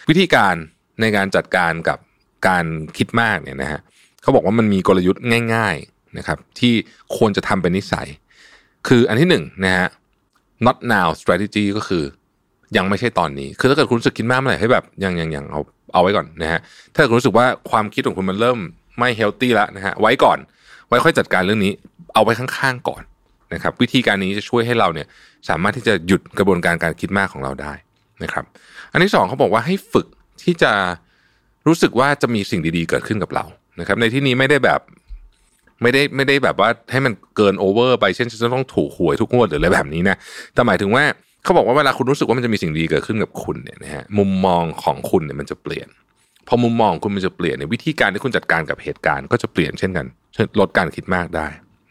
[0.09, 0.55] วิธีการ
[1.01, 1.99] ในการจัดการกับ
[2.49, 2.65] การ
[2.97, 3.81] คิดมากเนี่ยนะฮะ
[4.23, 5.23] เขาบอกว่ามันมีกลยุทธ์
[5.55, 6.75] ง่าย ๆนะครับ ที่
[7.17, 8.09] ควรจะทำเป็นนิสัย
[8.89, 9.89] คืออันที่หนึ่งนะฮะ
[10.67, 12.05] not now strategy ก็คือ
[12.77, 15.61] ยังไม่ใช่ตอนนี้ คือถ้าเกิดคุณสึกคิดมากเมื่อไหร่ให้แบบยังยังยังเอา
[15.93, 16.61] เอาไว้ก่อนนะฮะ
[16.95, 18.59] ถ้าคุณรู้สึกว่าความคิดของคุณมันเริ่ม
[18.99, 20.39] ไม่เฮลตี้แล้วนะฮะไว้ก่อน
[20.89, 21.73] ไว้ค่อยจัดการเรื่องนี้
[22.15, 23.03] เอาไว้ข้างๆก่อน
[23.55, 25.07] นะครับวิธีการนี้จะช่วยให้เราเนี่ย
[25.49, 27.73] สามารถที่จะหยุดกระบวนการการคิดมากของเราได้
[28.23, 28.45] นะครับ
[28.93, 30.07] อันที่สองเขาบอกว่าให้ฝึก
[30.43, 30.73] ที่จะ
[31.67, 33.45] รู้สึกว่าจะมีสิ่งดีๆเกิดขึ้นกับเรา
[33.81, 34.81] นะครับ ในที่นี้ไม่ได้แบบ
[35.83, 40.17] ไม่ได้ไม่ได้แบบว่าให้มันเกินโอเวอร์ไปเช่นจะต้องถูกหวยทุกงวดหรืออะไรแบบนี้นะ
[40.55, 41.05] แต่หมายถึงว่า
[41.43, 45.89] เขาบอกว่าเวลาคุณรู้สึกว่ามันจะมีสิ่งดีเกิดขึ้นกับคุณเนี่ยนะฮะมุมมองของคุณเนี่ยมันจะเปลี่ยน
[46.49, 50.07] พอมุมมองคุณมันจะเปลี่ยนในวิธีการที่คุณจัดการกับเหตุการณ์ก็จะเปลี่ยนเช่นกัน
[50.61, 51.47] ลดการคิดมากได้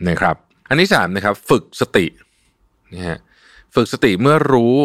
[0.09, 0.35] นะครับ
[0.69, 2.05] อันที่สามนะครับฝึกสติ
[2.93, 3.17] นะฮะ
[3.75, 4.75] ฝึกสติเมื่อรู้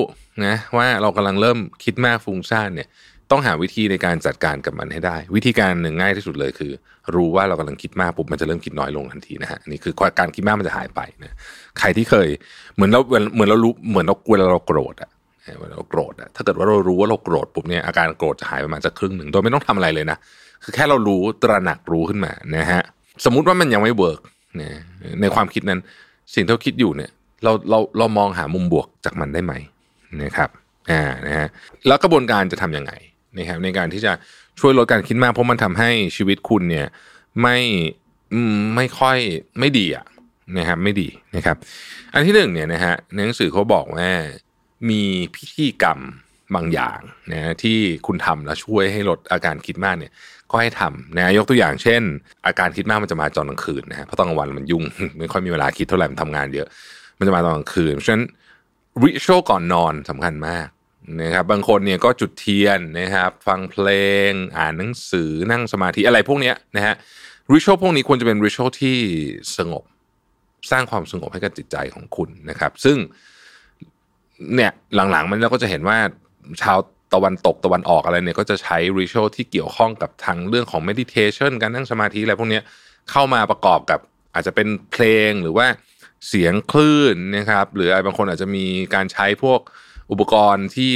[0.47, 2.89] นะว่าเรากำลังเริ่มคิดมากฟุ้งซ่านเนี่ย
[3.31, 6.73] ต้องหาวิธีในการจัดการกับมันให้ได้ วิธีการหนึ่งง่ายที่สุดเลยคือ
[7.15, 11.35] รู้ว่าเรากำลังคิดมากปุ๊บมันจะเริ่มคิดน้อยลงทันทีนะฮะนี่คือการคิดมากมันจะหายไปนะ
[11.79, 12.29] ใครที่เคย
[12.75, 13.01] เหมือนเรา
[13.35, 15.11] เหมือนเรารู้เหมือนเราเวลาเราโกรธอะ
[15.61, 20.19] เวลาเราโกรธอะถ้าเกิดว่าเรารู้ว่าเราโกรธปุ๊บเนี่ยอาการโกรธจะหายประมาณสักครึ่งหนึ่งโดยไม่ต้องทำอะไรเลยนะ
[20.65, 22.83] คือแค่เรารู้ตระหนักรู้ขึ้นมานะฮะ
[23.25, 24.21] สมมุติว่ามันยังไม่เวิร์ก
[24.61, 24.71] นะ
[25.21, 25.81] ในความคิดนั้น
[26.35, 27.11] สิ่งที่เราคิดอยู่เนี่ย
[27.45, 29.53] เราเราเรามองหามุมบวกจากมันได้ไหม
[30.23, 30.51] นะครับ
[30.91, 31.49] อ่านะฮะ
[31.87, 32.93] แล้วกระบวนการจะทํำยังไง
[33.39, 34.13] นะครับในการที่จะ
[34.61, 36.87] ช่วยลดการคิดมากเพราะมันทำให้ชีวิตคุณเนี่ย
[37.43, 37.59] ไม่
[38.77, 39.19] ไม่ค่อย
[39.59, 40.05] ไม่ดีอะ
[40.59, 41.57] นะครับไม่ดีนะครับ
[42.13, 44.11] อันที่หนึ่งเนี่ยนะฮะในหนังสือเขาบอกว่า
[44.91, 45.03] มี
[45.37, 45.99] พิธีกรรม
[46.55, 46.99] บางอย่าง
[47.33, 50.13] นะที่คุณทำแล้วช่วยให้ลดอาการคิดมากเนี่ย
[50.51, 52.03] ก็ให้ทำนะยกตัวอย่างเช่น
[52.47, 54.85] อาการคิดมากมันจะมาตอนกลางคืนนะฮะเพราะตอนกลางวันมันยุ่ง
[55.19, 56.69] ไม่ค่อยมีเวลาคิดเท่าไหร่มันทำงานเยอะ
[57.19, 58.25] มันจะมาตอนกลางคืนเพราะฉะนั้น
[59.03, 60.67] ริชวลก่อนนอนสำคัญมาก
[61.21, 63.89] นะครับบางคนเนี่ยก็จุดเทียนนะครับ ฟังเพล
[64.29, 66.95] ง อ่านหนังสือนั่งสมาธิอะไรพวกนี้นะฮะ
[67.53, 68.97] ริชวลพวกนี้ควรจะเป็นริชวลที่
[69.57, 69.85] สงบ
[70.71, 72.97] สร้างความสงบให้กับจิตใจของคุณนะครับ ซึ่ง
[74.55, 74.73] เนี่ย
[75.11, 75.99] หลังๆ มันเราก็จะเห็นว่า
[76.63, 76.79] ชาว
[77.15, 82.61] ตะวันตกตะวันออกอะไรเนี่ยก็จะใช้ริชวลที่เกี่ยวข้องกับทางเรื่องของ meditation การนั่งสมาธิอะไรพวกนี้
[83.11, 84.01] เข้ามาประกอบกับ
[84.35, 85.67] อาจจะเป็นเพลงหรือว่า
[86.29, 89.61] เสียงคลื่นนะครับ หรือไอ้บางคนอาจจะมีการใช้พวก
[90.11, 90.91] อุปกรณ์ที่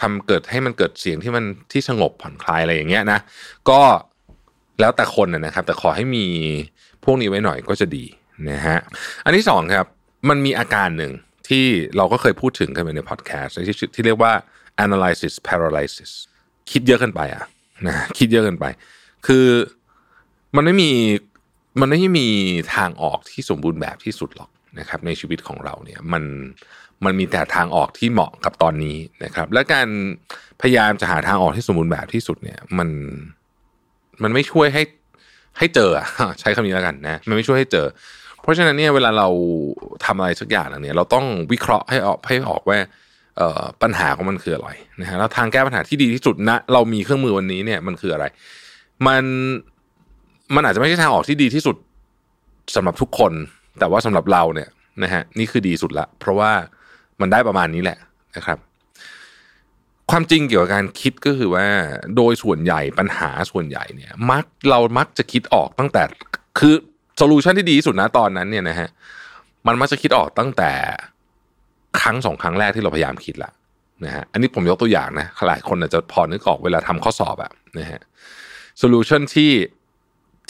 [0.00, 3.20] ทำเกิดให้มันเกิดเสียงที่มันที่สงบผ่อนคลายอะไรอย่างเงี้ยนะ
[3.70, 3.80] ก็
[4.80, 6.26] แล้วแต่คนนะครับ แต่ขอให้มี
[7.04, 8.04] พวกนี้ไว้หน่อยก็จะดี
[8.50, 8.78] นะฮะ
[9.24, 9.86] อันที่สองครับ
[10.28, 11.12] มันมีอาการหนึ่ง
[11.48, 11.64] ที่
[11.96, 14.32] เราก็เคยพูดถึงกันไปในพอดแคสต์ที่ที่เรียกว่า
[14.84, 16.10] analysis paralysis
[16.70, 17.44] คิดเยอะเกินไปอะ
[17.86, 18.64] นะคิดเยอะเกินไป
[19.26, 19.46] คือ
[20.56, 20.90] มันไม่มี
[21.80, 22.28] มันไม่มี
[22.74, 26.24] ทางออกที่สมบูรณ์แบบที่สุดหรอกนะครับ ในชีวิตของเราเนี่ยมัน
[27.04, 29.88] มันมีแต่ทางออกที่เหมาะกับตอนนี้นะครับ และการ
[30.60, 32.88] พยายามจะหาทางออกที่สมบูรณ์แบบที่สุดเนี่ย มัน
[34.22, 34.82] มันไม่ช่วยให้
[35.58, 35.90] ให้เจอ
[36.40, 37.86] ใช้คำนี้แล้วกันนะมันไม่ช่วยให้เจอ
[38.42, 39.28] เพราะฉะนั้นเนี่ยเวลาเรา
[40.04, 42.78] ทำอะไรสักอย่างเนี่ย เราต้องวิเคราะห์ให้ออกให้ออกว่า
[43.82, 44.70] ปัญหาของมันคืออะไร
[45.00, 48.24] นะฮะแล้วทางแก้ปัญหาที่ดีที่สุดนะเรามีเครื่องมือวันนี้เนี่ยมันคืออะไร
[49.06, 49.24] มัน
[50.54, 51.76] มันอาจจะไม่ใช่ทางออกที่ดีที่สุด
[52.74, 53.32] สำหรับทุกคน
[53.78, 54.68] แต่ว่าสำหรับเราเนี่ย
[55.02, 56.52] นะฮะนี่คือดีสุดละ เพราะว่า
[57.20, 57.98] มันได้ประมาณนี้แหละ
[58.36, 58.58] นะครับ
[60.10, 61.66] ความจริงเกี่ยวกับการคิดก็คือว่า
[62.16, 66.02] โดยส่วนใหญ่ปัญหาส่วนใหญ่เนี่ย มักเรามักจะคิดออกตั้งแต่
[66.58, 66.74] คือ
[67.16, 68.88] solution ที่ดีที่สุดนะตอนนั้นเนี่ยนะฮะ
[69.66, 70.72] มันมักจะคิดออกตั้งแต่
[72.00, 73.50] ครั้งสองครั้งแรกที่เราพยายามคิดละ
[74.04, 78.00] นะฮะอันนี้ผมยกตัวอย่างนะหลายคนอาจจะพอนึกออกเวลาทำข้อสอบแบบนะฮะ
[78.78, 79.52] solution ที่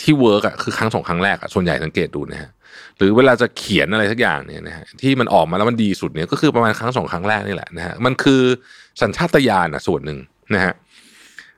[0.00, 2.50] ที่ work อะคือครั้งสองครั้งแรกอะส่วนใหญ่สังเกตดูนะฮะ
[2.98, 8.42] หรือเวลาจะเขียนอะไรสักอย่างเนี่ยนะฮะที่มันออกมาแล้วมันดีสุดเนี่ยก็คือประมาณครั้งสองครั้งแรกนี่แหละนะฮะมันคือ
[9.00, 10.18] สัญชาตญาณอะส่วนหนึ่ง
[10.54, 10.72] นะฮะ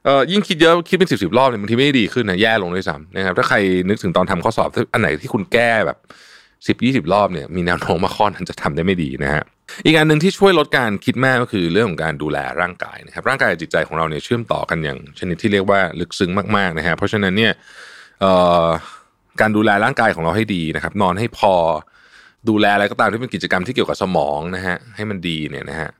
[0.04, 3.56] เอ่อยิ่งคิดเยอะคิดเป็นสิบสิบรอบเนี่ยบางทีไม่ดีขึ้นนะแย่ลงด้วยซ้ำนะครับถ้าใคร
[3.88, 5.98] นึกถึงตอนทำข้อสอบอันไหนที่คุณแก้แบบ
[6.66, 9.44] สิบยี่สิบรอบเนี่ยมีแนวโน้มว่าข้อนั้นจะทำได้ไม่ดีนะฮะ
[9.84, 17.52] อีกอันหนึ่งที่ช่วยลดการคิดมากก็คือเรื่องของการดูแลร่างกายนะครับร่างกายกับจิตใจของเราเนี่ยเชื่อมต่อกันอย่างชนิดที่เรียกว่าลึกซึ้งมากๆนะฮะเพราะฉะนั้นเนี่ย
[18.20, 18.32] เอ่
[18.64, 18.66] อ
[19.40, 21.54] การดูแลร่างกายของเราให้ดีนะครับ นอนให้พอ
[22.48, 25.90] ดูแลอะไรก็ตามที่เป็นกิจกรรมที่เกี่ยวกับสมองนะฮะให้มันดีเนี่ยนะฮะ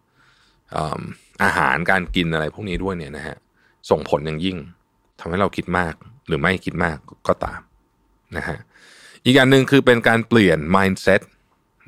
[1.45, 3.37] อาหารการกินอะไรพวกนี้ด้วยเนี่ยนะฮะ
[3.91, 4.57] ส่งผลอย่างยิ่ง
[5.21, 5.95] ทำให้เราคิดมาก
[6.29, 6.97] หรือไม่คิดมาก
[7.29, 7.61] ก็ตาม
[8.37, 8.59] นะฮะ
[9.25, 11.21] อีกอันหนึ่งคือเป็นการเปลี่ยน mindset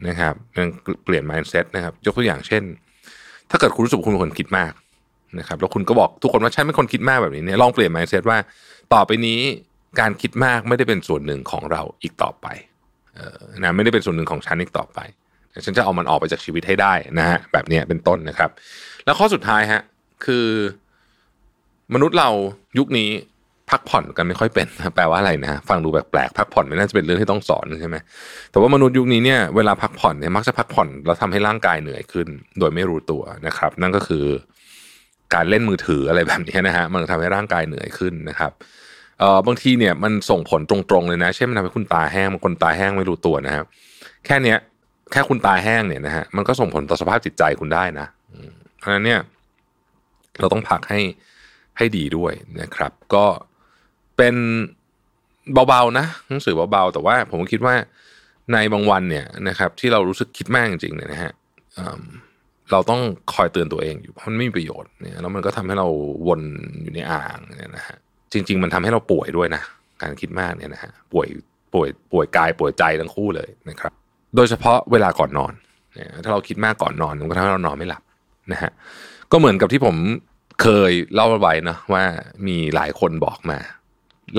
[0.09, 0.67] นะครับเป็น
[1.05, 2.63] เปลี่ยน mindset นะครับ ยกตัวอย่างเช่น
[3.51, 4.73] ถ้าเกิดคุณรู้สึกคุณเป็นคนคิดมาก
[5.39, 8.39] นะครับ แล้วคุณก็บอกทุกคนว่าฉันเป็นคนคิดมากแบบนี้เนี่ยลองเปลี่ยน mindset ว่า
[8.95, 9.41] ต่อไปนี้
[10.01, 12.47] การคิดมากไม่ได้เป็นส่วนหนึ่งของเราอีกต่อไป
[13.63, 14.99] นะไม่ได้เป็นส่วนหนึ่งของฉันอีกต่อไป
[15.65, 18.51] ฉันจะเอามันออกไปจากชีวิตให้ได้นะฮะแบบนี้เป็นต้นนะครับ
[19.05, 19.81] แล้วข้อสุดท้ายฮะ
[20.25, 20.47] คือ
[21.95, 22.29] มนุษย์เรา
[22.79, 23.11] ยุคนี้
[23.71, 27.97] พักผ่อนกันไม่ค่อยเป็นแปลว่าอะไรนะฟังดูแปลกๆพักผ่อนไม่น่าจะเป็นเรื่องที่ต้องสอนใช่ไหม
[28.51, 34.25] แต่ว่ามนุษย์ยุคนี้เนี่ยเวลาพักผ่อนเนี่ยมักจะพักผ่อนแล้วทำให้ร่างกายเหนื่อยขึ้น โดยไม่รู้ตัวนะครับ นั่นก็คือ
[35.35, 38.53] การเล่นมือถืออะไรแบบนี้นะฮะมันทำให้ร่างกายเหนื่อยขึ้นนะครับ
[39.21, 43.67] เอ่อบางทีเนี่ยมันส่งผลตรงๆเลยนะเช่นมันทำให้คุณตาแห้งบางคนตาแห้งไม่รู้ตัวนะครับ
[44.27, 44.59] แค่เนี้ย
[45.13, 48.07] แค่คุณตาแห้งเนี่ยนะฮะมันก็ส่งผลต่อสภาพจิตใจคุณได้นะ
[48.79, 49.21] เพราะฉะนั้นเนี่ย
[50.41, 51.01] เราต้องพักให้
[51.77, 53.27] ให้ดีด้วยนะครับ ก็
[54.17, 54.35] เป็น
[55.69, 57.75] เบาๆนะหนังสือเบาๆ แต่ว่าผมคิดว่า
[58.53, 61.33] ในบางวันเนี่ยนะครับ ที่เรารู้สึกคิดมากจริงๆเนี่ยนะฮะ
[62.73, 63.01] เราต้อง
[63.35, 65.89] คอยเตือนตัวเองอยู่เพราะมันไม่มีประโยชน์เนี่ยแล้วมันก็ทำให้เรา
[66.29, 66.41] วน
[66.83, 67.99] อยู่ในอ่างเนี่ยนะฮะ
[68.33, 69.63] จริง ๆ มันทำให้เราป่วยด้วยนะ
[70.03, 71.29] การคิดมากเนี่ยนะฮะป่วย
[71.73, 73.93] ป่วยป่วยกายป่วยใจทั้งคู่เลยนะครับ
[74.37, 75.53] โดยเฉพาะเวลาก่อนนอน
[75.95, 78.03] เนี่ยถ้าเราคิดมากก่อนนอนมันก็ทำให้เรานอนไม่หลับ
[78.53, 78.71] นะฮะ
[79.33, 79.97] ก็เหมือนกับที่ผม
[80.63, 82.05] เคยเล่าไว้นะว่า
[82.47, 83.59] มีหลายคนบอกมา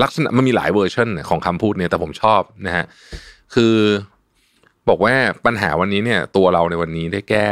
[0.02, 2.84] ลักษณะมันมีหลายเวอร์ชันของคำพูดเนี่ยแต่ผมชอบนะฮะ
[3.54, 3.74] คือ
[4.88, 5.14] บอกว่า
[5.46, 7.46] ปัญหาวันนี้เนี่ย ตัวเราในวันนี้ได้แก้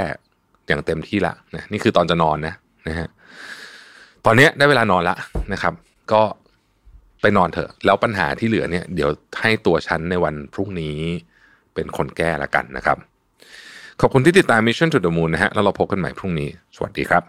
[0.68, 2.54] อย่างเต็มที่ละนะนี่คือตอนจะนอนนะ
[2.88, 3.08] นะฮะ
[4.26, 5.16] ตอนนี้ได้เวลานอนละ
[5.52, 5.74] นะครับ
[6.12, 6.22] ก็
[7.20, 9.10] ไปนอนเถอะ แล้วปัญหาที่เหลือเนี่ย เดี๋ยว
[9.40, 10.98] ให้ตัวฉันในวันพรุ่งนี้
[11.74, 12.98] เป็นคนแก้ละกันนะครับ
[14.00, 17.22] ขอบคุณที่ติดตาม Mission to the Moon นะฮะแล้วเราพบกันใหม่พรุ่งนี้ สวัสดีครับ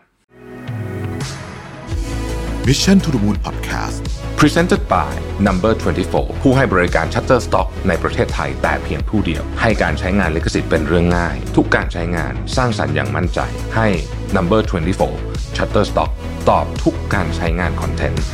[2.68, 4.02] Mission to the Moon Podcast
[4.40, 5.14] Presented by
[5.48, 5.74] Number
[6.08, 13.40] 24 ผู้ให้บริการ Shutterstock ในประเทศไทยแต่เพียงผู้เดียว ให้การใช้งานลิขสิทธิ์เป็นเรื่องง่าย ทุกการใช้งานสร้างสรรค์อย่างมั่นใจ
[13.76, 13.88] ให้
[14.36, 14.62] Number
[15.10, 16.12] 24 Shutterstock
[16.50, 18.26] ตอบทุกการใช้งานคอนเทนต์